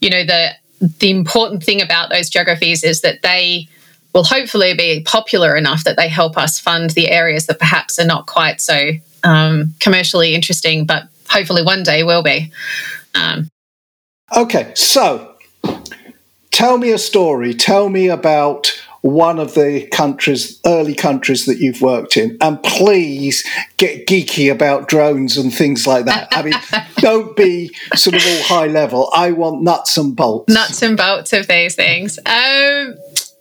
you 0.00 0.08
know 0.08 0.24
the 0.24 0.52
the 0.80 1.10
important 1.10 1.62
thing 1.62 1.80
about 1.80 2.10
those 2.10 2.28
geographies 2.28 2.82
is 2.84 3.00
that 3.02 3.22
they 3.22 3.68
will 4.14 4.24
hopefully 4.24 4.74
be 4.74 5.02
popular 5.04 5.56
enough 5.56 5.84
that 5.84 5.96
they 5.96 6.08
help 6.08 6.38
us 6.38 6.58
fund 6.60 6.90
the 6.90 7.10
areas 7.10 7.46
that 7.46 7.58
perhaps 7.58 7.98
are 7.98 8.06
not 8.06 8.26
quite 8.26 8.60
so 8.60 8.90
um, 9.24 9.74
commercially 9.80 10.34
interesting, 10.34 10.86
but 10.86 11.04
hopefully 11.28 11.62
one 11.62 11.82
day 11.82 12.04
will 12.04 12.22
be. 12.22 12.52
Um, 13.14 13.48
okay, 14.36 14.72
so 14.74 15.34
tell 16.50 16.78
me 16.78 16.92
a 16.92 16.98
story. 16.98 17.54
Tell 17.54 17.88
me 17.88 18.08
about 18.08 18.72
one 19.04 19.38
of 19.38 19.52
the 19.52 19.86
countries, 19.88 20.58
early 20.64 20.94
countries 20.94 21.44
that 21.44 21.58
you've 21.58 21.82
worked 21.82 22.16
in, 22.16 22.38
and 22.40 22.60
please 22.62 23.44
get 23.76 24.06
geeky 24.06 24.50
about 24.50 24.88
drones 24.88 25.36
and 25.36 25.52
things 25.52 25.86
like 25.86 26.06
that. 26.06 26.26
I 26.32 26.40
mean, 26.40 26.54
don't 26.96 27.36
be 27.36 27.70
sort 27.94 28.16
of 28.16 28.22
all 28.26 28.42
high 28.44 28.66
level. 28.66 29.10
I 29.12 29.32
want 29.32 29.60
nuts 29.62 29.98
and 29.98 30.16
bolts. 30.16 30.52
Nuts 30.52 30.80
and 30.80 30.96
bolts 30.96 31.34
of 31.34 31.46
these 31.48 31.74
things. 31.74 32.18
Um, 32.24 32.96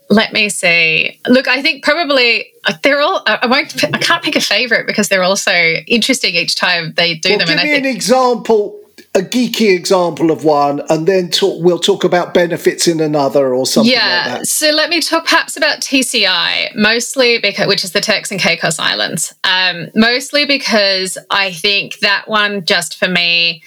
let 0.09 0.33
me 0.33 0.49
see. 0.49 1.17
Look, 1.29 1.47
I 1.47 1.61
think 1.61 1.85
probably 1.85 2.51
uh, 2.65 2.73
they're 2.83 2.99
all. 2.99 3.23
I 3.25 3.47
won't. 3.47 3.81
I 3.85 3.99
can't 3.99 4.21
pick 4.21 4.35
a 4.35 4.41
favorite 4.41 4.85
because 4.85 5.07
they're 5.07 5.23
all 5.23 5.37
so 5.37 5.53
interesting 5.87 6.35
each 6.35 6.55
time 6.55 6.93
they 6.97 7.15
do 7.15 7.29
well, 7.29 7.37
them. 7.37 7.47
Give 7.47 7.57
and 7.57 7.63
me 7.63 7.71
I 7.71 7.75
think, 7.75 7.85
an 7.85 7.95
example 7.95 8.82
a 9.15 9.19
geeky 9.19 9.75
example 9.75 10.31
of 10.31 10.43
one, 10.43 10.81
and 10.89 11.07
then 11.07 11.29
talk, 11.29 11.61
we'll 11.61 11.77
talk 11.77 12.03
about 12.03 12.33
benefits 12.33 12.87
in 12.87 12.99
another 12.99 13.53
or 13.53 13.65
something 13.67 13.91
yeah, 13.91 14.23
like 14.25 14.39
that. 14.39 14.47
So 14.47 14.71
let 14.71 14.89
me 14.89 15.01
talk 15.01 15.25
perhaps 15.25 15.55
about 15.55 15.81
TCI, 15.81 16.75
mostly 16.75 17.37
because, 17.37 17.67
which 17.67 17.83
is 17.83 17.91
the 17.91 18.01
Turks 18.01 18.31
and 18.31 18.39
Caicos 18.39 18.79
Islands. 18.79 19.33
Um, 19.43 19.89
mostly 19.93 20.45
because 20.45 21.19
I 21.29 21.51
think 21.51 21.99
that 21.99 22.27
one, 22.27 22.65
just 22.65 22.97
for 22.97 23.07
me, 23.07 23.61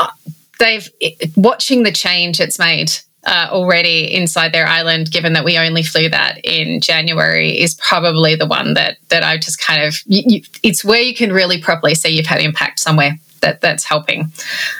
uh, 0.00 0.08
they've 0.58 0.90
watching 1.36 1.84
the 1.84 1.92
change 1.92 2.40
it's 2.40 2.58
made 2.58 2.90
uh, 3.26 3.48
already 3.52 4.12
inside 4.12 4.52
their 4.52 4.66
island, 4.66 5.12
given 5.12 5.34
that 5.34 5.44
we 5.44 5.56
only 5.56 5.84
flew 5.84 6.08
that 6.08 6.44
in 6.44 6.80
January, 6.80 7.60
is 7.60 7.74
probably 7.74 8.34
the 8.34 8.46
one 8.46 8.74
that 8.74 8.96
that 9.08 9.22
I 9.22 9.38
just 9.38 9.60
kind 9.60 9.84
of. 9.84 9.94
You, 10.04 10.22
you, 10.26 10.42
it's 10.64 10.84
where 10.84 11.00
you 11.00 11.14
can 11.14 11.32
really 11.32 11.60
properly 11.60 11.94
see 11.94 12.08
you've 12.08 12.26
had 12.26 12.40
impact 12.40 12.80
somewhere 12.80 13.18
that 13.40 13.60
that's 13.60 13.84
helping 13.84 14.32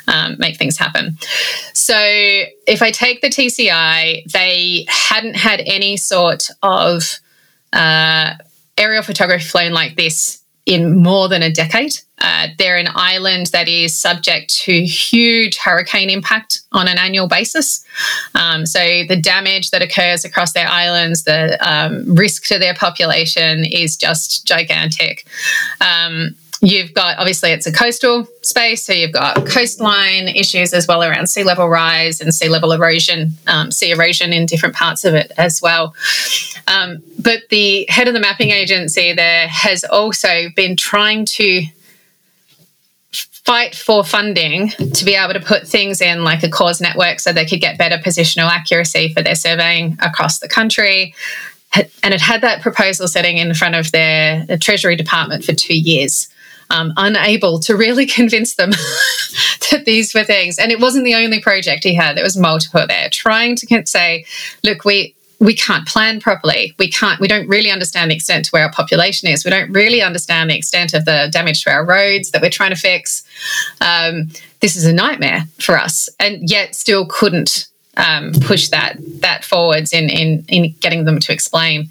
um, 0.09 0.37
make 0.39 0.57
things 0.57 0.77
happen. 0.77 1.17
So 1.73 1.97
if 1.99 2.83
I 2.83 2.91
take 2.91 3.21
the 3.21 3.29
TCI, 3.29 4.31
they 4.33 4.87
hadn't 4.89 5.37
had 5.37 5.63
any 5.67 5.97
sort 5.97 6.49
of 6.63 7.19
uh, 7.73 8.35
aerial 8.79 9.03
photography 9.03 9.45
flown 9.45 9.73
like 9.73 9.97
this 9.97 10.45
in 10.67 10.97
more 10.97 11.29
than 11.29 11.43
a 11.43 11.53
decade. 11.53 11.93
Uh, 12.19 12.49
they're 12.59 12.79
an 12.79 12.89
island 12.95 13.47
that 13.47 13.69
is 13.69 13.97
subject 13.97 14.51
to 14.51 14.85
huge 14.85 15.59
hurricane 15.59 16.09
impact 16.09 16.63
on 16.73 16.89
an 16.89 16.97
annual 16.97 17.29
basis. 17.29 17.85
Um, 18.35 18.65
so 18.65 18.81
the 19.09 19.21
damage 19.21 19.71
that 19.71 19.83
occurs 19.83 20.25
across 20.25 20.53
their 20.53 20.67
islands, 20.67 21.25
the 21.25 21.59
um, 21.61 22.15
risk 22.15 22.45
to 22.47 22.59
their 22.59 22.75
population 22.75 23.65
is 23.65 23.97
just 23.97 24.47
gigantic. 24.47 25.27
Um, 25.81 26.35
You've 26.61 26.95
got 26.95 27.19
obviously 27.19 27.51
it's 27.51 27.67
a 27.67 27.73
coastal 27.73 28.27
space, 28.43 28.85
so 28.85 28.93
you've 28.93 29.13
got 29.13 29.47
coastline 29.47 30.29
issues 30.29 30.73
as 30.73 30.87
well 30.87 31.03
around 31.03 31.27
sea 31.27 31.45
level 31.45 31.69
rise 31.69 32.21
and 32.21 32.35
sea 32.35 32.49
level 32.49 32.73
erosion, 32.73 33.33
um, 33.47 33.71
sea 33.71 33.91
erosion 33.91 34.33
in 34.33 34.47
different 34.47 34.75
parts 34.75 35.05
of 35.05 35.15
it 35.15 35.33
as 35.37 35.61
well. 35.61 35.95
Um, 36.67 37.03
but 37.19 37.41
the 37.51 37.87
head 37.89 38.09
of 38.09 38.15
the 38.15 38.21
mapping 38.21 38.51
agency 38.51 39.13
there 39.13 39.49
has 39.49 39.85
also 39.85 40.49
been 40.57 40.77
trying 40.77 41.27
to 41.27 41.65
fight 43.13 43.75
for 43.75 44.03
funding 44.03 44.69
to 44.71 45.05
be 45.05 45.15
able 45.15 45.35
to 45.35 45.41
put 45.41 45.69
things 45.69 46.01
in 46.01 46.25
like 46.25 46.43
a 46.43 46.49
CORS 46.49 46.81
network 46.81 47.21
so 47.21 47.33
they 47.33 47.45
could 47.45 47.61
get 47.61 47.77
better 47.77 47.99
positional 47.99 48.49
accuracy 48.49 49.13
for 49.13 49.23
their 49.23 49.35
surveying 49.35 49.99
across 50.01 50.39
the 50.39 50.49
country. 50.49 51.15
And 51.75 52.15
it 52.15 52.21
had 52.21 52.41
that 52.41 52.63
proposal 52.63 53.07
sitting 53.07 53.37
in 53.37 53.53
front 53.53 53.75
of 53.75 53.91
their 53.93 54.47
Treasury 54.59 54.97
Department 54.97 55.45
for 55.45 55.53
two 55.53 55.77
years 55.77 56.29
um, 56.71 56.93
unable 56.97 57.59
to 57.61 57.77
really 57.77 58.07
convince 58.19 58.55
them 58.55 58.71
that 59.71 59.85
these 59.85 60.15
were 60.15 60.25
things. 60.25 60.59
And 60.59 60.73
it 60.73 60.81
wasn't 60.81 61.05
the 61.05 61.15
only 61.15 61.41
project 61.41 61.85
he 61.85 61.95
had, 61.95 62.17
there 62.17 62.25
was 62.25 62.37
multiple 62.37 62.87
there, 62.87 63.09
trying 63.11 63.57
to 63.57 63.87
say, 63.87 64.25
look, 64.62 64.85
we 64.85 65.15
we 65.41 65.55
can't 65.55 65.87
plan 65.87 66.21
properly. 66.21 66.75
We 66.79 66.89
can't. 66.89 67.21
We 67.21 67.29
don't 67.29 67.49
really 67.49 67.71
understand 67.71 68.11
the 68.11 68.15
extent 68.15 68.47
to 68.47 68.51
where 68.53 68.65
our 68.65 68.73
population 68.73 69.29
is. 69.29 69.45
We 69.45 69.51
don't 69.51 69.71
really 69.73 70.01
understand 70.01 70.49
the 70.49 70.57
extent 70.57 70.95
of 70.95 71.05
the 71.05 71.29
damage 71.31 71.65
to 71.65 71.71
our 71.71 71.85
roads 71.85 72.31
that 72.31 72.41
we're 72.41 72.51
trying 72.51 72.71
to 72.71 72.77
fix. 72.77 73.25
Um, 73.81 74.31
this 74.61 74.77
is 74.77 74.87
a 74.87 74.93
nightmare 74.93 75.45
for 75.61 75.77
us, 75.77 76.09
and 76.19 76.49
yet 76.49 76.75
still 76.75 77.07
couldn't 77.07 77.67
um, 77.97 78.32
push 78.42 78.68
that 78.68 78.97
that 79.20 79.45
forwards 79.45 79.92
in, 79.92 80.09
in 80.09 80.45
in 80.49 80.74
getting 80.80 81.05
them 81.05 81.18
to 81.20 81.32
explain. 81.32 81.90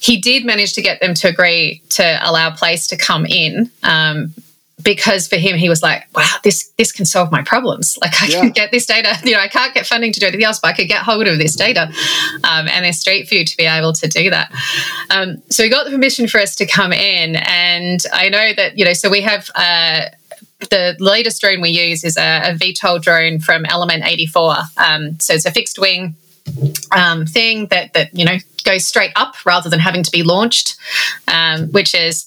He 0.00 0.20
did 0.20 0.44
manage 0.44 0.74
to 0.74 0.82
get 0.82 1.00
them 1.00 1.14
to 1.14 1.28
agree 1.28 1.82
to 1.90 2.18
allow 2.22 2.50
Place 2.50 2.86
to 2.88 2.96
come 2.96 3.26
in. 3.26 3.70
Um, 3.82 4.34
because 4.82 5.28
for 5.28 5.36
him, 5.36 5.56
he 5.56 5.68
was 5.68 5.82
like, 5.82 6.06
"Wow, 6.14 6.26
this 6.42 6.70
this 6.78 6.92
can 6.92 7.04
solve 7.04 7.30
my 7.30 7.42
problems. 7.42 7.98
Like 8.00 8.20
I 8.22 8.26
yeah. 8.26 8.40
can 8.40 8.50
get 8.50 8.70
this 8.70 8.86
data. 8.86 9.16
You 9.24 9.32
know, 9.32 9.40
I 9.40 9.48
can't 9.48 9.72
get 9.72 9.86
funding 9.86 10.12
to 10.12 10.20
do 10.20 10.26
anything 10.26 10.44
else, 10.44 10.58
but 10.58 10.68
I 10.68 10.72
could 10.72 10.88
get 10.88 11.02
hold 11.02 11.26
of 11.26 11.38
this 11.38 11.54
data, 11.54 11.92
um, 12.44 12.68
and 12.68 12.84
there's 12.84 12.98
Street 12.98 13.28
View 13.28 13.44
to 13.44 13.56
be 13.56 13.64
able 13.64 13.92
to 13.92 14.08
do 14.08 14.30
that." 14.30 14.52
Um, 15.10 15.42
so 15.50 15.62
he 15.62 15.68
got 15.68 15.84
the 15.84 15.90
permission 15.90 16.28
for 16.28 16.40
us 16.40 16.56
to 16.56 16.66
come 16.66 16.92
in, 16.92 17.36
and 17.36 18.00
I 18.12 18.28
know 18.28 18.52
that 18.56 18.78
you 18.78 18.84
know. 18.84 18.92
So 18.92 19.10
we 19.10 19.20
have. 19.22 19.50
Uh, 19.54 20.06
the 20.70 20.96
latest 20.98 21.40
drone 21.40 21.60
we 21.60 21.70
use 21.70 22.04
is 22.04 22.16
a, 22.16 22.50
a 22.50 22.54
VTOL 22.54 23.02
drone 23.02 23.40
from 23.40 23.64
Element 23.66 24.04
84. 24.04 24.54
Um, 24.76 25.18
so 25.20 25.34
it's 25.34 25.44
a 25.44 25.50
fixed 25.50 25.78
wing 25.78 26.16
um, 26.90 27.26
thing 27.26 27.66
that 27.68 27.92
that 27.94 28.16
you 28.16 28.24
know 28.24 28.38
goes 28.64 28.86
straight 28.86 29.12
up 29.16 29.34
rather 29.44 29.68
than 29.68 29.80
having 29.80 30.02
to 30.02 30.10
be 30.10 30.22
launched, 30.22 30.76
um, 31.28 31.68
which 31.68 31.94
is 31.94 32.26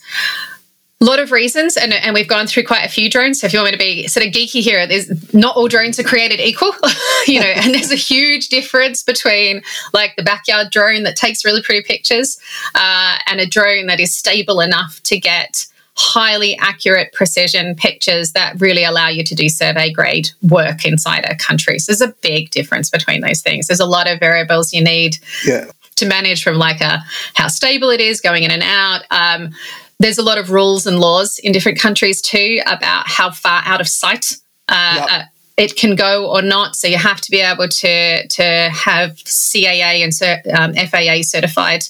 a 1.02 1.06
lot 1.06 1.20
of 1.20 1.32
reasons, 1.32 1.76
and, 1.76 1.94
and 1.94 2.14
we've 2.14 2.28
gone 2.28 2.48
through 2.48 2.64
quite 2.64 2.86
a 2.86 2.90
few 2.90 3.10
drones. 3.10 3.42
So 3.42 3.48
if 3.48 3.54
you 3.54 3.60
want 3.60 3.68
me 3.68 3.78
to 3.78 3.78
be 3.78 4.08
sort 4.08 4.26
of 4.26 4.32
geeky 4.32 4.62
here, 4.62 4.88
there's 4.88 5.34
not 5.34 5.56
all 5.58 5.68
drones 5.68 6.00
are 6.00 6.04
created 6.04 6.40
equal, 6.40 6.74
you 7.28 7.40
know, 7.42 7.46
and 7.46 7.74
there's 7.74 7.92
a 7.92 7.96
huge 7.96 8.48
difference 8.48 9.04
between 9.04 9.62
like 9.94 10.16
the 10.16 10.24
backyard 10.24 10.70
drone 10.72 11.04
that 11.04 11.18
takes 11.18 11.44
really 11.44 11.62
pretty 11.62 11.84
pictures 11.86 12.40
uh, 12.76 13.18
and 13.28 13.42
a 13.42 13.46
drone 13.46 13.88
that 13.88 14.00
is 14.00 14.14
stable 14.14 14.62
enough 14.62 15.02
to 15.04 15.20
get 15.20 15.68
highly 15.98 16.58
accurate 16.58 17.14
precision 17.14 17.74
pictures 17.76 18.34
that 18.34 18.60
really 18.60 18.84
allow 18.84 19.08
you 19.08 19.24
to 19.24 19.34
do 19.34 19.48
survey 19.48 19.91
grade 19.91 20.30
work 20.41 20.86
inside 20.86 21.26
a 21.26 21.36
country. 21.36 21.80
So 21.80 21.91
there's 21.91 22.02
a 22.02 22.14
big 22.22 22.50
difference 22.52 22.89
between 22.89 23.22
those 23.22 23.41
things. 23.41 23.68
There's 23.68 23.80
a 23.80 23.86
lot 23.86 24.10
of 24.10 24.20
variables 24.20 24.74
you 24.74 24.84
need 24.84 25.18
yeah. 25.46 25.66
to 25.96 26.06
manage 26.06 26.43
from 26.43 26.58
like 26.58 26.82
a 26.82 27.00
how 27.34 27.48
stable 27.48 27.89
it 27.89 28.02
is 28.02 28.20
going 28.20 28.43
in 28.43 28.52
and 28.52 28.64
out. 28.64 29.04
Um, 29.10 29.52
there's 30.00 30.18
a 30.18 30.24
lot 30.24 30.38
of 30.38 30.52
rules 30.52 30.86
and 30.86 31.00
laws 31.00 31.39
in 31.39 31.54
different 31.54 31.80
countries 31.80 32.22
too 32.22 32.60
about 32.66 33.08
how 33.08 33.32
far 33.32 33.62
out 33.66 33.80
of 33.80 33.88
sight 33.88 34.34
uh, 34.68 34.96
yep. 34.98 35.08
uh, 35.10 35.24
it 35.58 35.78
can 35.78 35.96
go 35.96 36.30
or 36.30 36.41
not. 36.41 36.76
So 36.76 36.88
you 36.88 36.98
have 36.98 37.22
to 37.22 37.32
be 37.32 37.39
able 37.39 37.70
to 37.70 38.28
to 38.28 38.70
have 38.74 39.12
CAA 39.16 40.04
and 40.04 40.60
um, 40.60 40.74
FAA 40.74 41.22
certified 41.22 41.86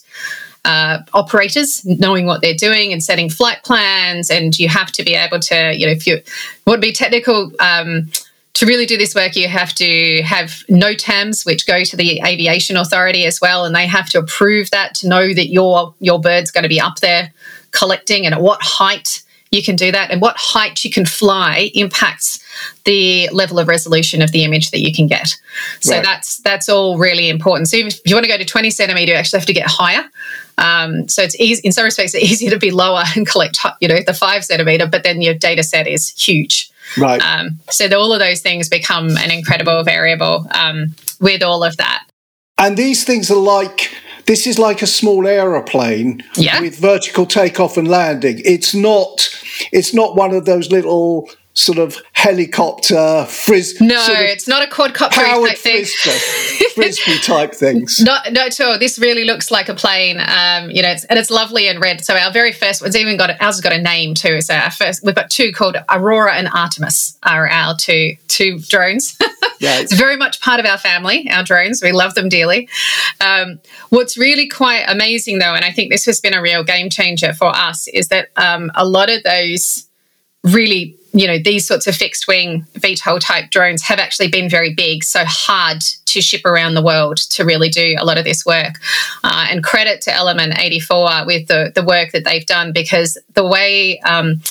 uh, 0.66 1.03
operators 1.13 1.86
knowing 1.86 2.26
what 2.26 2.41
they're 2.41 2.53
doing 2.53 2.91
and 2.91 3.03
setting 3.03 3.30
flight 3.30 3.63
plans. 3.63 4.30
And 4.30 4.57
you 4.57 4.68
have 4.68 4.91
to 4.93 5.03
be 5.03 5.13
able 5.13 5.39
to, 5.39 5.74
you 5.74 5.86
know, 5.86 5.91
if 5.91 6.05
you 6.05 6.22
want 6.68 6.82
to 6.82 6.88
be 6.88 6.91
technical, 6.91 7.51
um, 7.59 8.09
to 8.55 8.66
really 8.66 8.86
do 8.86 8.97
this 8.97 9.13
work, 9.13 9.36
you 9.36 9.49
have 9.49 9.74
to 9.76 10.22
have 10.24 10.63
NOTAMs, 10.70 11.45
which 11.45 11.68
go 11.68 11.84
to 11.84 11.97
the 11.97 12.22
aviation 12.26 12.78
authority 12.78 13.26
as 13.26 13.41
well, 13.41 13.66
and 13.66 13.76
they 13.76 13.86
have 13.86 14.09
to 14.09 14.20
approve 14.20 14.72
that 14.72 14.95
to 14.95 15.07
know 15.07 15.34
that 15.34 15.47
your 15.47 15.93
your 15.99 16.20
bird's 16.20 16.51
going 16.51 16.63
to 16.63 16.70
be 16.70 16.80
up 16.80 16.99
there 17.01 17.32
collecting 17.72 18.26
and 18.26 18.34
at 18.34 18.41
what 18.41 18.61
height 18.61 19.22
you 19.51 19.61
can 19.61 19.76
do 19.76 19.91
that 19.91 20.09
and 20.09 20.22
what 20.22 20.36
height 20.38 20.84
you 20.84 20.89
can 20.89 21.05
fly 21.05 21.70
impacts 21.74 22.39
the 22.86 23.30
level 23.32 23.60
of 23.60 23.68
resolution 23.68 24.22
of 24.22 24.32
the 24.32 24.43
image 24.43 24.72
that 24.72 24.80
you 24.80 24.93
can 24.93 25.08
get 25.08 25.36
so 25.80 25.95
right. 25.95 26.03
that's 26.03 26.38
that's 26.38 26.70
all 26.70 26.97
really 26.97 27.30
important 27.30 27.68
so 27.68 27.78
if 27.78 27.99
you 28.06 28.16
want 28.16 28.24
to 28.24 28.32
go 28.32 28.38
to 28.38 28.45
20 28.45 28.70
centimeter 28.70 29.12
you 29.12 29.18
actually 29.18 29.39
have 29.39 29.47
to 29.47 29.53
get 29.53 29.68
higher 29.68 30.10
um, 30.58 31.08
so 31.10 31.22
it's 31.22 31.38
easy 31.39 31.62
in 31.66 31.72
some 31.72 31.84
respects 31.84 32.14
it's 32.14 32.24
easier 32.24 32.49
to 32.49 32.60
be 32.60 32.72
lower 32.72 33.03
and 33.16 33.28
collect 33.28 33.60
you 33.82 33.88
know 33.88 33.99
the 34.06 34.14
five 34.14 34.45
centimeter 34.45 34.88
but 34.88 35.03
then 35.03 35.22
your 35.22 35.34
data 35.34 35.64
set 35.64 35.88
is 35.88 36.10
huge 36.10 36.70
right 36.97 37.22
um, 37.22 37.60
so 37.70 37.88
the, 37.88 37.97
all 37.97 38.14
of 38.14 38.20
those 38.20 38.41
things 38.41 38.70
become 38.70 39.18
an 39.18 39.32
incredible 39.32 39.84
variable 39.84 40.47
um, 40.51 40.95
with 41.20 41.43
all 41.43 41.64
of 41.64 41.76
that 41.78 42.06
and 42.58 42.78
these 42.78 43.03
things 43.03 43.30
are 43.30 43.36
like 43.36 43.91
this 44.26 44.47
is 44.47 44.58
like 44.58 44.82
a 44.82 44.88
small 44.88 45.28
aeroplane 45.28 46.24
yeah. 46.36 46.60
with 46.60 46.78
vertical 46.78 47.26
takeoff 47.26 47.78
and 47.78 47.88
landing. 47.88 48.41
It's 48.43 48.74
not. 48.74 49.30
It's 49.72 49.93
not 49.93 50.16
one 50.16 50.34
of 50.34 50.45
those 50.45 50.72
little 50.72 51.30
sort 51.56 51.78
of 51.78 51.97
helicopter 52.12 53.26
frizz. 53.30 53.80
No, 53.80 53.99
sort 54.01 54.20
of 54.20 54.26
it's 54.26 54.47
not 54.47 54.62
a 54.62 54.70
quadcopter 54.70 55.12
powered 55.12 55.49
type 55.49 55.58
thing. 55.58 55.86
frisbee, 55.86 56.66
frisbee 56.76 57.20
type 57.20 57.53
things. 57.56 58.01
Not, 58.01 58.34
no, 58.34 58.45
at 58.45 58.60
all. 58.60 58.78
This 58.78 58.99
really 58.99 59.24
looks 59.24 59.49
like 59.51 59.70
a 59.70 59.74
plane. 59.74 60.18
Um, 60.20 60.70
you 60.70 60.82
know, 60.82 60.89
it's, 60.89 61.06
and 61.06 61.18
it's 61.18 61.32
lovely 61.32 61.70
and 61.70 61.82
red. 61.82 62.03
So 62.03 62.16
our 62.16 62.30
very 62.30 62.51
first 62.51 62.82
one's 62.82 62.95
even 62.95 63.16
got 63.18 63.30
ours 63.30 63.56
has 63.56 63.62
got 63.62 63.72
a 63.72 63.82
name 63.82 64.14
too. 64.14 64.41
So 64.41 64.53
our 64.53 64.70
first, 64.70 65.03
we've 65.03 65.16
got 65.16 65.30
two 65.30 65.53
called 65.53 65.78
Aurora 65.89 66.34
and 66.34 66.49
Artemis 66.53 67.18
are 67.24 67.47
our 67.49 67.76
two 67.76 68.16
two 68.28 68.60
drones. 68.60 69.18
Yeah. 69.62 69.80
it's 69.80 69.93
very 69.93 70.18
much 70.18 70.41
part 70.41 70.60
of 70.60 70.66
our 70.66 70.78
family. 70.78 71.32
Our 71.32 71.41
drones, 71.41 71.82
we 71.82 71.93
love 71.93 72.14
them 72.14 72.28
dearly. 72.28 72.68
Um, 73.22 73.62
what's 73.89 74.18
really 74.18 74.49
quite 74.49 74.84
amazing 74.86 75.39
though, 75.39 75.56
and 75.56 75.64
I 75.64 75.72
think 75.72 75.91
this 75.91 76.06
has 76.06 76.20
been 76.20 76.34
a 76.34 76.41
real 76.41 76.62
game 76.62 76.89
changer 76.89 77.34
for 77.34 77.47
us, 77.47 77.88
is 77.88 78.10
that 78.10 78.30
um, 78.36 78.70
a 78.76 78.86
lot 78.86 79.10
of 79.10 79.24
those 79.24 79.88
really 80.43 80.97
you 81.16 81.28
know 81.28 81.38
these 81.39 81.66
sorts 81.66 81.88
of 81.88 81.95
fixed 81.95 82.28
wing 82.28 82.66
VTOL 82.74 83.20
type 83.22 83.49
drones 83.49 83.82
have 83.84 83.99
actually 83.99 84.28
been 84.28 84.49
very 84.49 84.74
big, 84.74 85.03
so 85.03 85.24
hard 85.26 85.82
to 86.05 86.22
ship 86.22 86.45
around 86.45 86.74
the 86.74 86.82
world 86.84 87.18
to 87.18 87.45
really 87.45 87.70
do 87.70 87.95
a 87.97 88.05
lot 88.05 88.18
of 88.18 88.26
this 88.26 88.45
work. 88.45 88.76
Uh, 89.24 89.47
and 89.49 89.63
credit 89.63 90.01
to 90.01 90.13
Element 90.13 90.53
84 90.59 91.26
with 91.26 91.47
the 91.47 91.72
the 91.74 91.84
work 91.84 92.11
that 92.11 92.26
they've 92.26 92.45
done 92.45 92.74
because 92.74 93.18
the 93.34 93.47
way 93.47 93.99
um, 93.99 94.41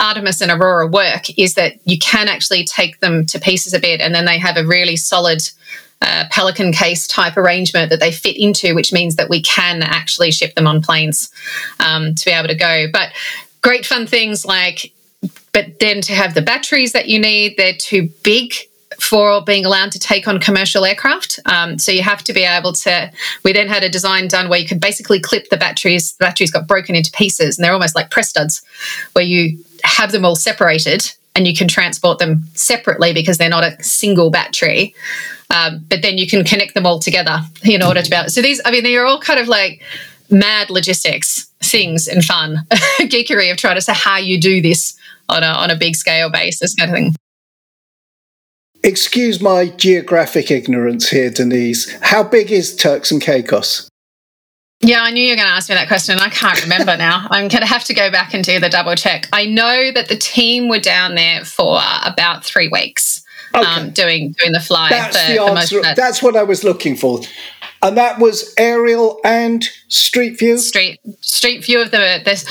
Artemis 0.00 0.40
and 0.40 0.50
Aurora 0.50 0.86
work 0.86 1.38
is 1.38 1.54
that 1.54 1.74
you 1.84 1.98
can 1.98 2.26
actually 2.26 2.64
take 2.64 3.00
them 3.00 3.26
to 3.26 3.38
pieces 3.38 3.74
a 3.74 3.78
bit, 3.78 4.00
and 4.00 4.14
then 4.14 4.24
they 4.24 4.38
have 4.38 4.56
a 4.56 4.66
really 4.66 4.96
solid. 4.96 5.42
Uh, 6.02 6.24
pelican 6.30 6.70
case 6.70 7.06
type 7.06 7.34
arrangement 7.34 7.88
that 7.88 7.98
they 7.98 8.12
fit 8.12 8.36
into, 8.36 8.74
which 8.74 8.92
means 8.92 9.16
that 9.16 9.30
we 9.30 9.40
can 9.40 9.82
actually 9.82 10.30
ship 10.30 10.54
them 10.54 10.66
on 10.66 10.82
planes 10.82 11.30
um, 11.80 12.14
to 12.14 12.26
be 12.26 12.30
able 12.30 12.48
to 12.48 12.54
go. 12.54 12.86
But 12.92 13.10
great 13.62 13.86
fun 13.86 14.06
things 14.06 14.44
like 14.44 14.92
but 15.54 15.78
then 15.78 16.02
to 16.02 16.12
have 16.12 16.34
the 16.34 16.42
batteries 16.42 16.92
that 16.92 17.08
you 17.08 17.18
need, 17.18 17.56
they're 17.56 17.76
too 17.78 18.10
big 18.22 18.52
for 19.00 19.42
being 19.42 19.64
allowed 19.64 19.92
to 19.92 19.98
take 19.98 20.28
on 20.28 20.38
commercial 20.38 20.84
aircraft. 20.84 21.38
Um, 21.46 21.78
so 21.78 21.92
you 21.92 22.02
have 22.02 22.22
to 22.24 22.32
be 22.32 22.42
able 22.42 22.72
to. 22.72 23.10
We 23.44 23.52
then 23.52 23.68
had 23.68 23.82
a 23.82 23.88
design 23.88 24.28
done 24.28 24.48
where 24.48 24.58
you 24.58 24.66
could 24.66 24.80
basically 24.80 25.20
clip 25.20 25.48
the 25.48 25.56
batteries. 25.56 26.12
The 26.12 26.24
batteries 26.24 26.50
got 26.50 26.66
broken 26.66 26.94
into 26.94 27.10
pieces, 27.12 27.56
and 27.56 27.64
they're 27.64 27.72
almost 27.72 27.94
like 27.94 28.10
press 28.10 28.28
studs, 28.28 28.62
where 29.12 29.24
you 29.24 29.58
have 29.84 30.12
them 30.12 30.24
all 30.24 30.36
separated 30.36 31.10
and 31.36 31.48
you 31.48 31.54
can 31.54 31.66
transport 31.66 32.18
them 32.18 32.44
separately 32.54 33.12
because 33.12 33.38
they're 33.38 33.48
not 33.48 33.64
a 33.64 33.82
single 33.82 34.30
battery. 34.30 34.94
Um, 35.50 35.84
but 35.88 36.02
then 36.02 36.16
you 36.16 36.26
can 36.28 36.44
connect 36.44 36.74
them 36.74 36.86
all 36.86 36.98
together 36.98 37.40
in 37.64 37.82
order 37.82 38.02
to 38.02 38.10
be 38.10 38.16
able. 38.16 38.30
So 38.30 38.40
these, 38.40 38.60
I 38.64 38.70
mean, 38.70 38.84
they're 38.84 39.04
all 39.04 39.20
kind 39.20 39.40
of 39.40 39.48
like 39.48 39.82
mad 40.30 40.70
logistics 40.70 41.48
things 41.62 42.08
and 42.08 42.24
fun 42.24 42.66
geekery 43.00 43.50
of 43.50 43.56
trying 43.56 43.74
to 43.74 43.80
say 43.80 43.92
how 43.92 44.16
you 44.16 44.40
do 44.40 44.62
this 44.62 44.96
on 45.34 45.42
a, 45.42 45.46
on 45.46 45.70
a 45.70 45.76
big 45.76 45.96
scale 45.96 46.30
basis 46.30 46.74
kind 46.74 46.90
of 46.90 46.96
thing. 46.96 47.14
Excuse 48.82 49.40
my 49.40 49.68
geographic 49.68 50.50
ignorance 50.50 51.08
here, 51.08 51.30
Denise. 51.30 51.90
How 52.02 52.22
big 52.22 52.50
is 52.52 52.76
Turks 52.76 53.10
and 53.10 53.20
Caicos? 53.20 53.88
Yeah, 54.80 55.02
I 55.02 55.10
knew 55.10 55.22
you 55.22 55.30
were 55.30 55.36
going 55.36 55.48
to 55.48 55.54
ask 55.54 55.70
me 55.70 55.74
that 55.76 55.88
question. 55.88 56.18
I 56.18 56.28
can't 56.28 56.62
remember 56.62 56.94
now. 56.96 57.26
I'm 57.30 57.48
going 57.48 57.62
to 57.62 57.66
have 57.66 57.84
to 57.84 57.94
go 57.94 58.10
back 58.10 58.34
and 58.34 58.44
do 58.44 58.60
the 58.60 58.68
double 58.68 58.94
check. 58.94 59.26
I 59.32 59.46
know 59.46 59.90
that 59.92 60.08
the 60.08 60.16
team 60.16 60.68
were 60.68 60.80
down 60.80 61.14
there 61.14 61.44
for 61.44 61.80
about 62.04 62.44
three 62.44 62.68
weeks 62.68 63.24
Okay. 63.54 63.64
um, 63.64 63.90
doing 63.90 64.34
doing 64.38 64.52
the 64.52 64.60
fly. 64.60 64.88
That's 64.90 65.16
for, 65.16 65.32
the 65.32 65.40
answer. 65.42 65.78
of 65.78 65.84
that 65.84 65.96
That's 65.96 66.22
what 66.22 66.36
I 66.36 66.42
was 66.42 66.64
looking 66.64 66.96
for. 66.96 67.20
And 67.82 67.96
that 67.96 68.18
was 68.18 68.52
aerial 68.58 69.20
and 69.24 69.64
street 69.88 70.38
view? 70.38 70.58
street 70.58 71.00
street 71.20 71.64
view 71.64 71.80
of 71.80 71.90
the 71.90 72.20
this. 72.24 72.44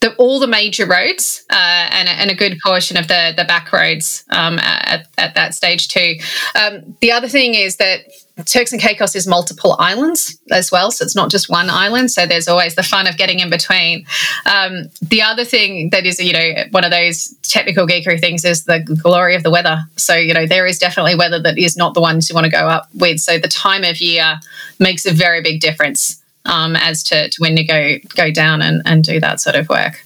The, 0.00 0.14
all 0.14 0.38
the 0.38 0.46
major 0.46 0.86
roads 0.86 1.44
uh, 1.50 1.54
and, 1.90 2.08
a- 2.08 2.12
and 2.12 2.30
a 2.30 2.34
good 2.34 2.56
portion 2.64 2.96
of 2.96 3.08
the 3.08 3.34
the 3.36 3.44
back 3.44 3.72
roads 3.72 4.24
um, 4.30 4.58
at, 4.60 5.08
at 5.18 5.34
that 5.34 5.54
stage 5.54 5.88
too. 5.88 6.14
Um, 6.54 6.96
the 7.00 7.10
other 7.10 7.26
thing 7.28 7.54
is 7.54 7.76
that 7.78 8.00
Turks 8.44 8.70
and 8.72 8.80
Caicos 8.80 9.16
is 9.16 9.26
multiple 9.26 9.74
islands 9.80 10.38
as 10.52 10.70
well, 10.70 10.92
so 10.92 11.04
it's 11.04 11.16
not 11.16 11.30
just 11.30 11.50
one 11.50 11.68
island. 11.68 12.12
So 12.12 12.24
there's 12.26 12.46
always 12.46 12.76
the 12.76 12.84
fun 12.84 13.08
of 13.08 13.16
getting 13.16 13.40
in 13.40 13.50
between. 13.50 14.06
Um, 14.46 14.84
the 15.02 15.22
other 15.22 15.44
thing 15.44 15.90
that 15.90 16.06
is, 16.06 16.20
you 16.20 16.32
know, 16.32 16.52
one 16.70 16.84
of 16.84 16.92
those 16.92 17.34
technical 17.42 17.84
geekery 17.84 18.20
things 18.20 18.44
is 18.44 18.64
the 18.64 18.78
glory 19.02 19.34
of 19.34 19.42
the 19.42 19.50
weather. 19.50 19.82
So 19.96 20.14
you 20.14 20.32
know, 20.34 20.46
there 20.46 20.66
is 20.66 20.78
definitely 20.78 21.16
weather 21.16 21.42
that 21.42 21.58
is 21.58 21.76
not 21.76 21.94
the 21.94 22.00
ones 22.00 22.28
you 22.30 22.34
want 22.34 22.44
to 22.44 22.50
go 22.52 22.68
up 22.68 22.88
with. 22.94 23.18
So 23.18 23.38
the 23.38 23.48
time 23.48 23.82
of 23.82 24.00
year 24.00 24.38
makes 24.78 25.04
a 25.06 25.12
very 25.12 25.42
big 25.42 25.60
difference 25.60 26.22
um, 26.48 26.74
as 26.74 27.02
to, 27.04 27.28
to 27.28 27.36
when 27.38 27.54
to 27.56 27.64
go 27.64 27.98
go 28.16 28.32
down 28.32 28.62
and, 28.62 28.82
and 28.84 29.04
do 29.04 29.20
that 29.20 29.40
sort 29.40 29.54
of 29.54 29.68
work. 29.68 30.04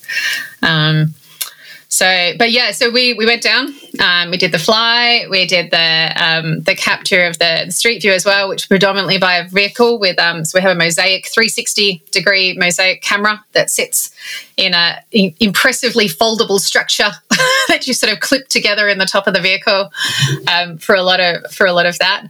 Um, 0.63 1.15
so, 1.93 2.33
but 2.39 2.51
yeah, 2.51 2.71
so 2.71 2.91
we 2.91 3.13
we 3.13 3.27
went 3.27 3.43
down. 3.43 3.75
Um, 4.01 4.31
we 4.31 4.39
did 4.39 4.51
the 4.51 4.59
fly. 4.59 5.27
We 5.29 5.47
did 5.47 5.71
the 5.71 6.15
um, 6.17 6.63
the 6.63 6.75
capture 6.75 7.27
of 7.27 7.39
the, 7.39 7.71
street 7.71 8.01
view 8.01 8.13
as 8.13 8.25
well, 8.25 8.49
which 8.49 8.67
predominantly 8.67 9.19
by 9.19 9.35
a 9.35 9.47
vehicle 9.47 9.99
with. 9.99 10.19
Um, 10.19 10.47
so 10.47 10.59
we 10.59 10.63
have 10.63 10.75
a 10.75 10.79
mosaic 10.79 11.27
360 11.27 12.03
degree 12.11 12.57
mosaic 12.57 13.03
camera 13.03 13.45
that 13.53 13.69
sits 13.69 14.11
in 14.57 14.73
a 14.73 15.05
in- 15.11 15.35
impressively 15.39 16.09
foldable 16.09 16.59
structure 16.59 17.11
that 17.69 17.87
you 17.87 17.93
sort 17.93 18.11
of 18.11 18.21
clip 18.21 18.49
together 18.49 18.89
in 18.89 18.97
the 18.97 19.05
top 19.05 19.27
of 19.27 19.35
the 19.35 19.41
vehicle 19.43 19.93
um, 20.51 20.79
for 20.79 20.95
a 20.95 21.03
lot 21.03 21.21
of 21.21 21.53
for 21.53 21.67
a 21.67 21.75
lot 21.75 21.85
of 21.85 21.99
that. 21.99 22.27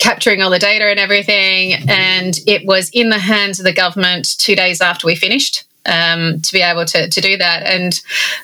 Capturing 0.00 0.42
all 0.42 0.50
the 0.50 0.58
data 0.58 0.86
and 0.86 0.98
everything. 0.98 1.74
And 1.88 2.36
it 2.46 2.66
was 2.66 2.90
in 2.90 3.10
the 3.10 3.18
hands 3.18 3.60
of 3.60 3.64
the 3.64 3.72
government 3.72 4.36
two 4.38 4.56
days 4.56 4.80
after 4.80 5.06
we 5.06 5.14
finished. 5.14 5.64
Um, 5.86 6.42
to 6.42 6.52
be 6.52 6.60
able 6.60 6.84
to, 6.84 7.08
to 7.08 7.20
do 7.22 7.38
that. 7.38 7.62
And 7.62 7.98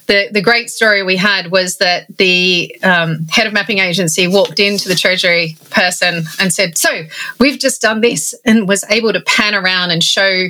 the, 0.07 0.31
the 0.33 0.41
great 0.41 0.71
story 0.71 1.03
we 1.03 1.17
had 1.17 1.51
was 1.51 1.77
that 1.77 2.07
the 2.17 2.75
um, 2.83 3.27
head 3.29 3.47
of 3.47 3.53
mapping 3.53 3.79
agency 3.79 4.27
walked 4.27 4.59
into 4.59 4.89
the 4.89 4.95
Treasury 4.95 5.55
person 5.69 6.25
and 6.41 6.51
said, 6.51 6.79
So 6.79 7.03
we've 7.39 7.59
just 7.59 7.83
done 7.83 8.01
this, 8.01 8.35
and 8.47 8.67
was 8.67 8.85
able 8.89 9.13
to 9.13 9.21
pan 9.21 9.55
around 9.55 9.91
and 9.91 10.03
show 10.03 10.47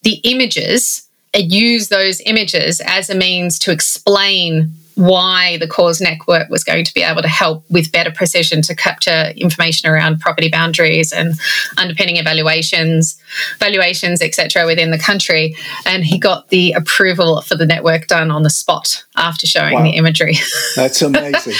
the 0.00 0.14
images 0.24 1.06
and 1.34 1.52
use 1.52 1.88
those 1.88 2.22
images 2.24 2.80
as 2.80 3.10
a 3.10 3.14
means 3.14 3.58
to 3.58 3.72
explain 3.72 4.72
why 4.96 5.56
the 5.58 5.66
CORS 5.66 6.00
network 6.00 6.48
was 6.50 6.62
going 6.64 6.84
to 6.84 6.94
be 6.94 7.02
able 7.02 7.22
to 7.22 7.28
help 7.28 7.64
with 7.70 7.90
better 7.90 8.10
precision 8.12 8.62
to 8.62 8.74
capture 8.76 9.32
information 9.36 9.88
around 9.90 10.20
property 10.20 10.48
boundaries 10.48 11.12
and 11.12 11.34
underpinning 11.78 12.16
evaluations 12.16 13.16
valuations 13.58 14.22
etc 14.22 14.66
within 14.66 14.90
the 14.90 14.98
country 14.98 15.56
and 15.86 16.04
he 16.04 16.18
got 16.18 16.48
the 16.50 16.72
approval 16.72 17.40
for 17.42 17.56
the 17.56 17.66
network 17.66 18.06
done 18.06 18.30
on 18.30 18.42
the 18.42 18.50
spot 18.50 19.04
after 19.16 19.46
showing 19.46 19.74
Wow. 19.74 19.82
the 19.82 19.90
imagery 19.90 20.36
That's 20.76 21.02
amazing. 21.02 21.54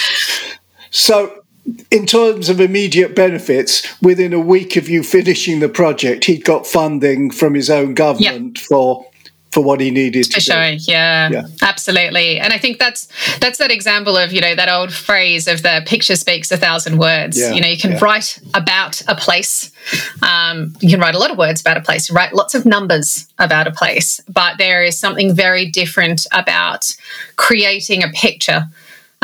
so, 0.91 1.41
in 1.89 2.05
terms 2.05 2.47
of 2.49 2.61
immediate 2.61 3.15
benefits, 3.15 3.99
within 4.01 4.33
a 4.33 4.39
week 4.39 4.75
of 4.77 4.87
you 4.87 5.01
finishing 5.01 5.59
the 5.61 5.67
project, 5.69 6.25
he'd 6.25 6.43
got 6.45 6.67
funding 6.67 7.31
from 7.31 7.55
his 7.55 7.69
own 7.71 7.95
government 7.95 8.59
for 8.59 9.05
for 9.55 9.63
what 9.63 9.79
he 9.79 9.89
needed 9.89 10.25
to 10.25 10.33
for 10.33 10.39
do. 10.41 10.51
sure 10.51 10.69
yeah, 10.93 11.29
Yeah. 11.31 11.43
absolutely 11.61 12.39
and 12.43 12.51
i 12.51 12.57
think 12.57 12.77
that's 12.77 13.07
that's 13.39 13.57
that 13.59 13.71
example 13.71 14.17
of 14.17 14.33
you 14.33 14.41
know 14.41 14.53
that 14.53 14.67
old 14.67 14.91
phrase 14.93 15.47
of 15.47 15.63
the 15.63 15.81
picture 15.87 16.17
speaks 16.17 16.51
a 16.51 16.57
thousand 16.57 16.97
words 16.99 17.39
Yeah, 17.39 17.53
you 17.53 17.61
know 17.61 17.69
you 17.69 17.77
can 17.77 17.93
yeah. 17.93 17.99
write 18.05 18.37
about 18.53 19.01
a 19.07 19.15
place 19.15 19.71
um, 20.21 20.75
you 20.81 20.89
can 20.89 20.99
write 20.99 21.15
a 21.15 21.19
lot 21.19 21.31
of 21.31 21.37
words 21.37 21.61
about 21.61 21.77
a 21.77 21.81
place 21.81 22.11
write 22.11 22.33
lots 22.33 22.53
of 22.53 22.65
numbers 22.65 23.27
about 23.39 23.65
a 23.65 23.71
place 23.71 24.19
but 24.27 24.57
there 24.57 24.83
is 24.83 24.99
something 24.99 25.33
very 25.33 25.65
different 25.65 26.27
about 26.33 26.93
creating 27.37 28.03
a 28.03 28.09
picture 28.09 28.61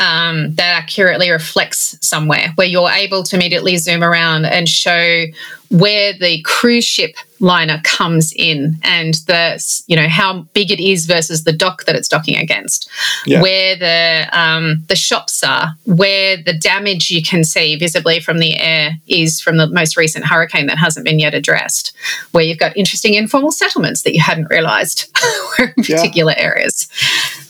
um, 0.01 0.55
that 0.55 0.75
accurately 0.75 1.29
reflects 1.29 1.95
somewhere 2.01 2.51
where 2.55 2.67
you're 2.67 2.89
able 2.89 3.21
to 3.23 3.35
immediately 3.35 3.77
zoom 3.77 4.03
around 4.03 4.45
and 4.45 4.67
show 4.67 5.25
where 5.69 6.11
the 6.19 6.41
cruise 6.41 6.83
ship 6.83 7.15
liner 7.39 7.79
comes 7.85 8.33
in 8.35 8.75
and 8.83 9.13
the 9.27 9.83
you 9.87 9.95
know 9.95 10.07
how 10.09 10.41
big 10.53 10.69
it 10.71 10.79
is 10.81 11.05
versus 11.05 11.43
the 11.45 11.53
dock 11.53 11.85
that 11.85 11.95
it's 11.95 12.07
docking 12.09 12.35
against 12.35 12.89
Yeah. 13.25 13.41
where 13.41 13.75
the 13.77 14.27
um, 14.37 14.83
the 14.89 14.95
shops 14.97 15.43
are 15.43 15.71
where 15.85 16.35
the 16.37 16.53
damage 16.53 17.09
you 17.11 17.21
can 17.23 17.43
see 17.43 17.75
visibly 17.77 18.19
from 18.19 18.39
the 18.39 18.59
air 18.59 18.97
is 19.07 19.39
from 19.39 19.57
the 19.57 19.67
most 19.67 19.95
recent 19.97 20.25
hurricane 20.25 20.65
that 20.67 20.77
hasn't 20.77 21.05
been 21.05 21.19
yet 21.19 21.33
addressed 21.35 21.93
where 22.31 22.43
you've 22.43 22.57
got 22.59 22.75
interesting 22.75 23.13
informal 23.13 23.51
settlements 23.51 24.01
that 24.01 24.13
you 24.15 24.21
hadn't 24.21 24.49
realized 24.49 25.07
were 25.59 25.65
in 25.77 25.83
Yeah. 25.85 25.95
particular 25.95 26.33
areas 26.37 26.87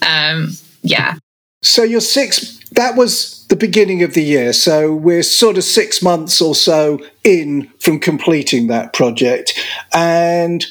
um, 0.05 0.51
yeah 0.83 1.15
So 1.61 1.83
you're 1.83 2.01
six. 2.01 2.59
That 2.71 2.95
was 2.95 3.45
the 3.47 3.55
beginning 3.55 4.01
of 4.01 4.13
the 4.13 4.23
year. 4.23 4.53
So 4.53 4.93
we're 4.93 5.23
sort 5.23 5.57
of 5.57 5.63
six 5.63 6.01
months 6.01 6.41
or 6.41 6.55
so 6.55 6.99
in 7.23 7.71
from 7.79 7.99
completing 7.99 8.67
that 8.67 8.93
project. 8.93 9.59
And 9.93 10.65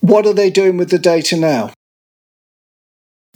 what 0.00 0.26
are 0.26 0.34
they 0.34 0.50
doing 0.50 0.76
with 0.76 0.90
the 0.90 0.98
data 0.98 1.36
now? 1.36 1.72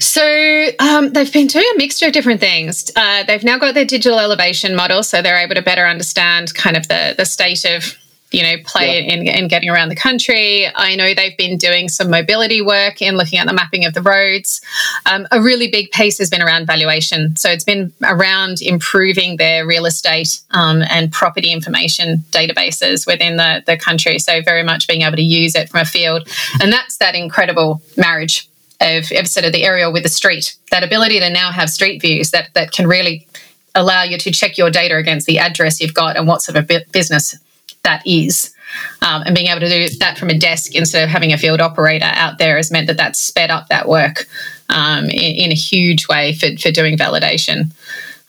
So 0.00 0.68
um, 0.78 1.12
they've 1.12 1.32
been 1.32 1.48
doing 1.48 1.66
a 1.74 1.78
mixture 1.78 2.06
of 2.06 2.12
different 2.12 2.40
things. 2.40 2.90
Uh, 2.94 3.24
they've 3.24 3.42
now 3.42 3.58
got 3.58 3.74
their 3.74 3.84
digital 3.84 4.20
elevation 4.20 4.76
model, 4.76 5.02
so 5.02 5.20
they're 5.22 5.38
able 5.38 5.56
to 5.56 5.62
better 5.62 5.86
understand 5.86 6.54
kind 6.54 6.76
of 6.76 6.86
the 6.86 7.14
the 7.16 7.24
state 7.24 7.64
of 7.64 7.96
you 8.30 8.42
know, 8.42 8.56
play 8.64 9.00
yeah. 9.00 9.14
in, 9.14 9.26
in 9.26 9.48
getting 9.48 9.70
around 9.70 9.88
the 9.88 9.96
country. 9.96 10.66
I 10.74 10.96
know 10.96 11.14
they've 11.14 11.36
been 11.36 11.56
doing 11.56 11.88
some 11.88 12.10
mobility 12.10 12.60
work 12.60 13.00
in 13.00 13.16
looking 13.16 13.38
at 13.38 13.46
the 13.46 13.54
mapping 13.54 13.86
of 13.86 13.94
the 13.94 14.02
roads. 14.02 14.60
Um, 15.06 15.26
a 15.30 15.40
really 15.40 15.68
big 15.70 15.90
piece 15.92 16.18
has 16.18 16.28
been 16.28 16.42
around 16.42 16.66
valuation. 16.66 17.36
So 17.36 17.50
it's 17.50 17.64
been 17.64 17.92
around 18.02 18.60
improving 18.60 19.38
their 19.38 19.66
real 19.66 19.86
estate 19.86 20.40
um, 20.50 20.82
and 20.90 21.10
property 21.10 21.50
information 21.50 22.18
databases 22.30 23.06
within 23.06 23.36
the, 23.36 23.62
the 23.66 23.78
country. 23.78 24.18
So 24.18 24.42
very 24.42 24.62
much 24.62 24.86
being 24.86 25.02
able 25.02 25.16
to 25.16 25.22
use 25.22 25.54
it 25.54 25.70
from 25.70 25.80
a 25.80 25.86
field. 25.86 26.28
And 26.60 26.72
that's 26.72 26.98
that 26.98 27.14
incredible 27.14 27.80
marriage 27.96 28.48
of, 28.80 29.10
of 29.12 29.26
sort 29.26 29.46
of 29.46 29.52
the 29.52 29.64
aerial 29.64 29.92
with 29.92 30.02
the 30.02 30.08
street, 30.08 30.54
that 30.70 30.84
ability 30.84 31.18
to 31.20 31.30
now 31.30 31.50
have 31.50 31.70
street 31.70 32.00
views 32.02 32.30
that, 32.30 32.52
that 32.54 32.72
can 32.72 32.86
really 32.86 33.26
allow 33.74 34.02
you 34.02 34.18
to 34.18 34.30
check 34.30 34.58
your 34.58 34.70
data 34.70 34.96
against 34.96 35.26
the 35.26 35.38
address 35.38 35.80
you've 35.80 35.94
got 35.94 36.16
and 36.16 36.26
what 36.26 36.42
sort 36.42 36.56
of 36.56 36.70
business 36.92 37.36
that 37.82 38.06
is. 38.06 38.54
Um, 39.00 39.22
and 39.24 39.34
being 39.34 39.46
able 39.46 39.60
to 39.60 39.68
do 39.68 39.88
that 39.98 40.18
from 40.18 40.28
a 40.28 40.38
desk 40.38 40.74
instead 40.74 41.02
of 41.02 41.08
having 41.08 41.32
a 41.32 41.38
field 41.38 41.60
operator 41.60 42.10
out 42.12 42.38
there 42.38 42.56
has 42.56 42.70
meant 42.70 42.86
that 42.88 42.98
that's 42.98 43.18
sped 43.18 43.50
up 43.50 43.68
that 43.68 43.88
work 43.88 44.26
um, 44.68 45.04
in, 45.04 45.36
in, 45.46 45.52
a 45.52 45.54
huge 45.54 46.06
way 46.06 46.34
for, 46.34 46.48
for 46.58 46.70
doing 46.70 46.98
validation 46.98 47.72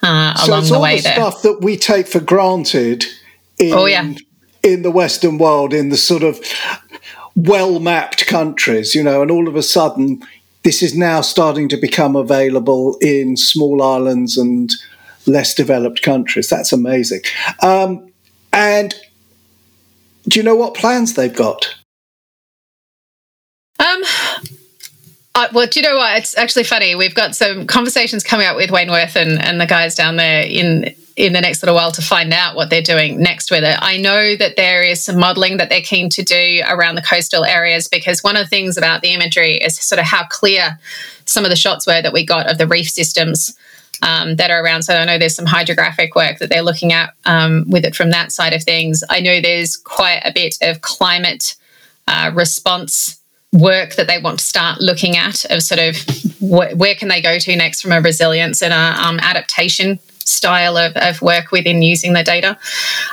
uh, 0.01 0.33
so 0.35 0.49
along 0.49 0.65
the 0.69 0.79
way 0.79 0.97
the 0.97 1.03
there. 1.03 1.15
Stuff 1.15 1.41
that 1.41 1.59
we 1.61 1.75
take 1.75 2.07
for 2.07 2.21
granted 2.21 3.05
in, 3.57 3.73
oh, 3.73 3.85
yeah. 3.85 4.13
in 4.63 4.81
the 4.81 4.91
Western 4.91 5.37
world, 5.37 5.73
in 5.73 5.89
the 5.89 5.97
sort 5.97 6.23
of 6.23 6.39
well 7.35 7.79
mapped 7.81 8.25
countries, 8.27 8.95
you 8.95 9.03
know, 9.03 9.21
and 9.21 9.31
all 9.31 9.49
of 9.49 9.55
a 9.55 9.63
sudden 9.63 10.23
this 10.63 10.81
is 10.81 10.95
now 10.95 11.21
starting 11.21 11.69
to 11.69 11.77
become 11.77 12.15
available 12.15 12.97
in 13.01 13.37
small 13.37 13.81
islands 13.81 14.37
and 14.37 14.73
less 15.25 15.53
developed 15.53 16.01
countries. 16.01 16.49
That's 16.49 16.73
amazing. 16.73 17.21
Um, 17.61 18.11
and 18.51 18.93
do 20.29 20.39
you 20.39 20.43
know 20.43 20.55
what 20.55 20.75
plans 20.75 21.15
they've 21.15 21.35
got? 21.35 21.75
Um, 23.79 24.03
well, 25.53 25.67
do 25.67 25.79
you 25.79 25.87
know 25.87 25.95
what? 25.95 26.17
It's 26.17 26.37
actually 26.37 26.65
funny. 26.65 26.95
We've 26.95 27.15
got 27.15 27.35
some 27.35 27.65
conversations 27.65 28.23
coming 28.23 28.45
up 28.45 28.55
with 28.55 28.71
Wayne 28.71 28.91
Wirth 28.91 29.15
and, 29.15 29.41
and 29.41 29.59
the 29.59 29.65
guys 29.65 29.95
down 29.95 30.15
there 30.15 30.43
in 30.43 30.93
in 31.15 31.33
the 31.33 31.41
next 31.41 31.61
little 31.61 31.75
while 31.75 31.91
to 31.91 32.01
find 32.01 32.33
out 32.33 32.55
what 32.55 32.69
they're 32.69 32.81
doing 32.81 33.19
next 33.19 33.51
with 33.51 33.61
it. 33.61 33.77
I 33.81 33.97
know 33.97 34.37
that 34.37 34.55
there 34.55 34.81
is 34.81 35.03
some 35.03 35.19
modeling 35.19 35.57
that 35.57 35.69
they're 35.69 35.81
keen 35.81 36.09
to 36.11 36.23
do 36.23 36.61
around 36.65 36.95
the 36.95 37.01
coastal 37.01 37.43
areas 37.43 37.89
because 37.89 38.23
one 38.23 38.37
of 38.37 38.45
the 38.45 38.49
things 38.49 38.77
about 38.77 39.01
the 39.01 39.09
imagery 39.09 39.57
is 39.57 39.77
sort 39.77 39.99
of 39.99 40.05
how 40.05 40.25
clear 40.27 40.79
some 41.25 41.43
of 41.43 41.49
the 41.49 41.57
shots 41.57 41.85
were 41.85 42.01
that 42.01 42.13
we 42.13 42.25
got 42.25 42.49
of 42.49 42.57
the 42.57 42.67
reef 42.67 42.89
systems 42.89 43.53
um, 44.01 44.35
that 44.37 44.51
are 44.51 44.63
around. 44.63 44.83
So 44.83 44.95
I 44.95 45.05
know 45.05 45.17
there's 45.17 45.35
some 45.35 45.45
hydrographic 45.45 46.15
work 46.15 46.39
that 46.39 46.49
they're 46.49 46.61
looking 46.61 46.93
at 46.93 47.13
um, 47.25 47.65
with 47.67 47.85
it 47.85 47.95
from 47.95 48.11
that 48.11 48.31
side 48.31 48.53
of 48.53 48.63
things. 48.63 49.03
I 49.09 49.19
know 49.19 49.41
there's 49.41 49.75
quite 49.75 50.21
a 50.23 50.31
bit 50.33 50.57
of 50.61 50.81
climate 50.81 51.55
uh, 52.07 52.31
response 52.33 53.19
work 53.51 53.95
that 53.95 54.07
they 54.07 54.19
want 54.19 54.39
to 54.39 54.45
start 54.45 54.79
looking 54.79 55.17
at 55.17 55.43
of 55.45 55.63
sort 55.63 55.79
of 55.79 55.95
wh- 56.37 56.77
where 56.77 56.95
can 56.95 57.07
they 57.07 57.21
go 57.21 57.39
to 57.39 57.55
next 57.55 57.81
from 57.81 57.91
a 57.91 58.01
resilience 58.01 58.61
and 58.61 58.73
a 58.73 59.03
um, 59.03 59.19
adaptation 59.19 59.99
style 60.29 60.77
of, 60.77 60.93
of 60.95 61.21
work 61.21 61.51
within 61.51 61.81
using 61.81 62.13
the 62.13 62.23
data. 62.23 62.57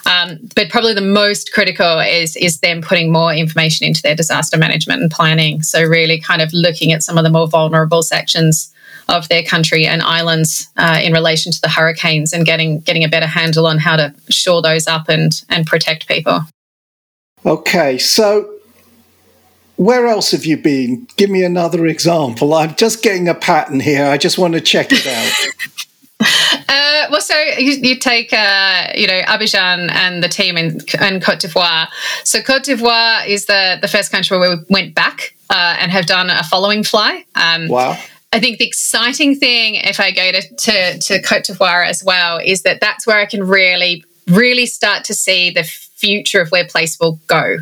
Um, 0.04 0.38
but 0.54 0.68
probably 0.68 0.94
the 0.94 1.00
most 1.00 1.52
critical 1.52 1.98
is 2.00 2.36
is 2.36 2.60
them 2.60 2.82
putting 2.82 3.10
more 3.10 3.32
information 3.34 3.86
into 3.86 4.02
their 4.02 4.14
disaster 4.14 4.58
management 4.58 5.00
and 5.02 5.10
planning. 5.10 5.62
So 5.62 5.82
really 5.82 6.20
kind 6.20 6.42
of 6.42 6.52
looking 6.52 6.92
at 6.92 7.02
some 7.02 7.16
of 7.16 7.24
the 7.24 7.30
more 7.30 7.48
vulnerable 7.48 8.02
sections 8.02 8.72
of 9.08 9.28
their 9.28 9.42
country 9.42 9.86
and 9.86 10.02
islands 10.02 10.68
uh, 10.76 11.00
in 11.02 11.12
relation 11.12 11.52
to 11.52 11.60
the 11.60 11.68
hurricanes 11.68 12.32
and 12.32 12.44
getting 12.44 12.80
getting 12.80 13.04
a 13.04 13.08
better 13.08 13.26
handle 13.26 13.66
on 13.66 13.78
how 13.78 13.96
to 13.96 14.14
shore 14.28 14.62
those 14.62 14.86
up 14.86 15.08
and 15.08 15.44
and 15.48 15.66
protect 15.66 16.08
people. 16.08 16.40
Okay, 17.44 17.98
so 17.98 18.56
where 19.76 20.06
else 20.06 20.30
have 20.30 20.44
you 20.44 20.56
been? 20.56 21.06
Give 21.16 21.30
me 21.30 21.44
another 21.44 21.86
example. 21.86 22.54
I'm 22.54 22.74
just 22.74 23.02
getting 23.02 23.28
a 23.28 23.34
pattern 23.34 23.80
here. 23.80 24.06
I 24.06 24.16
just 24.16 24.38
want 24.38 24.54
to 24.54 24.60
check 24.60 24.88
it 24.90 25.06
out. 25.06 25.32
Uh, 26.68 27.06
well, 27.10 27.20
so 27.20 27.38
you, 27.58 27.72
you 27.72 27.96
take, 27.96 28.32
uh, 28.32 28.88
you 28.94 29.06
know, 29.06 29.20
Abidjan 29.22 29.90
and 29.92 30.22
the 30.22 30.28
team 30.28 30.56
in, 30.56 30.80
in 31.00 31.20
Cote 31.20 31.40
d'Ivoire. 31.40 31.88
So 32.24 32.40
Cote 32.40 32.64
d'Ivoire 32.64 33.26
is 33.26 33.46
the, 33.46 33.78
the 33.80 33.86
first 33.86 34.10
country 34.10 34.38
where 34.38 34.56
we 34.56 34.64
went 34.70 34.94
back 34.94 35.34
uh, 35.50 35.76
and 35.78 35.92
have 35.92 36.06
done 36.06 36.30
a 36.30 36.42
following 36.42 36.82
fly. 36.82 37.24
Um, 37.34 37.68
wow. 37.68 37.98
I 38.32 38.40
think 38.40 38.58
the 38.58 38.66
exciting 38.66 39.36
thing, 39.36 39.76
if 39.76 40.00
I 40.00 40.10
go 40.10 40.32
to, 40.32 40.40
to, 40.42 40.98
to 40.98 41.22
Cote 41.22 41.44
d'Ivoire 41.44 41.86
as 41.86 42.04
well, 42.04 42.38
is 42.44 42.62
that 42.62 42.80
that's 42.80 43.06
where 43.06 43.18
I 43.18 43.26
can 43.26 43.46
really, 43.46 44.04
really 44.26 44.66
start 44.66 45.04
to 45.04 45.14
see 45.14 45.50
the 45.50 45.64
future 45.64 46.42
of 46.42 46.50
where 46.50 46.66
place 46.66 46.98
will 47.00 47.18
go 47.26 47.58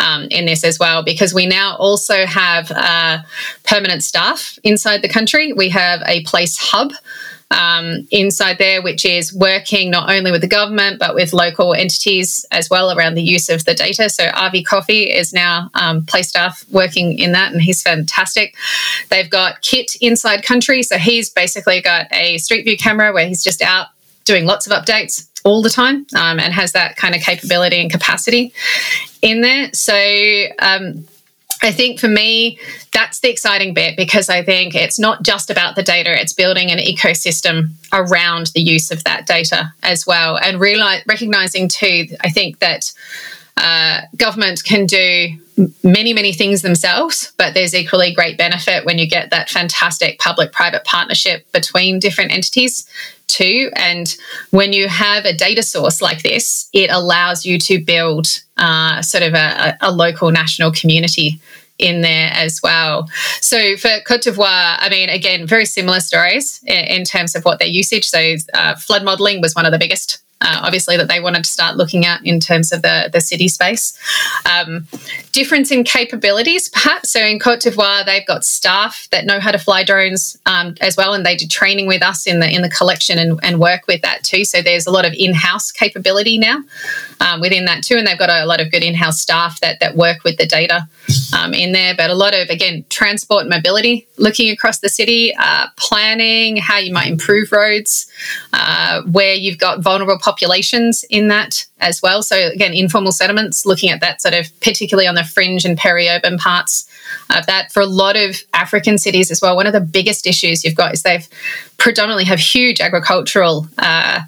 um, 0.00 0.24
in 0.30 0.46
this 0.46 0.64
as 0.64 0.78
well, 0.78 1.04
because 1.04 1.32
we 1.32 1.46
now 1.46 1.76
also 1.76 2.26
have 2.26 2.72
uh, 2.74 3.18
permanent 3.64 4.02
staff 4.02 4.58
inside 4.64 5.02
the 5.02 5.08
country. 5.08 5.52
We 5.52 5.68
have 5.68 6.02
a 6.06 6.24
place 6.24 6.56
hub 6.58 6.92
um, 7.50 8.06
inside 8.10 8.58
there, 8.58 8.82
which 8.82 9.04
is 9.04 9.32
working 9.34 9.90
not 9.90 10.10
only 10.10 10.30
with 10.30 10.42
the 10.42 10.48
government 10.48 10.98
but 10.98 11.14
with 11.14 11.32
local 11.32 11.74
entities 11.74 12.44
as 12.50 12.68
well 12.68 12.96
around 12.96 13.14
the 13.14 13.22
use 13.22 13.48
of 13.48 13.64
the 13.64 13.74
data. 13.74 14.10
So 14.10 14.30
Avi 14.34 14.62
Coffee 14.62 15.10
is 15.10 15.32
now 15.32 15.70
um, 15.74 16.04
place 16.04 16.28
staff 16.28 16.64
working 16.70 17.18
in 17.18 17.32
that, 17.32 17.52
and 17.52 17.62
he's 17.62 17.82
fantastic. 17.82 18.54
They've 19.08 19.30
got 19.30 19.62
Kit 19.62 19.96
inside 20.00 20.42
country, 20.42 20.82
so 20.82 20.98
he's 20.98 21.30
basically 21.30 21.80
got 21.80 22.06
a 22.12 22.38
Street 22.38 22.64
View 22.64 22.76
camera 22.76 23.12
where 23.12 23.26
he's 23.26 23.42
just 23.42 23.62
out 23.62 23.88
doing 24.24 24.44
lots 24.44 24.66
of 24.66 24.72
updates 24.72 25.26
all 25.44 25.62
the 25.62 25.70
time 25.70 26.06
um, 26.14 26.38
and 26.38 26.52
has 26.52 26.72
that 26.72 26.96
kind 26.96 27.14
of 27.14 27.22
capability 27.22 27.80
and 27.80 27.90
capacity 27.90 28.52
in 29.22 29.40
there. 29.40 29.70
So 29.72 29.94
um, 30.58 31.06
I 31.60 31.72
think 31.72 31.98
for 31.98 32.08
me, 32.08 32.58
that's 32.92 33.20
the 33.20 33.30
exciting 33.30 33.74
bit 33.74 33.96
because 33.96 34.28
I 34.28 34.42
think 34.44 34.74
it's 34.74 34.98
not 34.98 35.22
just 35.22 35.50
about 35.50 35.74
the 35.74 35.82
data, 35.82 36.20
it's 36.20 36.32
building 36.32 36.70
an 36.70 36.78
ecosystem 36.78 37.70
around 37.92 38.52
the 38.54 38.62
use 38.62 38.90
of 38.90 39.02
that 39.04 39.26
data 39.26 39.72
as 39.82 40.06
well. 40.06 40.38
And 40.38 40.60
realize, 40.60 41.02
recognizing 41.06 41.68
too, 41.68 42.06
I 42.20 42.30
think 42.30 42.60
that 42.60 42.92
uh, 43.56 44.02
government 44.16 44.62
can 44.62 44.86
do 44.86 45.30
many, 45.82 46.12
many 46.12 46.32
things 46.32 46.62
themselves, 46.62 47.32
but 47.36 47.54
there's 47.54 47.74
equally 47.74 48.14
great 48.14 48.38
benefit 48.38 48.84
when 48.84 48.98
you 48.98 49.08
get 49.08 49.30
that 49.30 49.50
fantastic 49.50 50.20
public 50.20 50.52
private 50.52 50.84
partnership 50.84 51.50
between 51.50 51.98
different 51.98 52.32
entities 52.32 52.88
too. 53.28 53.70
And 53.76 54.14
when 54.50 54.72
you 54.72 54.88
have 54.88 55.24
a 55.24 55.32
data 55.32 55.62
source 55.62 56.02
like 56.02 56.22
this, 56.22 56.68
it 56.72 56.90
allows 56.90 57.44
you 57.44 57.58
to 57.60 57.78
build 57.84 58.26
uh, 58.56 59.02
sort 59.02 59.22
of 59.22 59.34
a, 59.34 59.76
a 59.80 59.92
local 59.92 60.30
national 60.30 60.72
community 60.72 61.40
in 61.78 62.00
there 62.00 62.30
as 62.32 62.60
well. 62.62 63.08
So 63.40 63.76
for 63.76 63.90
Cote 64.06 64.22
d'Ivoire, 64.22 64.76
I 64.78 64.88
mean, 64.90 65.08
again, 65.08 65.46
very 65.46 65.64
similar 65.64 66.00
stories 66.00 66.60
in, 66.66 66.84
in 66.86 67.04
terms 67.04 67.36
of 67.36 67.44
what 67.44 67.60
their 67.60 67.68
usage. 67.68 68.08
So 68.08 68.34
uh, 68.54 68.74
flood 68.74 69.04
modeling 69.04 69.40
was 69.40 69.54
one 69.54 69.64
of 69.64 69.72
the 69.72 69.78
biggest 69.78 70.18
uh, 70.40 70.60
obviously 70.62 70.96
that 70.96 71.08
they 71.08 71.20
wanted 71.20 71.44
to 71.44 71.50
start 71.50 71.76
looking 71.76 72.06
at 72.06 72.24
in 72.24 72.40
terms 72.40 72.72
of 72.72 72.82
the, 72.82 73.10
the 73.12 73.20
city 73.20 73.48
space. 73.48 73.98
Um, 74.46 74.86
difference 75.32 75.70
in 75.70 75.84
capabilities, 75.84 76.68
perhaps. 76.68 77.10
So 77.10 77.20
in 77.20 77.38
Cote 77.38 77.60
d'Ivoire, 77.60 78.04
they've 78.04 78.26
got 78.26 78.44
staff 78.44 79.08
that 79.10 79.24
know 79.24 79.40
how 79.40 79.50
to 79.50 79.58
fly 79.58 79.84
drones 79.84 80.36
um, 80.46 80.74
as 80.80 80.96
well, 80.96 81.14
and 81.14 81.24
they 81.24 81.36
do 81.36 81.46
training 81.46 81.86
with 81.86 82.02
us 82.02 82.26
in 82.26 82.40
the 82.40 82.48
in 82.48 82.62
the 82.62 82.70
collection 82.70 83.18
and, 83.18 83.38
and 83.42 83.58
work 83.58 83.82
with 83.86 84.02
that 84.02 84.22
too. 84.22 84.44
So 84.44 84.62
there's 84.62 84.86
a 84.86 84.90
lot 84.90 85.04
of 85.04 85.12
in-house 85.12 85.72
capability 85.72 86.38
now 86.38 86.62
um, 87.20 87.40
within 87.40 87.64
that 87.64 87.82
too, 87.82 87.96
and 87.96 88.06
they've 88.06 88.18
got 88.18 88.30
a, 88.30 88.46
lot 88.46 88.60
of 88.60 88.70
good 88.70 88.82
in-house 88.82 89.20
staff 89.20 89.60
that 89.60 89.80
that 89.80 89.96
work 89.96 90.24
with 90.24 90.38
the 90.38 90.46
data 90.46 90.88
um, 91.36 91.52
in 91.52 91.72
there. 91.72 91.94
But 91.96 92.10
a 92.10 92.14
lot 92.14 92.34
of 92.34 92.48
again 92.48 92.84
transport 92.88 93.48
mobility, 93.48 94.06
looking 94.16 94.50
across 94.50 94.80
the 94.80 94.88
city, 94.88 95.34
uh, 95.38 95.66
planning 95.76 96.56
how 96.56 96.78
you 96.78 96.92
might 96.92 97.10
improve 97.10 97.52
roads, 97.52 98.10
uh, 98.52 99.02
where 99.02 99.34
you've 99.34 99.58
got 99.58 99.80
vulnerable 99.80 100.18
populations 100.28 101.04
in 101.08 101.28
that 101.28 101.64
as 101.80 102.02
well. 102.02 102.22
So 102.22 102.36
again, 102.54 102.74
informal 102.74 103.12
settlements, 103.12 103.64
looking 103.64 103.90
at 103.90 104.00
that 104.00 104.20
sort 104.20 104.34
of 104.34 104.44
particularly 104.60 105.06
on 105.06 105.14
the 105.14 105.24
fringe 105.24 105.64
and 105.64 105.78
peri-urban 105.78 106.38
parts 106.38 106.88
of 107.36 107.46
that. 107.46 107.72
For 107.72 107.82
a 107.82 107.86
lot 107.86 108.16
of 108.16 108.36
African 108.52 108.98
cities 108.98 109.30
as 109.30 109.40
well, 109.40 109.56
one 109.56 109.66
of 109.66 109.72
the 109.72 109.80
biggest 109.98 110.26
issues 110.26 110.64
you've 110.64 110.74
got 110.82 110.92
is 110.92 111.02
they've 111.02 111.28
predominantly 111.78 112.24
have 112.24 112.40
huge 112.40 112.80
agricultural. 112.80 113.66
Uh, 113.78 114.20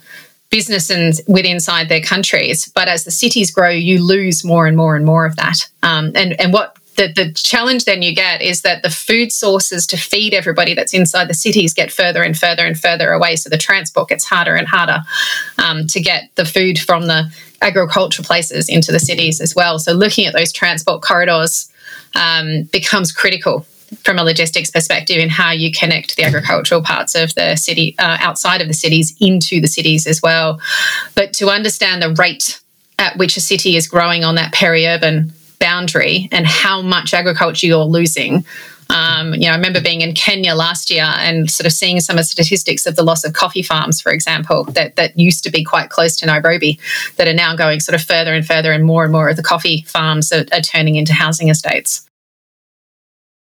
businesses 0.50 1.22
within 1.28 1.52
inside 1.52 1.88
their 1.88 2.00
countries. 2.00 2.70
But 2.74 2.88
as 2.88 3.04
the 3.04 3.12
cities 3.12 3.52
grow, 3.52 3.70
you 3.70 4.04
lose 4.04 4.44
more 4.44 4.66
and 4.66 4.76
more 4.76 4.96
and 4.96 5.06
more 5.06 5.24
of 5.24 5.36
that. 5.36 5.58
Um, 5.84 6.10
and 6.16 6.38
and 6.40 6.52
what 6.52 6.76
the, 7.00 7.12
the 7.14 7.32
challenge 7.32 7.86
then 7.86 8.02
you 8.02 8.14
get 8.14 8.42
is 8.42 8.60
that 8.60 8.82
the 8.82 8.90
food 8.90 9.32
sources 9.32 9.86
to 9.86 9.96
feed 9.96 10.34
everybody 10.34 10.74
that's 10.74 10.92
inside 10.92 11.30
the 11.30 11.34
cities 11.34 11.72
get 11.72 11.90
further 11.90 12.22
and 12.22 12.36
further 12.36 12.66
and 12.66 12.78
further 12.78 13.12
away. 13.12 13.36
So 13.36 13.48
the 13.48 13.56
transport 13.56 14.10
gets 14.10 14.26
harder 14.26 14.54
and 14.54 14.68
harder 14.68 14.98
um, 15.56 15.86
to 15.86 16.00
get 16.00 16.24
the 16.34 16.44
food 16.44 16.78
from 16.78 17.06
the 17.06 17.34
agricultural 17.62 18.26
places 18.26 18.68
into 18.68 18.92
the 18.92 19.00
cities 19.00 19.40
as 19.40 19.54
well. 19.54 19.78
So 19.78 19.92
looking 19.92 20.26
at 20.26 20.34
those 20.34 20.52
transport 20.52 21.00
corridors 21.00 21.72
um, 22.14 22.64
becomes 22.64 23.12
critical 23.12 23.66
from 24.04 24.18
a 24.18 24.22
logistics 24.22 24.70
perspective 24.70 25.16
in 25.16 25.30
how 25.30 25.52
you 25.52 25.72
connect 25.72 26.16
the 26.16 26.24
agricultural 26.24 26.82
parts 26.82 27.14
of 27.14 27.34
the 27.34 27.56
city 27.56 27.94
uh, 27.98 28.18
outside 28.20 28.60
of 28.60 28.68
the 28.68 28.74
cities 28.74 29.16
into 29.20 29.58
the 29.58 29.68
cities 29.68 30.06
as 30.06 30.20
well. 30.20 30.60
But 31.14 31.32
to 31.34 31.48
understand 31.48 32.02
the 32.02 32.12
rate 32.12 32.60
at 32.98 33.16
which 33.16 33.38
a 33.38 33.40
city 33.40 33.76
is 33.76 33.88
growing 33.88 34.22
on 34.22 34.34
that 34.34 34.52
peri-urban 34.52 35.32
boundary 35.60 36.28
and 36.32 36.46
how 36.46 36.82
much 36.82 37.14
agriculture 37.14 37.66
you're 37.66 37.84
losing. 37.84 38.44
Um, 38.88 39.34
you 39.34 39.42
know, 39.42 39.52
I 39.52 39.54
remember 39.54 39.80
being 39.80 40.00
in 40.00 40.14
Kenya 40.14 40.56
last 40.56 40.90
year 40.90 41.04
and 41.04 41.48
sort 41.48 41.66
of 41.66 41.72
seeing 41.72 42.00
some 42.00 42.16
of 42.16 42.20
the 42.20 42.24
statistics 42.24 42.86
of 42.86 42.96
the 42.96 43.04
loss 43.04 43.24
of 43.24 43.34
coffee 43.34 43.62
farms, 43.62 44.00
for 44.00 44.10
example, 44.10 44.64
that, 44.64 44.96
that 44.96 45.16
used 45.16 45.44
to 45.44 45.50
be 45.50 45.62
quite 45.62 45.90
close 45.90 46.16
to 46.16 46.26
Nairobi, 46.26 46.80
that 47.16 47.28
are 47.28 47.32
now 47.32 47.54
going 47.54 47.78
sort 47.78 47.94
of 47.94 48.04
further 48.04 48.34
and 48.34 48.44
further, 48.44 48.72
and 48.72 48.84
more 48.84 49.04
and 49.04 49.12
more 49.12 49.28
of 49.28 49.36
the 49.36 49.44
coffee 49.44 49.82
farms 49.82 50.32
are, 50.32 50.44
are 50.52 50.60
turning 50.60 50.96
into 50.96 51.12
housing 51.12 51.50
estates. 51.50 52.08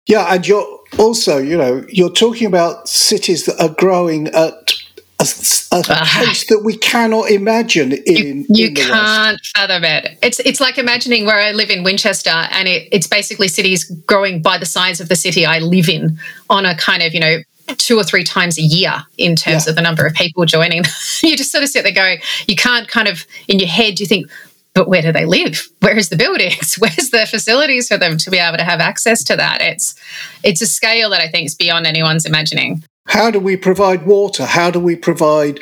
Yeah, 0.06 0.34
and 0.34 0.46
you're 0.46 0.66
also, 0.98 1.38
you 1.38 1.58
know, 1.58 1.86
you're 1.90 2.12
talking 2.12 2.48
about 2.48 2.88
cities 2.90 3.46
that 3.46 3.62
are 3.62 3.74
growing 3.74 4.28
at 4.30 4.74
a, 5.20 5.26
a 5.72 5.84
uh, 5.90 6.06
pace 6.06 6.48
that 6.48 6.62
we 6.64 6.78
cannot 6.78 7.30
imagine 7.32 7.92
in. 8.06 8.46
You, 8.50 8.68
in 8.68 8.76
can't 8.76 9.40
West. 9.40 9.58
fathom 9.58 9.84
it. 9.84 10.18
It's 10.22 10.40
it's 10.40 10.60
like 10.60 10.78
imagining 10.78 11.26
where 11.26 11.40
I 11.40 11.52
live 11.52 11.70
in 11.70 11.84
Winchester, 11.84 12.30
and 12.30 12.68
it, 12.68 12.88
it's 12.92 13.08
basically 13.08 13.48
cities 13.48 13.84
growing 14.06 14.42
by 14.42 14.58
the 14.58 14.66
size 14.66 15.00
of 15.00 15.10
the 15.10 15.16
city 15.16 15.46
I 15.46 15.60
live 15.60 15.90
in 15.90 16.20
on 16.50 16.66
a 16.66 16.76
kind 16.76 17.02
of 17.02 17.14
you 17.14 17.20
know 17.20 17.38
two 17.78 17.98
or 17.98 18.04
three 18.04 18.24
times 18.24 18.58
a 18.58 18.62
year 18.62 19.04
in 19.18 19.36
terms 19.36 19.66
yeah. 19.66 19.72
of 19.72 19.76
the 19.76 19.82
number 19.82 20.06
of 20.06 20.14
people 20.14 20.46
joining. 20.46 20.84
you 21.24 21.36
just 21.36 21.52
sort 21.52 21.64
of 21.64 21.70
sit 21.70 21.84
there 21.84 21.92
going 21.92 22.20
you 22.48 22.56
can't 22.56 22.88
kind 22.88 23.08
of 23.08 23.26
in 23.48 23.60
your 23.60 23.68
head 23.68 24.00
you 24.00 24.06
think, 24.06 24.30
but 24.74 24.88
where 24.88 25.02
do 25.02 25.12
they 25.12 25.26
live? 25.26 25.68
Where's 25.80 26.10
the 26.10 26.16
buildings? 26.16 26.76
Where's 26.80 27.10
the 27.10 27.26
facilities 27.28 27.88
for 27.88 27.98
them 27.98 28.18
to 28.20 28.30
be 28.30 28.38
able 28.38 28.58
to 28.58 28.64
have 28.64 28.80
access 28.80 29.24
to 29.26 29.36
that? 29.36 29.62
It's 29.62 29.96
it's 30.44 30.62
a 30.62 30.68
scale 30.68 31.10
that 31.10 31.22
I 31.22 31.28
think 31.28 31.48
is 31.48 31.56
beyond 31.56 31.88
anyone's 31.88 32.26
imagining. 32.26 32.84
How 33.08 33.32
do 33.32 33.40
we 33.40 33.58
provide 33.58 34.06
water? 34.06 34.46
How 34.46 34.70
do 34.70 34.80
we 34.80 34.96
provide 34.96 35.60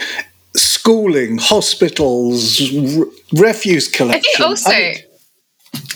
schooling, 0.55 1.37
hospitals, 1.37 2.61
r- 2.61 3.05
refuse 3.33 3.87
collection? 3.87 4.19
I 4.19 4.21
think 4.21 4.39
also. 4.39 4.69
I 4.71 4.79
mean, 4.79 4.95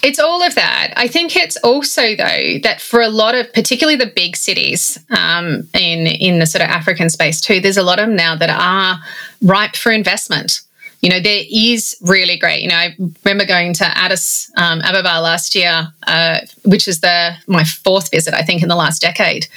it's 0.03 0.19
all 0.19 0.41
of 0.43 0.55
that. 0.55 0.93
I 0.95 1.07
think 1.07 1.35
it's 1.35 1.57
also 1.57 2.15
though 2.15 2.59
that 2.63 2.81
for 2.81 3.01
a 3.01 3.09
lot 3.09 3.35
of, 3.35 3.51
particularly 3.53 3.97
the 3.97 4.11
big 4.15 4.35
cities 4.35 4.97
um, 5.09 5.67
in 5.73 6.07
in 6.07 6.39
the 6.39 6.45
sort 6.45 6.61
of 6.61 6.69
African 6.69 7.09
space 7.09 7.41
too, 7.41 7.59
there's 7.59 7.77
a 7.77 7.83
lot 7.83 7.99
of 7.99 8.07
them 8.07 8.15
now 8.15 8.35
that 8.35 8.49
are 8.49 8.99
ripe 9.41 9.75
for 9.75 9.91
investment. 9.91 10.61
You 11.01 11.09
know, 11.09 11.21
there 11.21 11.43
is 11.49 11.95
really 12.01 12.37
great. 12.37 12.61
You 12.61 12.67
know, 12.67 12.75
I 12.75 12.95
remember 13.23 13.45
going 13.45 13.73
to 13.75 13.97
Addis 13.97 14.51
um, 14.57 14.81
Ababa 14.81 15.21
last 15.21 15.55
year, 15.55 15.87
uh, 16.05 16.39
which 16.65 16.89
is 16.89 16.99
the 16.99 17.35
my 17.47 17.63
fourth 17.63 18.11
visit, 18.11 18.33
I 18.33 18.41
think, 18.41 18.61
in 18.61 18.67
the 18.69 18.75
last 18.75 19.01
decade 19.01 19.47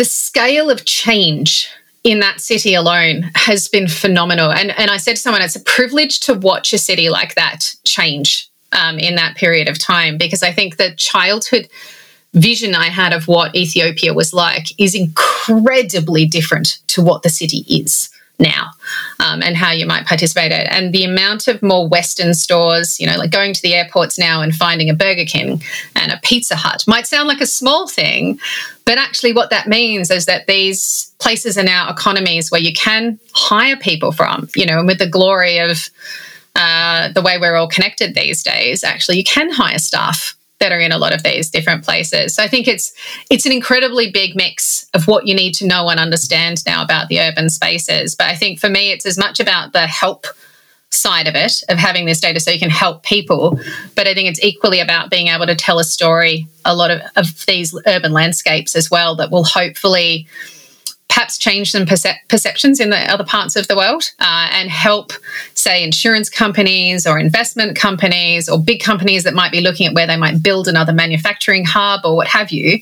the 0.00 0.04
scale 0.06 0.70
of 0.70 0.86
change 0.86 1.68
in 2.04 2.20
that 2.20 2.40
city 2.40 2.72
alone 2.72 3.30
has 3.34 3.68
been 3.68 3.86
phenomenal. 3.86 4.50
And, 4.50 4.70
and 4.78 4.90
I 4.90 4.96
said 4.96 5.16
to 5.16 5.20
someone, 5.20 5.42
it's 5.42 5.56
a 5.56 5.60
privilege 5.60 6.20
to 6.20 6.32
watch 6.32 6.72
a 6.72 6.78
city 6.78 7.10
like 7.10 7.34
that 7.34 7.74
change 7.84 8.48
um, 8.72 8.98
in 8.98 9.16
that 9.16 9.36
period 9.36 9.68
of 9.68 9.78
time 9.78 10.16
because 10.16 10.42
I 10.42 10.52
think 10.52 10.78
the 10.78 10.94
childhood 10.96 11.68
vision 12.32 12.74
I 12.74 12.86
had 12.86 13.12
of 13.12 13.28
what 13.28 13.54
Ethiopia 13.54 14.14
was 14.14 14.32
like 14.32 14.68
is 14.80 14.94
incredibly 14.94 16.24
different 16.24 16.78
to 16.86 17.02
what 17.02 17.22
the 17.22 17.28
city 17.28 17.66
is 17.68 18.08
now 18.40 18.70
um, 19.18 19.42
and 19.42 19.56
how 19.56 19.70
you 19.70 19.86
might 19.86 20.06
participate 20.06 20.52
in 20.52 20.60
it. 20.60 20.68
And 20.70 20.92
the 20.92 21.04
amount 21.04 21.48
of 21.48 21.62
more 21.62 21.86
Western 21.86 22.34
stores, 22.34 22.98
you 22.98 23.06
know, 23.06 23.16
like 23.16 23.30
going 23.30 23.52
to 23.52 23.62
the 23.62 23.74
airports 23.74 24.18
now 24.18 24.42
and 24.42 24.54
finding 24.54 24.90
a 24.90 24.94
Burger 24.94 25.24
King 25.24 25.62
and 25.94 26.10
a 26.10 26.18
Pizza 26.22 26.56
Hut 26.56 26.84
might 26.86 27.06
sound 27.06 27.28
like 27.28 27.40
a 27.40 27.46
small 27.46 27.86
thing, 27.86 28.38
but 28.84 28.98
actually 28.98 29.32
what 29.32 29.50
that 29.50 29.68
means 29.68 30.10
is 30.10 30.26
that 30.26 30.46
these 30.46 31.12
places 31.18 31.56
are 31.58 31.62
now 31.62 31.90
economies 31.90 32.50
where 32.50 32.60
you 32.60 32.72
can 32.72 33.18
hire 33.32 33.76
people 33.76 34.12
from, 34.12 34.48
you 34.56 34.66
know, 34.66 34.78
and 34.78 34.88
with 34.88 34.98
the 34.98 35.08
glory 35.08 35.58
of 35.58 35.90
uh, 36.56 37.12
the 37.12 37.22
way 37.22 37.38
we're 37.38 37.56
all 37.56 37.68
connected 37.68 38.14
these 38.14 38.42
days, 38.42 38.82
actually, 38.82 39.16
you 39.16 39.24
can 39.24 39.50
hire 39.50 39.78
staff 39.78 40.34
that 40.60 40.72
are 40.72 40.78
in 40.78 40.92
a 40.92 40.98
lot 40.98 41.14
of 41.14 41.22
these 41.22 41.50
different 41.50 41.84
places. 41.84 42.34
So 42.34 42.42
I 42.42 42.48
think 42.48 42.68
it's 42.68 42.92
it's 43.30 43.46
an 43.46 43.52
incredibly 43.52 44.10
big 44.10 44.36
mix 44.36 44.88
of 44.94 45.06
what 45.06 45.26
you 45.26 45.34
need 45.34 45.54
to 45.54 45.66
know 45.66 45.88
and 45.88 45.98
understand 45.98 46.64
now 46.66 46.84
about 46.84 47.08
the 47.08 47.20
urban 47.20 47.48
spaces. 47.50 48.14
But 48.14 48.28
I 48.28 48.36
think 48.36 48.60
for 48.60 48.68
me, 48.68 48.92
it's 48.92 49.06
as 49.06 49.18
much 49.18 49.40
about 49.40 49.72
the 49.72 49.86
help 49.86 50.26
side 50.92 51.28
of 51.28 51.36
it 51.36 51.62
of 51.68 51.78
having 51.78 52.04
this 52.04 52.20
data 52.20 52.40
so 52.40 52.50
you 52.50 52.58
can 52.58 52.68
help 52.68 53.04
people 53.04 53.56
but 53.94 54.08
i 54.08 54.12
think 54.12 54.28
it's 54.28 54.42
equally 54.42 54.80
about 54.80 55.08
being 55.08 55.28
able 55.28 55.46
to 55.46 55.54
tell 55.54 55.78
a 55.78 55.84
story 55.84 56.48
a 56.64 56.74
lot 56.74 56.90
of, 56.90 57.00
of 57.14 57.46
these 57.46 57.72
urban 57.86 58.12
landscapes 58.12 58.74
as 58.74 58.90
well 58.90 59.14
that 59.14 59.30
will 59.30 59.44
hopefully 59.44 60.26
perhaps 61.10 61.36
change 61.36 61.72
some 61.72 61.84
percep- 61.84 62.26
perceptions 62.28 62.78
in 62.78 62.90
the 62.90 63.12
other 63.12 63.24
parts 63.24 63.56
of 63.56 63.66
the 63.66 63.76
world 63.76 64.04
uh, 64.20 64.48
and 64.52 64.70
help, 64.70 65.12
say, 65.54 65.82
insurance 65.82 66.30
companies 66.30 67.04
or 67.04 67.18
investment 67.18 67.76
companies 67.76 68.48
or 68.48 68.58
big 68.58 68.80
companies 68.80 69.24
that 69.24 69.34
might 69.34 69.50
be 69.50 69.60
looking 69.60 69.88
at 69.88 69.92
where 69.92 70.06
they 70.06 70.16
might 70.16 70.40
build 70.40 70.68
another 70.68 70.92
manufacturing 70.92 71.64
hub 71.64 72.00
or 72.04 72.14
what 72.14 72.28
have 72.28 72.50
you, 72.50 72.80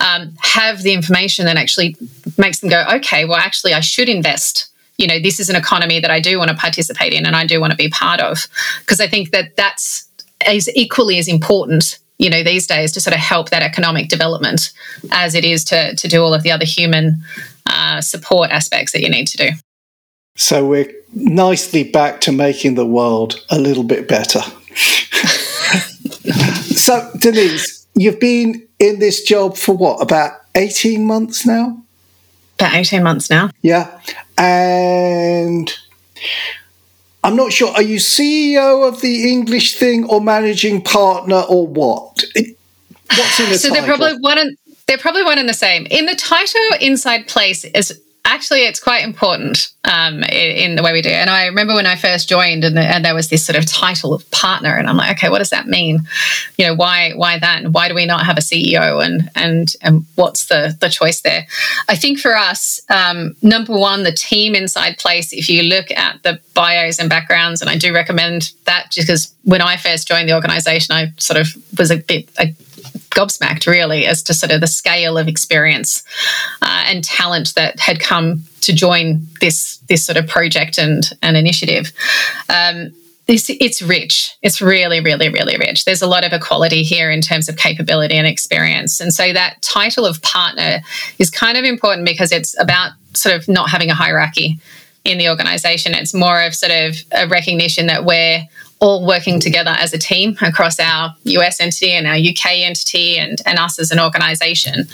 um, 0.00 0.30
have 0.40 0.82
the 0.82 0.92
information 0.92 1.46
that 1.46 1.56
actually 1.56 1.96
makes 2.36 2.60
them 2.60 2.68
go, 2.68 2.84
okay, 2.92 3.24
well, 3.24 3.38
actually, 3.38 3.72
I 3.72 3.80
should 3.80 4.10
invest. 4.10 4.70
You 4.98 5.06
know, 5.06 5.18
this 5.18 5.40
is 5.40 5.48
an 5.48 5.56
economy 5.56 6.00
that 6.00 6.10
I 6.10 6.20
do 6.20 6.38
want 6.38 6.50
to 6.50 6.56
participate 6.56 7.14
in 7.14 7.24
and 7.24 7.34
I 7.34 7.46
do 7.46 7.60
want 7.60 7.70
to 7.70 7.76
be 7.76 7.88
part 7.88 8.20
of. 8.20 8.46
Because 8.80 9.00
I 9.00 9.08
think 9.08 9.30
that 9.30 9.56
that's 9.56 10.06
is 10.46 10.70
equally 10.74 11.18
as 11.18 11.26
important 11.26 11.98
you 12.18 12.30
know 12.30 12.42
these 12.42 12.66
days 12.66 12.92
to 12.92 13.00
sort 13.00 13.14
of 13.14 13.20
help 13.20 13.50
that 13.50 13.62
economic 13.62 14.08
development 14.08 14.72
as 15.10 15.34
it 15.34 15.44
is 15.44 15.64
to 15.64 15.94
to 15.96 16.08
do 16.08 16.22
all 16.22 16.34
of 16.34 16.42
the 16.42 16.50
other 16.50 16.64
human 16.64 17.16
uh, 17.68 18.00
support 18.00 18.50
aspects 18.50 18.92
that 18.92 19.02
you 19.02 19.10
need 19.10 19.26
to 19.28 19.36
do. 19.36 19.50
So 20.36 20.66
we're 20.66 20.92
nicely 21.14 21.84
back 21.84 22.20
to 22.22 22.32
making 22.32 22.74
the 22.74 22.86
world 22.86 23.44
a 23.50 23.58
little 23.58 23.84
bit 23.84 24.08
better. 24.08 24.40
so, 26.74 27.10
Denise, 27.18 27.86
you've 27.94 28.18
been 28.18 28.66
in 28.78 28.98
this 28.98 29.22
job 29.22 29.56
for 29.56 29.76
what, 29.76 30.02
about 30.02 30.32
18 30.56 31.06
months 31.06 31.46
now? 31.46 31.80
About 32.58 32.74
18 32.74 33.02
months 33.02 33.30
now. 33.30 33.50
Yeah. 33.62 34.00
And 34.36 35.72
I'm 37.22 37.36
not 37.36 37.52
sure. 37.52 37.72
Are 37.72 37.82
you 37.82 37.96
CEO 37.96 38.86
of 38.86 39.00
the 39.00 39.30
English 39.30 39.78
thing 39.78 40.04
or 40.04 40.20
managing 40.20 40.82
partner 40.82 41.42
or 41.48 41.66
what? 41.66 42.24
What's 43.16 43.40
in 43.40 43.50
the 43.50 43.58
so 43.58 43.68
title? 43.68 43.86
they're 43.86 43.96
probably 43.96 44.18
one 44.20 44.38
and 44.38 44.56
they're 44.86 44.98
probably 44.98 45.24
one 45.24 45.38
and 45.38 45.48
the 45.48 45.54
same. 45.54 45.86
In 45.90 46.06
the 46.06 46.14
title, 46.14 46.60
inside 46.80 47.26
place 47.26 47.64
is 47.64 48.00
actually 48.24 48.60
it's 48.60 48.80
quite 48.80 49.04
important 49.04 49.70
um, 49.84 50.22
in, 50.24 50.76
the 50.76 50.82
way 50.82 50.92
we 50.92 51.02
do. 51.02 51.10
And 51.10 51.28
I 51.28 51.46
remember 51.46 51.74
when 51.74 51.86
I 51.86 51.94
first 51.94 52.28
joined, 52.28 52.64
and, 52.64 52.76
the, 52.76 52.80
and, 52.80 53.04
there 53.04 53.14
was 53.14 53.28
this 53.28 53.44
sort 53.44 53.56
of 53.56 53.66
title 53.66 54.14
of 54.14 54.28
partner, 54.30 54.74
and 54.74 54.88
I'm 54.88 54.96
like, 54.96 55.18
okay, 55.18 55.28
what 55.28 55.38
does 55.38 55.50
that 55.50 55.66
mean? 55.66 56.00
You 56.56 56.66
know, 56.66 56.74
why 56.74 57.12
why 57.12 57.38
that? 57.38 57.62
And 57.62 57.74
why 57.74 57.88
do 57.88 57.94
we 57.94 58.06
not 58.06 58.24
have 58.24 58.38
a 58.38 58.40
CEO? 58.40 59.04
And 59.04 59.30
and 59.34 59.72
and 59.82 60.06
what's 60.14 60.46
the 60.46 60.76
the 60.80 60.88
choice 60.88 61.20
there? 61.20 61.46
I 61.88 61.96
think 61.96 62.18
for 62.18 62.36
us, 62.36 62.80
um, 62.88 63.36
number 63.42 63.76
one, 63.76 64.04
the 64.04 64.12
team 64.12 64.54
inside 64.54 64.98
place. 64.98 65.32
If 65.32 65.48
you 65.48 65.62
look 65.62 65.90
at 65.90 66.22
the 66.22 66.40
bios 66.54 66.98
and 66.98 67.10
backgrounds, 67.10 67.60
and 67.60 67.70
I 67.70 67.76
do 67.76 67.92
recommend 67.92 68.52
that, 68.64 68.90
just 68.90 69.06
because 69.06 69.34
when 69.44 69.60
I 69.60 69.76
first 69.76 70.08
joined 70.08 70.28
the 70.28 70.34
organisation, 70.34 70.94
I 70.94 71.12
sort 71.18 71.38
of 71.38 71.48
was 71.78 71.90
a 71.90 71.98
bit. 71.98 72.30
A, 72.38 72.54
gobsmacked 73.14 73.66
really 73.66 74.06
as 74.06 74.22
to 74.24 74.34
sort 74.34 74.52
of 74.52 74.60
the 74.60 74.66
scale 74.66 75.16
of 75.16 75.28
experience 75.28 76.02
uh, 76.62 76.84
and 76.86 77.04
talent 77.04 77.54
that 77.54 77.78
had 77.80 78.00
come 78.00 78.44
to 78.60 78.72
join 78.72 79.26
this 79.40 79.78
this 79.88 80.04
sort 80.04 80.16
of 80.16 80.26
project 80.26 80.78
and 80.78 81.10
and 81.22 81.36
initiative. 81.36 81.92
Um, 82.48 82.92
this 83.26 83.48
it's 83.48 83.80
rich. 83.80 84.36
It's 84.42 84.60
really, 84.60 85.00
really, 85.00 85.28
really 85.28 85.56
rich. 85.56 85.84
There's 85.84 86.02
a 86.02 86.06
lot 86.06 86.24
of 86.24 86.32
equality 86.32 86.82
here 86.82 87.10
in 87.10 87.22
terms 87.22 87.48
of 87.48 87.56
capability 87.56 88.16
and 88.16 88.26
experience. 88.26 89.00
And 89.00 89.14
so 89.14 89.32
that 89.32 89.62
title 89.62 90.04
of 90.04 90.20
partner 90.22 90.80
is 91.18 91.30
kind 91.30 91.56
of 91.56 91.64
important 91.64 92.06
because 92.06 92.32
it's 92.32 92.58
about 92.60 92.92
sort 93.14 93.34
of 93.34 93.48
not 93.48 93.70
having 93.70 93.90
a 93.90 93.94
hierarchy 93.94 94.58
in 95.04 95.18
the 95.18 95.28
organization. 95.28 95.94
It's 95.94 96.14
more 96.14 96.42
of 96.42 96.54
sort 96.54 96.72
of 96.72 96.96
a 97.12 97.26
recognition 97.28 97.86
that 97.86 98.04
we're 98.04 98.42
all 98.80 99.06
working 99.06 99.40
together 99.40 99.74
as 99.78 99.92
a 99.92 99.98
team 99.98 100.36
across 100.42 100.78
our 100.78 101.14
US 101.24 101.60
entity 101.60 101.92
and 101.92 102.06
our 102.06 102.16
UK 102.16 102.58
entity 102.64 103.18
and, 103.18 103.40
and 103.46 103.58
us 103.58 103.78
as 103.78 103.90
an 103.90 104.00
organization. 104.00 104.86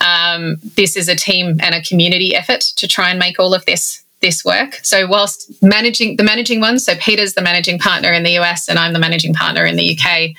Um, 0.00 0.56
this 0.76 0.96
is 0.96 1.08
a 1.08 1.16
team 1.16 1.58
and 1.60 1.74
a 1.74 1.82
community 1.82 2.34
effort 2.34 2.60
to 2.76 2.86
try 2.86 3.10
and 3.10 3.18
make 3.18 3.38
all 3.38 3.54
of 3.54 3.64
this 3.66 4.02
this 4.20 4.42
work. 4.42 4.80
So 4.82 5.06
whilst 5.06 5.62
managing 5.62 6.16
the 6.16 6.22
managing 6.22 6.60
ones, 6.60 6.84
so 6.84 6.94
Peter's 6.94 7.34
the 7.34 7.42
managing 7.42 7.78
partner 7.78 8.10
in 8.10 8.22
the 8.22 8.38
US 8.38 8.68
and 8.68 8.78
I'm 8.78 8.94
the 8.94 8.98
managing 8.98 9.34
partner 9.34 9.66
in 9.66 9.76
the 9.76 9.98
UK. 9.98 10.30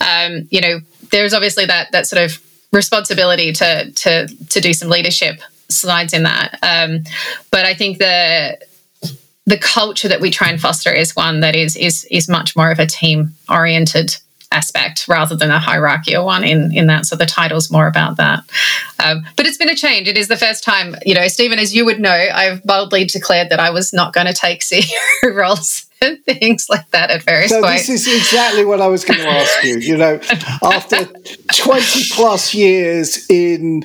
Um, 0.00 0.46
you 0.50 0.60
know, 0.60 0.80
there's 1.10 1.34
obviously 1.34 1.66
that 1.66 1.90
that 1.90 2.06
sort 2.06 2.22
of 2.22 2.40
responsibility 2.72 3.52
to 3.52 3.90
to 3.90 4.28
to 4.28 4.60
do 4.60 4.72
some 4.72 4.88
leadership 4.88 5.40
slides 5.68 6.12
in 6.12 6.22
that. 6.22 6.58
Um, 6.62 7.04
but 7.50 7.64
I 7.64 7.74
think 7.74 7.98
the 7.98 8.58
the 9.46 9.58
culture 9.58 10.08
that 10.08 10.20
we 10.20 10.30
try 10.30 10.48
and 10.48 10.60
foster 10.60 10.92
is 10.92 11.16
one 11.16 11.40
that 11.40 11.56
is 11.56 11.76
is 11.76 12.04
is 12.10 12.28
much 12.28 12.54
more 12.56 12.70
of 12.70 12.78
a 12.78 12.86
team 12.86 13.34
oriented 13.48 14.16
aspect 14.52 15.08
rather 15.08 15.34
than 15.34 15.50
a 15.50 15.58
hierarchical 15.58 16.26
one 16.26 16.44
in 16.44 16.70
in 16.76 16.86
that 16.86 17.06
so 17.06 17.16
the 17.16 17.24
title's 17.24 17.70
more 17.70 17.86
about 17.86 18.18
that 18.18 18.44
Um, 19.04 19.24
but 19.36 19.46
it's 19.46 19.56
been 19.56 19.70
a 19.70 19.74
change. 19.74 20.06
It 20.06 20.16
is 20.16 20.28
the 20.28 20.36
first 20.36 20.62
time, 20.62 20.94
you 21.04 21.14
know, 21.14 21.26
Steven, 21.26 21.58
as 21.58 21.74
you 21.74 21.84
would 21.84 21.98
know, 21.98 22.12
I've 22.12 22.62
boldly 22.62 23.04
declared 23.04 23.48
that 23.50 23.58
I 23.58 23.70
was 23.70 23.92
not 23.92 24.12
going 24.12 24.26
to 24.28 24.32
take 24.32 24.60
CEO 24.70 25.34
roles 25.34 25.86
and 26.00 26.22
things 26.24 26.66
like 26.70 26.88
that 26.90 27.10
at 27.10 27.22
various 27.22 27.50
so 27.50 27.62
points. 27.62 27.88
this 27.88 28.06
is 28.06 28.16
exactly 28.16 28.64
what 28.64 28.80
I 28.80 28.86
was 28.86 29.04
going 29.04 29.18
to 29.26 29.26
ask 29.28 29.64
you. 29.64 29.78
You 29.78 29.96
know, 29.96 30.20
after 30.62 31.04
20 31.52 32.00
plus 32.12 32.54
years 32.54 33.28
in 33.28 33.84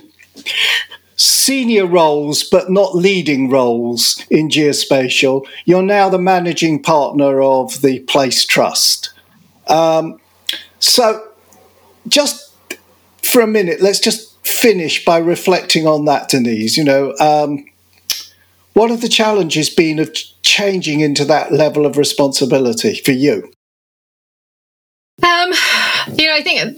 senior 1.18 1.86
roles 1.86 2.44
but 2.44 2.70
not 2.70 2.96
leading 2.96 3.50
roles 3.50 4.24
in 4.30 4.50
geospatial, 4.50 5.46
you're 5.66 5.82
now 5.82 6.10
the 6.10 6.20
managing 6.20 6.82
partner 6.82 7.42
of 7.42 7.82
the 7.82 8.00
Place 8.02 8.46
Trust. 8.46 9.12
Um, 9.68 10.20
so, 10.80 11.28
just 12.08 12.54
for 13.22 13.42
a 13.42 13.48
minute, 13.48 13.82
let's 13.82 14.00
just 14.00 14.36
finish 14.46 15.04
by 15.04 15.18
reflecting 15.18 15.86
on 15.88 16.06
that, 16.06 16.30
Denise. 16.30 16.78
You 16.78 16.84
know, 16.84 17.16
um, 17.20 17.66
what 18.74 18.92
have 18.92 19.02
the 19.02 19.10
challenges 19.10 19.70
been 19.70 20.00
of 20.00 20.16
changing 20.44 21.02
into 21.02 21.26
that 21.26 21.52
level 21.52 21.86
of 21.86 21.98
responsibility 21.98 22.96
for 23.04 23.12
you? 23.12 23.52
Um, 25.24 25.52
you 26.14 26.28
know, 26.28 26.36
I 26.36 26.42
think 26.44 26.78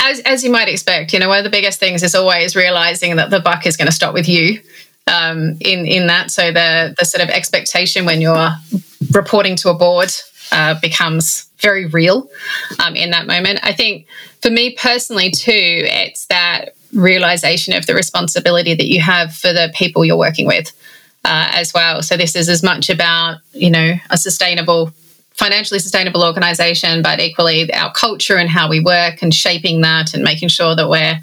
as 0.00 0.20
as 0.20 0.42
you 0.42 0.50
might 0.50 0.68
expect, 0.68 1.12
you 1.12 1.18
know, 1.18 1.28
one 1.28 1.38
of 1.38 1.44
the 1.44 1.50
biggest 1.50 1.78
things 1.78 2.02
is 2.02 2.14
always 2.14 2.56
realizing 2.56 3.16
that 3.16 3.30
the 3.30 3.40
buck 3.40 3.66
is 3.66 3.76
going 3.76 3.86
to 3.86 3.92
stop 3.92 4.14
with 4.14 4.28
you. 4.28 4.60
Um, 5.06 5.56
in 5.60 5.86
in 5.86 6.06
that, 6.06 6.30
so 6.30 6.50
the 6.50 6.94
the 6.98 7.04
sort 7.04 7.22
of 7.22 7.28
expectation 7.28 8.06
when 8.06 8.20
you're 8.20 8.50
reporting 9.12 9.56
to 9.56 9.68
a 9.68 9.74
board 9.74 10.10
uh, 10.52 10.78
becomes 10.80 11.46
very 11.58 11.86
real 11.86 12.28
um, 12.84 12.96
in 12.96 13.10
that 13.10 13.26
moment. 13.26 13.60
I 13.62 13.72
think 13.72 14.06
for 14.40 14.50
me 14.50 14.74
personally 14.74 15.30
too, 15.30 15.52
it's 15.52 16.26
that 16.26 16.70
realization 16.92 17.74
of 17.74 17.86
the 17.86 17.94
responsibility 17.94 18.74
that 18.74 18.86
you 18.86 19.00
have 19.00 19.34
for 19.34 19.52
the 19.52 19.70
people 19.74 20.04
you're 20.04 20.16
working 20.16 20.46
with 20.46 20.72
uh, 21.24 21.48
as 21.52 21.74
well. 21.74 22.02
So 22.02 22.16
this 22.16 22.36
is 22.36 22.48
as 22.48 22.62
much 22.62 22.88
about 22.88 23.38
you 23.52 23.70
know 23.70 23.94
a 24.10 24.16
sustainable 24.16 24.92
financially 25.34 25.80
sustainable 25.80 26.24
organization, 26.24 27.02
but 27.02 27.20
equally 27.20 27.72
our 27.74 27.92
culture 27.92 28.36
and 28.36 28.48
how 28.48 28.68
we 28.68 28.80
work 28.80 29.22
and 29.22 29.34
shaping 29.34 29.80
that 29.82 30.14
and 30.14 30.22
making 30.22 30.48
sure 30.48 30.74
that 30.74 30.88
we're 30.88 31.18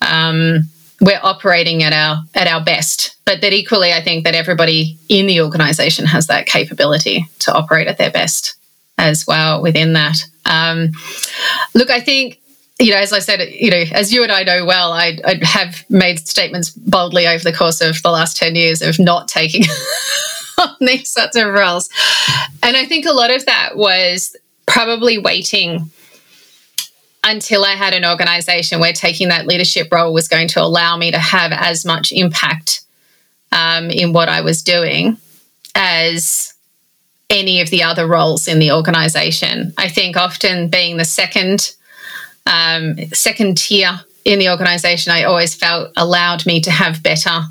um, 0.00 0.68
we're 1.00 1.20
operating 1.22 1.82
at 1.82 1.92
our 1.92 2.22
at 2.34 2.46
our 2.46 2.62
best. 2.62 3.16
But 3.24 3.40
that 3.40 3.52
equally, 3.52 3.92
I 3.92 4.02
think 4.02 4.24
that 4.24 4.34
everybody 4.34 4.98
in 5.08 5.26
the 5.26 5.40
organization 5.40 6.06
has 6.06 6.26
that 6.26 6.46
capability 6.46 7.26
to 7.40 7.54
operate 7.54 7.88
at 7.88 7.98
their 7.98 8.10
best 8.10 8.56
as 8.98 9.26
well 9.26 9.62
within 9.62 9.94
that. 9.94 10.18
Um, 10.44 10.92
look, 11.74 11.90
I 11.90 12.00
think 12.00 12.38
you 12.78 12.92
know, 12.92 12.98
as 12.98 13.12
I 13.12 13.20
said, 13.20 13.40
you 13.52 13.70
know, 13.70 13.84
as 13.92 14.12
you 14.12 14.22
and 14.22 14.32
I 14.32 14.42
know 14.42 14.64
well, 14.64 14.92
I, 14.92 15.18
I 15.24 15.38
have 15.42 15.84
made 15.88 16.26
statements 16.26 16.70
boldly 16.70 17.26
over 17.26 17.44
the 17.44 17.52
course 17.52 17.80
of 17.80 18.02
the 18.02 18.10
last 18.10 18.36
10 18.36 18.56
years 18.56 18.82
of 18.82 18.98
not 18.98 19.28
taking 19.28 19.62
these 20.80 21.10
sorts 21.10 21.36
of 21.36 21.52
roles. 21.52 21.88
And 22.62 22.76
I 22.76 22.84
think 22.86 23.06
a 23.06 23.12
lot 23.12 23.34
of 23.34 23.46
that 23.46 23.76
was 23.76 24.36
probably 24.66 25.18
waiting 25.18 25.90
until 27.24 27.64
I 27.64 27.74
had 27.74 27.94
an 27.94 28.04
organization 28.04 28.80
where 28.80 28.92
taking 28.92 29.28
that 29.28 29.46
leadership 29.46 29.88
role 29.92 30.12
was 30.12 30.28
going 30.28 30.48
to 30.48 30.62
allow 30.62 30.96
me 30.96 31.10
to 31.12 31.18
have 31.18 31.52
as 31.52 31.84
much 31.84 32.12
impact 32.12 32.82
um, 33.52 33.90
in 33.90 34.12
what 34.12 34.28
I 34.28 34.40
was 34.40 34.62
doing 34.62 35.18
as 35.74 36.54
any 37.30 37.60
of 37.60 37.70
the 37.70 37.82
other 37.82 38.06
roles 38.06 38.48
in 38.48 38.58
the 38.58 38.72
organization. 38.72 39.72
I 39.78 39.88
think 39.88 40.16
often 40.16 40.68
being 40.68 40.96
the 40.96 41.04
second 41.04 41.74
um, 42.44 42.96
second 43.12 43.56
tier 43.56 44.00
in 44.24 44.40
the 44.40 44.50
organization, 44.50 45.12
I 45.12 45.24
always 45.24 45.54
felt 45.54 45.92
allowed 45.96 46.44
me 46.44 46.60
to 46.62 46.72
have 46.72 47.02
better 47.02 47.42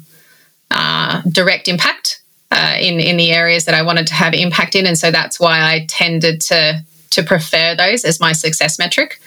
uh, 0.70 1.22
direct 1.30 1.70
impact 1.70 2.21
uh, 2.52 2.76
in 2.80 3.00
in 3.00 3.18
the 3.18 3.32
areas 3.32 3.66
that 3.66 3.76
I 3.76 3.82
wanted 3.82 4.08
to 4.08 4.14
have 4.14 4.34
impact 4.34 4.76
in, 4.76 4.86
and 4.86 4.98
so 4.98 5.12
that's 5.12 5.40
why 5.40 5.62
I 5.62 5.86
tended 5.88 6.42
to 6.42 6.84
to 7.12 7.24
prefer 7.24 7.76
those 7.76 8.06
as 8.06 8.20
my 8.20 8.32
success 8.32 8.80
metric 8.80 9.20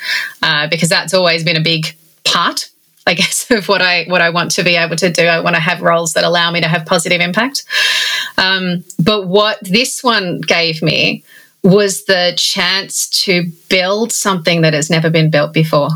uh, 0.42 0.68
because 0.68 0.88
that's 0.88 1.12
always 1.12 1.44
been 1.44 1.56
a 1.56 1.60
big 1.60 1.94
part 2.24 2.70
I 3.06 3.14
guess 3.14 3.50
of 3.50 3.68
what 3.68 3.82
I 3.82 4.04
what 4.04 4.20
I 4.20 4.30
want 4.30 4.52
to 4.52 4.62
be 4.62 4.76
able 4.76 4.96
to 4.96 5.10
do. 5.10 5.24
I 5.24 5.40
want 5.40 5.56
to 5.56 5.60
have 5.60 5.82
roles 5.82 6.14
that 6.14 6.24
allow 6.24 6.50
me 6.50 6.60
to 6.60 6.68
have 6.68 6.86
positive 6.86 7.20
impact. 7.20 7.64
Um, 8.38 8.84
but 9.02 9.26
what 9.26 9.58
this 9.62 10.02
one 10.02 10.40
gave 10.40 10.82
me 10.82 11.24
was 11.62 12.04
the 12.04 12.34
chance 12.36 13.08
to 13.24 13.50
build 13.68 14.12
something 14.12 14.60
that 14.62 14.74
has 14.74 14.90
never 14.90 15.08
been 15.10 15.30
built 15.30 15.52
before. 15.52 15.88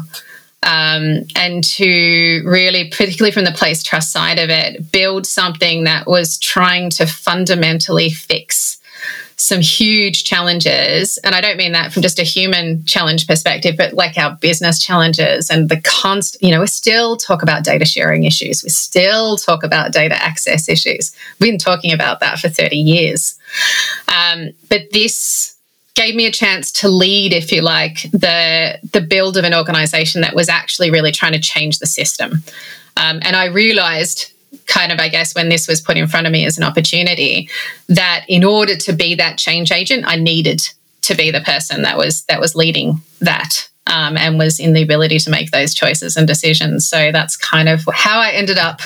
Um, 0.62 1.22
and 1.36 1.62
to 1.64 2.42
really, 2.44 2.90
particularly 2.90 3.32
from 3.32 3.44
the 3.44 3.52
place 3.52 3.82
trust 3.82 4.12
side 4.12 4.38
of 4.38 4.50
it, 4.50 4.90
build 4.90 5.26
something 5.26 5.84
that 5.84 6.06
was 6.06 6.38
trying 6.38 6.90
to 6.90 7.06
fundamentally 7.06 8.10
fix 8.10 8.78
some 9.38 9.60
huge 9.60 10.24
challenges. 10.24 11.16
And 11.18 11.32
I 11.32 11.40
don't 11.40 11.56
mean 11.56 11.70
that 11.72 11.92
from 11.92 12.02
just 12.02 12.18
a 12.18 12.24
human 12.24 12.84
challenge 12.84 13.28
perspective, 13.28 13.76
but 13.78 13.94
like 13.94 14.18
our 14.18 14.36
business 14.40 14.82
challenges 14.82 15.48
and 15.48 15.68
the 15.68 15.80
constant, 15.80 16.42
you 16.42 16.50
know, 16.50 16.60
we 16.60 16.66
still 16.66 17.16
talk 17.16 17.42
about 17.42 17.62
data 17.62 17.84
sharing 17.84 18.24
issues. 18.24 18.64
We 18.64 18.70
still 18.70 19.36
talk 19.36 19.62
about 19.62 19.92
data 19.92 20.20
access 20.20 20.68
issues. 20.68 21.14
We've 21.38 21.52
been 21.52 21.58
talking 21.58 21.92
about 21.92 22.18
that 22.18 22.40
for 22.40 22.48
30 22.48 22.76
years. 22.76 23.38
Um, 24.08 24.50
but 24.68 24.90
this 24.92 25.54
gave 25.98 26.14
me 26.14 26.26
a 26.26 26.30
chance 26.30 26.70
to 26.70 26.88
lead, 26.88 27.32
if 27.32 27.50
you 27.50 27.60
like, 27.60 28.02
the 28.12 28.78
the 28.92 29.00
build 29.00 29.36
of 29.36 29.44
an 29.44 29.52
organization 29.52 30.20
that 30.22 30.34
was 30.34 30.48
actually 30.48 30.90
really 30.90 31.10
trying 31.10 31.32
to 31.32 31.40
change 31.40 31.80
the 31.80 31.86
system. 31.86 32.44
Um, 32.96 33.18
and 33.22 33.34
I 33.34 33.46
realized 33.46 34.32
kind 34.66 34.92
of, 34.92 35.00
I 35.00 35.08
guess, 35.08 35.34
when 35.34 35.48
this 35.48 35.66
was 35.66 35.80
put 35.80 35.96
in 35.96 36.06
front 36.06 36.26
of 36.26 36.32
me 36.32 36.46
as 36.46 36.56
an 36.56 36.64
opportunity, 36.64 37.50
that 37.88 38.24
in 38.28 38.44
order 38.44 38.76
to 38.76 38.92
be 38.92 39.16
that 39.16 39.38
change 39.38 39.72
agent, 39.72 40.04
I 40.06 40.16
needed 40.16 40.60
to 41.02 41.14
be 41.16 41.30
the 41.32 41.40
person 41.40 41.82
that 41.82 41.98
was 41.98 42.22
that 42.28 42.40
was 42.40 42.54
leading 42.54 43.00
that 43.20 43.68
um, 43.88 44.16
and 44.16 44.38
was 44.38 44.60
in 44.60 44.74
the 44.74 44.82
ability 44.82 45.18
to 45.18 45.30
make 45.30 45.50
those 45.50 45.74
choices 45.74 46.16
and 46.16 46.28
decisions. 46.28 46.88
So 46.88 47.10
that's 47.10 47.36
kind 47.36 47.68
of 47.68 47.82
how 47.92 48.20
I 48.20 48.30
ended 48.30 48.58
up 48.58 48.82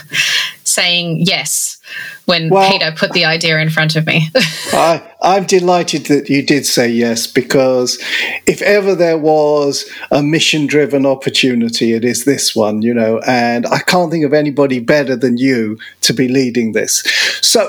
saying 0.72 1.18
yes 1.20 1.78
when 2.24 2.48
well, 2.48 2.70
Peter 2.70 2.92
put 2.96 3.12
the 3.12 3.24
idea 3.24 3.58
in 3.58 3.68
front 3.68 3.96
of 3.96 4.06
me. 4.06 4.28
I, 4.72 5.02
I'm 5.20 5.44
delighted 5.44 6.06
that 6.06 6.28
you 6.28 6.44
did 6.44 6.66
say 6.66 6.88
yes 6.88 7.26
because 7.26 7.98
if 8.46 8.62
ever 8.62 8.94
there 8.94 9.18
was 9.18 9.88
a 10.10 10.22
mission 10.22 10.66
driven 10.66 11.04
opportunity, 11.04 11.92
it 11.92 12.04
is 12.04 12.24
this 12.24 12.54
one, 12.54 12.82
you 12.82 12.94
know, 12.94 13.20
and 13.26 13.66
I 13.66 13.80
can't 13.80 14.10
think 14.10 14.24
of 14.24 14.32
anybody 14.32 14.80
better 14.80 15.16
than 15.16 15.36
you 15.36 15.78
to 16.02 16.12
be 16.12 16.28
leading 16.28 16.72
this. 16.72 17.02
So, 17.40 17.68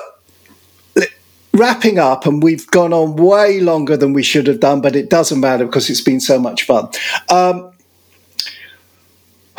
wrapping 1.53 1.99
up, 1.99 2.25
and 2.25 2.41
we've 2.41 2.69
gone 2.71 2.93
on 2.93 3.15
way 3.15 3.59
longer 3.59 3.95
than 3.95 4.13
we 4.13 4.23
should 4.23 4.47
have 4.47 4.59
done, 4.59 4.81
but 4.81 4.95
it 4.95 5.09
doesn't 5.09 5.39
matter 5.39 5.65
because 5.65 5.89
it's 5.89 6.01
been 6.01 6.19
so 6.19 6.39
much 6.39 6.63
fun. 6.63 6.89
Um, 7.29 7.71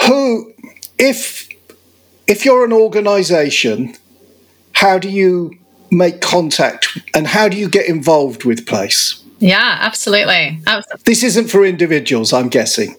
who, 0.07 0.53
if 0.99 1.44
if 2.27 2.45
you're 2.45 2.65
an 2.65 2.73
organization, 2.73 3.97
how 4.73 4.99
do 4.99 5.09
you 5.09 5.59
make 5.91 6.21
contact 6.21 6.99
and 7.15 7.27
how 7.27 7.49
do 7.49 7.57
you 7.57 7.69
get 7.69 7.89
involved 7.89 8.45
with 8.45 8.67
Place? 8.67 9.23
Yeah, 9.39 9.79
absolutely. 9.81 10.61
absolutely. 10.67 11.03
This 11.05 11.23
isn't 11.23 11.49
for 11.49 11.65
individuals, 11.65 12.33
I'm 12.33 12.49
guessing. 12.49 12.97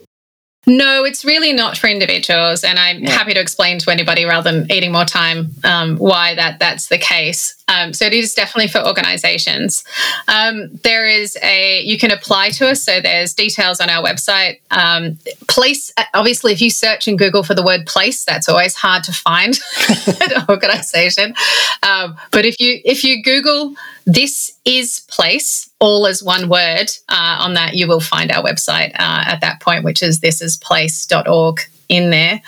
No, 0.66 1.04
it's 1.04 1.24
really 1.24 1.52
not 1.52 1.78
for 1.78 1.86
individuals, 1.86 2.64
and 2.64 2.76
I'm 2.78 3.04
yeah. 3.04 3.10
happy 3.10 3.32
to 3.34 3.40
explain 3.40 3.78
to 3.78 3.90
anybody 3.90 4.24
rather 4.24 4.50
than 4.50 4.70
eating 4.70 4.90
more 4.90 5.04
time 5.04 5.52
um, 5.62 5.96
why 5.96 6.34
that 6.34 6.58
that's 6.58 6.88
the 6.88 6.98
case. 6.98 7.55
Um, 7.68 7.92
so 7.92 8.06
it 8.06 8.12
is 8.12 8.34
definitely 8.34 8.68
for 8.68 8.86
organisations. 8.86 9.84
Um, 10.28 10.70
there 10.82 11.06
is 11.06 11.36
a 11.42 11.82
you 11.82 11.98
can 11.98 12.10
apply 12.10 12.50
to 12.50 12.68
us. 12.68 12.82
So 12.82 13.00
there's 13.00 13.34
details 13.34 13.80
on 13.80 13.90
our 13.90 14.04
website. 14.04 14.60
Um, 14.70 15.18
place 15.48 15.92
obviously, 16.14 16.52
if 16.52 16.60
you 16.60 16.70
search 16.70 17.08
in 17.08 17.16
Google 17.16 17.42
for 17.42 17.54
the 17.54 17.64
word 17.64 17.86
place, 17.86 18.24
that's 18.24 18.48
always 18.48 18.76
hard 18.76 19.04
to 19.04 19.12
find 19.12 19.58
an 20.06 20.44
organisation. 20.48 21.34
Um, 21.82 22.16
but 22.30 22.46
if 22.46 22.60
you 22.60 22.80
if 22.84 23.02
you 23.04 23.22
Google 23.22 23.74
this 24.06 24.56
is 24.64 25.00
place 25.08 25.68
all 25.80 26.06
as 26.06 26.22
one 26.22 26.48
word 26.48 26.86
uh, 27.08 27.38
on 27.40 27.54
that 27.54 27.74
you 27.74 27.88
will 27.88 28.00
find 28.00 28.30
our 28.30 28.42
website 28.42 28.90
uh, 28.94 29.24
at 29.26 29.40
that 29.40 29.60
point 29.60 29.84
which 29.84 30.02
is 30.02 30.20
thisisplace.org 30.20 31.60
in 31.88 32.10
there 32.10 32.40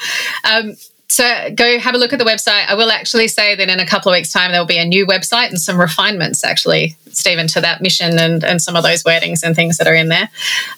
um, 0.45 0.77
so 1.09 1.51
go 1.55 1.79
have 1.79 1.95
a 1.95 1.99
look 1.99 2.13
at 2.13 2.19
the 2.19 2.25
website. 2.25 2.67
I 2.67 2.75
will 2.75 2.91
actually 2.91 3.29
say 3.29 3.55
that 3.55 3.69
in 3.69 3.81
a 3.81 3.87
couple 3.87 4.13
of 4.13 4.17
weeks 4.17 4.33
time 4.33 4.53
there 4.53 4.61
will 4.61 4.67
be 4.67 4.79
a 4.79 4.85
new 4.85 5.07
website 5.07 5.49
and 5.49 5.61
some 5.61 5.81
refinements 5.81 6.45
actually 6.45 6.97
Steven 7.11 7.49
to 7.49 7.61
that 7.61 7.81
mission 7.81 8.19
and, 8.19 8.45
and 8.45 8.61
some 8.61 8.77
of 8.77 8.83
those 8.83 9.03
wordings 9.05 9.43
and 9.43 9.57
things 9.57 9.79
that 9.79 9.87
are 9.87 9.95
in 9.95 10.09
there. 10.09 10.29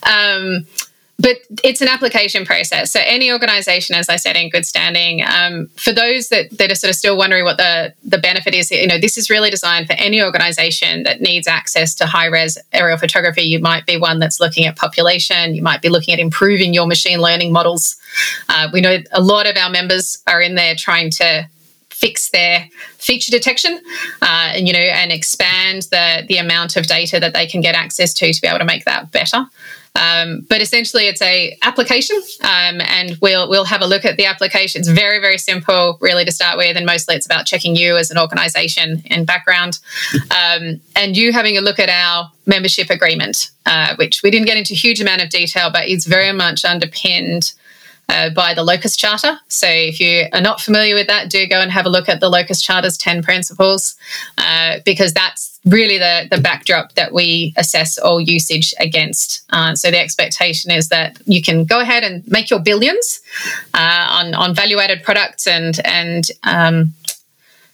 Um, 0.03 0.65
but 1.21 1.37
it's 1.63 1.81
an 1.81 1.87
application 1.87 2.45
process. 2.45 2.91
So 2.91 2.99
any 3.05 3.31
organization, 3.31 3.95
as 3.95 4.09
I 4.09 4.15
said, 4.15 4.35
in 4.35 4.49
good 4.49 4.65
standing, 4.65 5.23
um, 5.23 5.69
for 5.75 5.91
those 5.91 6.29
that, 6.29 6.49
that 6.57 6.71
are 6.71 6.75
sort 6.75 6.89
of 6.89 6.95
still 6.95 7.15
wondering 7.15 7.43
what 7.43 7.57
the, 7.57 7.93
the 8.03 8.17
benefit 8.17 8.55
is, 8.55 8.71
you 8.71 8.87
know, 8.87 8.97
this 8.97 9.17
is 9.17 9.29
really 9.29 9.51
designed 9.51 9.85
for 9.85 9.93
any 9.93 10.23
organization 10.23 11.03
that 11.03 11.21
needs 11.21 11.47
access 11.47 11.93
to 11.95 12.07
high 12.07 12.25
res 12.25 12.57
aerial 12.73 12.97
photography. 12.97 13.43
You 13.43 13.59
might 13.59 13.85
be 13.85 13.97
one 13.97 14.17
that's 14.17 14.39
looking 14.39 14.65
at 14.65 14.75
population. 14.75 15.53
You 15.53 15.61
might 15.61 15.81
be 15.81 15.89
looking 15.89 16.13
at 16.13 16.19
improving 16.19 16.73
your 16.73 16.87
machine 16.87 17.19
learning 17.19 17.51
models. 17.51 17.97
Uh, 18.49 18.69
we 18.73 18.81
know 18.81 18.97
a 19.11 19.21
lot 19.21 19.47
of 19.47 19.55
our 19.57 19.69
members 19.69 20.17
are 20.25 20.41
in 20.41 20.55
there 20.55 20.73
trying 20.75 21.11
to 21.11 21.47
fix 21.89 22.31
their 22.31 22.67
feature 22.97 23.31
detection 23.31 23.79
uh, 24.23 24.53
and 24.55 24.65
you 24.65 24.73
know 24.73 24.79
and 24.79 25.11
expand 25.11 25.83
the 25.91 26.25
the 26.27 26.37
amount 26.37 26.75
of 26.75 26.87
data 26.87 27.19
that 27.19 27.33
they 27.35 27.45
can 27.45 27.61
get 27.61 27.75
access 27.75 28.11
to 28.11 28.33
to 28.33 28.41
be 28.41 28.47
able 28.47 28.57
to 28.57 28.65
make 28.65 28.85
that 28.85 29.11
better 29.11 29.45
um, 29.95 30.45
but 30.49 30.61
essentially, 30.61 31.03
it's 31.03 31.21
a 31.21 31.57
application, 31.63 32.15
um, 32.41 32.81
and 32.81 33.17
we'll 33.21 33.49
we'll 33.49 33.65
have 33.65 33.81
a 33.81 33.85
look 33.85 34.05
at 34.05 34.15
the 34.17 34.25
application. 34.25 34.79
It's 34.79 34.89
very 34.89 35.19
very 35.19 35.37
simple, 35.37 35.97
really 35.99 36.23
to 36.23 36.31
start 36.31 36.57
with, 36.57 36.77
and 36.77 36.85
mostly 36.85 37.15
it's 37.15 37.25
about 37.25 37.45
checking 37.45 37.75
you 37.75 37.97
as 37.97 38.09
an 38.09 38.17
organisation 38.17 39.03
in 39.05 39.25
background, 39.25 39.79
um, 40.31 40.79
and 40.95 41.17
you 41.17 41.33
having 41.33 41.57
a 41.57 41.61
look 41.61 41.77
at 41.77 41.89
our 41.89 42.31
membership 42.45 42.89
agreement, 42.89 43.51
uh, 43.65 43.95
which 43.97 44.23
we 44.23 44.31
didn't 44.31 44.47
get 44.47 44.57
into 44.57 44.73
huge 44.73 45.01
amount 45.01 45.21
of 45.21 45.29
detail, 45.29 45.69
but 45.71 45.89
it's 45.89 46.05
very 46.05 46.31
much 46.31 46.63
underpinned 46.63 47.53
uh, 48.11 48.29
by 48.29 48.53
the 48.53 48.63
Locus 48.63 48.97
Charter. 48.97 49.39
So 49.47 49.67
if 49.69 49.99
you 49.99 50.25
are 50.33 50.41
not 50.41 50.59
familiar 50.59 50.95
with 50.95 51.07
that, 51.07 51.29
do 51.29 51.47
go 51.47 51.61
and 51.61 51.71
have 51.71 51.85
a 51.85 51.89
look 51.89 52.09
at 52.09 52.19
the 52.19 52.29
Locus 52.29 52.61
Charter's 52.61 52.97
10 52.97 53.23
principles 53.23 53.95
uh, 54.37 54.79
because 54.83 55.13
that's 55.13 55.59
really 55.65 55.97
the, 55.97 56.27
the 56.29 56.41
backdrop 56.41 56.93
that 56.95 57.13
we 57.13 57.53
assess 57.55 57.97
all 57.97 58.19
usage 58.19 58.73
against. 58.79 59.43
Uh, 59.51 59.75
so 59.75 59.89
the 59.89 59.99
expectation 59.99 60.71
is 60.71 60.89
that 60.89 61.21
you 61.25 61.41
can 61.41 61.63
go 61.63 61.79
ahead 61.79 62.03
and 62.03 62.27
make 62.27 62.49
your 62.49 62.59
billions 62.59 63.21
uh, 63.73 64.07
on, 64.09 64.33
on 64.33 64.53
value 64.53 64.79
added 64.79 65.03
products 65.03 65.47
and, 65.47 65.79
and 65.85 66.25
um, 66.43 66.93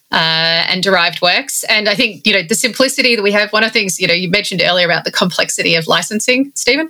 uh, 0.10 0.64
and 0.70 0.84
derived 0.84 1.22
works. 1.22 1.66
And 1.66 1.90
I 1.90 1.96
think, 1.96 2.26
you 2.26 2.32
know, 2.32 2.42
the 2.42 2.56
simplicity 2.56 3.18
that 3.18 3.24
we 3.24 3.34
have, 3.34 3.52
one 3.52 3.64
of 3.64 3.74
the 3.74 3.80
things, 3.80 4.00
you 4.00 4.08
know, 4.08 4.14
you 4.14 4.30
mentioned 4.30 4.62
earlier 4.64 4.86
about 4.86 5.04
the 5.04 5.12
complexity 5.12 5.76
of 5.76 5.86
licensing, 5.86 6.54
Steven. 6.56 6.90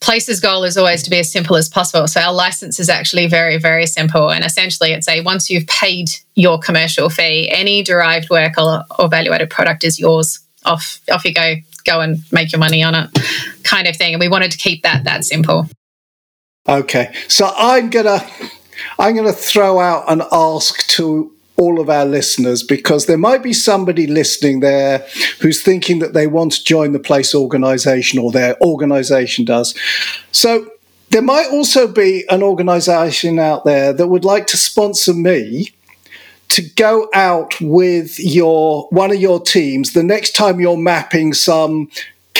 Place's 0.00 0.40
goal 0.40 0.64
is 0.64 0.78
always 0.78 1.02
to 1.02 1.10
be 1.10 1.18
as 1.18 1.30
simple 1.30 1.56
as 1.56 1.68
possible. 1.68 2.08
So 2.08 2.20
our 2.20 2.32
license 2.32 2.80
is 2.80 2.88
actually 2.88 3.26
very, 3.26 3.58
very 3.58 3.86
simple. 3.86 4.30
And 4.30 4.44
essentially, 4.44 4.92
it's 4.92 5.08
a 5.08 5.20
once 5.20 5.50
you've 5.50 5.66
paid 5.66 6.08
your 6.34 6.58
commercial 6.58 7.10
fee, 7.10 7.50
any 7.50 7.82
derived 7.82 8.30
work 8.30 8.54
or, 8.56 8.84
or 8.98 9.08
value 9.08 9.32
added 9.32 9.50
product 9.50 9.84
is 9.84 9.98
yours. 9.98 10.40
Off, 10.64 11.00
off 11.10 11.24
you 11.24 11.34
go. 11.34 11.54
Go 11.84 12.00
and 12.00 12.18
make 12.30 12.52
your 12.52 12.58
money 12.58 12.82
on 12.82 12.94
it, 12.94 13.10
kind 13.62 13.88
of 13.88 13.96
thing. 13.96 14.12
And 14.12 14.20
we 14.20 14.28
wanted 14.28 14.50
to 14.50 14.58
keep 14.58 14.82
that 14.82 15.04
that 15.04 15.24
simple. 15.24 15.66
Okay, 16.68 17.14
so 17.26 17.50
I'm 17.56 17.88
gonna 17.88 18.20
I'm 18.98 19.16
gonna 19.16 19.32
throw 19.32 19.80
out 19.80 20.04
an 20.12 20.22
ask 20.30 20.86
to 20.88 21.32
all 21.60 21.78
of 21.78 21.90
our 21.90 22.06
listeners 22.06 22.62
because 22.62 23.06
there 23.06 23.18
might 23.18 23.42
be 23.42 23.52
somebody 23.52 24.06
listening 24.06 24.60
there 24.60 25.06
who's 25.40 25.62
thinking 25.62 25.98
that 25.98 26.14
they 26.14 26.26
want 26.26 26.52
to 26.52 26.64
join 26.64 26.92
the 26.92 26.98
place 26.98 27.34
organization 27.34 28.18
or 28.18 28.32
their 28.32 28.56
organization 28.62 29.44
does. 29.44 29.74
So 30.32 30.70
there 31.10 31.22
might 31.22 31.50
also 31.50 31.86
be 31.86 32.24
an 32.30 32.42
organization 32.42 33.38
out 33.38 33.64
there 33.64 33.92
that 33.92 34.08
would 34.08 34.24
like 34.24 34.46
to 34.48 34.56
sponsor 34.56 35.12
me 35.12 35.72
to 36.48 36.62
go 36.76 37.08
out 37.14 37.60
with 37.60 38.18
your 38.18 38.88
one 38.90 39.10
of 39.10 39.20
your 39.20 39.40
teams 39.40 39.92
the 39.92 40.02
next 40.02 40.34
time 40.34 40.60
you're 40.60 40.76
mapping 40.76 41.32
some 41.32 41.88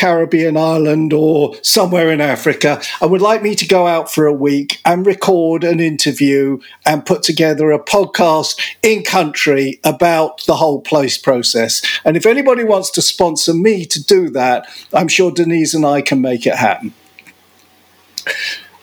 Caribbean 0.00 0.56
island 0.56 1.12
or 1.12 1.54
somewhere 1.62 2.10
in 2.10 2.22
Africa 2.22 2.80
and 3.02 3.10
would 3.10 3.20
like 3.20 3.42
me 3.42 3.54
to 3.54 3.66
go 3.66 3.86
out 3.86 4.10
for 4.10 4.24
a 4.24 4.32
week 4.32 4.80
and 4.86 5.06
record 5.06 5.62
an 5.62 5.78
interview 5.78 6.58
and 6.86 7.04
put 7.04 7.22
together 7.22 7.70
a 7.70 7.78
podcast 7.78 8.58
in 8.82 9.02
country 9.04 9.78
about 9.84 10.42
the 10.46 10.56
whole 10.56 10.80
place 10.80 11.18
process. 11.18 11.82
And 12.04 12.16
if 12.16 12.24
anybody 12.24 12.64
wants 12.64 12.90
to 12.92 13.02
sponsor 13.02 13.52
me 13.52 13.84
to 13.84 14.02
do 14.02 14.30
that, 14.30 14.66
I'm 14.94 15.08
sure 15.08 15.30
Denise 15.30 15.74
and 15.74 15.84
I 15.84 16.00
can 16.00 16.22
make 16.22 16.46
it 16.46 16.56
happen. 16.56 16.94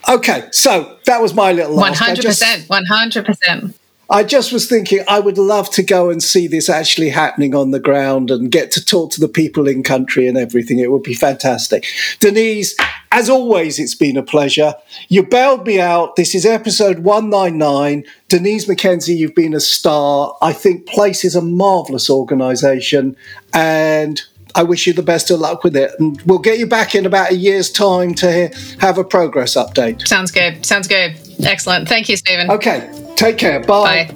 Okay, 0.08 0.48
so 0.52 0.98
that 1.06 1.20
was 1.20 1.34
my 1.34 1.52
little 1.52 1.76
One 1.76 1.94
hundred 1.94 2.24
percent, 2.26 2.68
one 2.68 2.86
hundred 2.86 3.26
percent. 3.26 3.76
I 4.10 4.24
just 4.24 4.52
was 4.52 4.66
thinking 4.66 5.04
I 5.06 5.20
would 5.20 5.36
love 5.36 5.70
to 5.72 5.82
go 5.82 6.08
and 6.08 6.22
see 6.22 6.46
this 6.46 6.70
actually 6.70 7.10
happening 7.10 7.54
on 7.54 7.72
the 7.72 7.80
ground 7.80 8.30
and 8.30 8.50
get 8.50 8.70
to 8.72 8.84
talk 8.84 9.10
to 9.12 9.20
the 9.20 9.28
people 9.28 9.68
in 9.68 9.82
country 9.82 10.26
and 10.26 10.38
everything. 10.38 10.78
It 10.78 10.90
would 10.90 11.02
be 11.02 11.12
fantastic. 11.12 11.84
Denise, 12.18 12.74
as 13.12 13.28
always, 13.28 13.78
it's 13.78 13.94
been 13.94 14.16
a 14.16 14.22
pleasure. 14.22 14.74
You 15.08 15.24
bailed 15.24 15.66
me 15.66 15.78
out. 15.78 16.16
This 16.16 16.34
is 16.34 16.46
episode 16.46 17.00
199. 17.00 18.04
Denise 18.28 18.64
McKenzie, 18.64 19.16
you've 19.16 19.34
been 19.34 19.52
a 19.52 19.60
star. 19.60 20.36
I 20.40 20.54
think 20.54 20.86
Place 20.86 21.22
is 21.22 21.36
a 21.36 21.42
marvellous 21.42 22.08
organisation 22.08 23.14
and 23.52 24.22
I 24.54 24.62
wish 24.62 24.86
you 24.86 24.94
the 24.94 25.02
best 25.02 25.30
of 25.30 25.38
luck 25.40 25.62
with 25.64 25.76
it. 25.76 25.92
And 25.98 26.20
we'll 26.22 26.38
get 26.38 26.58
you 26.58 26.66
back 26.66 26.94
in 26.94 27.04
about 27.04 27.32
a 27.32 27.36
year's 27.36 27.70
time 27.70 28.14
to 28.14 28.48
have 28.80 28.96
a 28.96 29.04
progress 29.04 29.54
update. 29.54 30.08
Sounds 30.08 30.30
good. 30.30 30.64
Sounds 30.64 30.88
good. 30.88 31.14
Excellent. 31.44 31.90
Thank 31.90 32.08
you, 32.08 32.16
Steven. 32.16 32.50
Okay. 32.50 32.90
Take 33.18 33.36
care. 33.36 33.58
Bye. 33.58 34.04
Bye. 34.04 34.14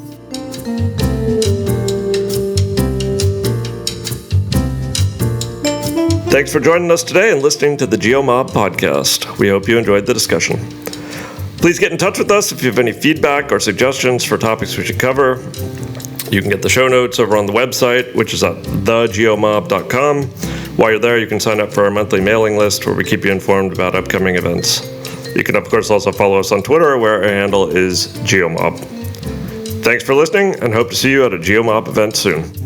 Thanks 6.30 6.52
for 6.52 6.60
joining 6.60 6.88
us 6.92 7.02
today 7.02 7.32
and 7.32 7.42
listening 7.42 7.76
to 7.78 7.86
the 7.88 7.96
GeoMob 7.96 8.50
podcast. 8.50 9.40
We 9.40 9.48
hope 9.48 9.66
you 9.66 9.76
enjoyed 9.76 10.06
the 10.06 10.14
discussion. 10.14 10.58
Please 11.56 11.80
get 11.80 11.90
in 11.90 11.98
touch 11.98 12.20
with 12.20 12.30
us 12.30 12.52
if 12.52 12.62
you 12.62 12.70
have 12.70 12.78
any 12.78 12.92
feedback 12.92 13.50
or 13.50 13.58
suggestions 13.58 14.22
for 14.22 14.38
topics 14.38 14.78
we 14.78 14.84
should 14.84 15.00
cover. 15.00 15.38
You 16.30 16.40
can 16.40 16.48
get 16.48 16.62
the 16.62 16.68
show 16.68 16.86
notes 16.86 17.18
over 17.18 17.36
on 17.36 17.46
the 17.46 17.52
website, 17.52 18.14
which 18.14 18.32
is 18.32 18.44
at 18.44 18.54
thegeomob.com. 18.62 20.22
While 20.76 20.90
you're 20.92 21.00
there, 21.00 21.18
you 21.18 21.26
can 21.26 21.40
sign 21.40 21.60
up 21.60 21.72
for 21.72 21.84
our 21.84 21.90
monthly 21.90 22.20
mailing 22.20 22.56
list 22.56 22.86
where 22.86 22.94
we 22.94 23.02
keep 23.02 23.24
you 23.24 23.32
informed 23.32 23.72
about 23.72 23.96
upcoming 23.96 24.36
events. 24.36 24.88
You 25.34 25.44
can, 25.44 25.56
of 25.56 25.68
course, 25.68 25.90
also 25.90 26.12
follow 26.12 26.38
us 26.38 26.52
on 26.52 26.62
Twitter, 26.62 26.98
where 26.98 27.22
our 27.22 27.28
handle 27.28 27.74
is 27.74 28.08
GeoMob. 28.18 28.78
Thanks 29.82 30.04
for 30.04 30.14
listening, 30.14 30.54
and 30.60 30.72
hope 30.72 30.90
to 30.90 30.96
see 30.96 31.10
you 31.10 31.24
at 31.24 31.32
a 31.32 31.38
GeoMob 31.38 31.88
event 31.88 32.16
soon. 32.16 32.61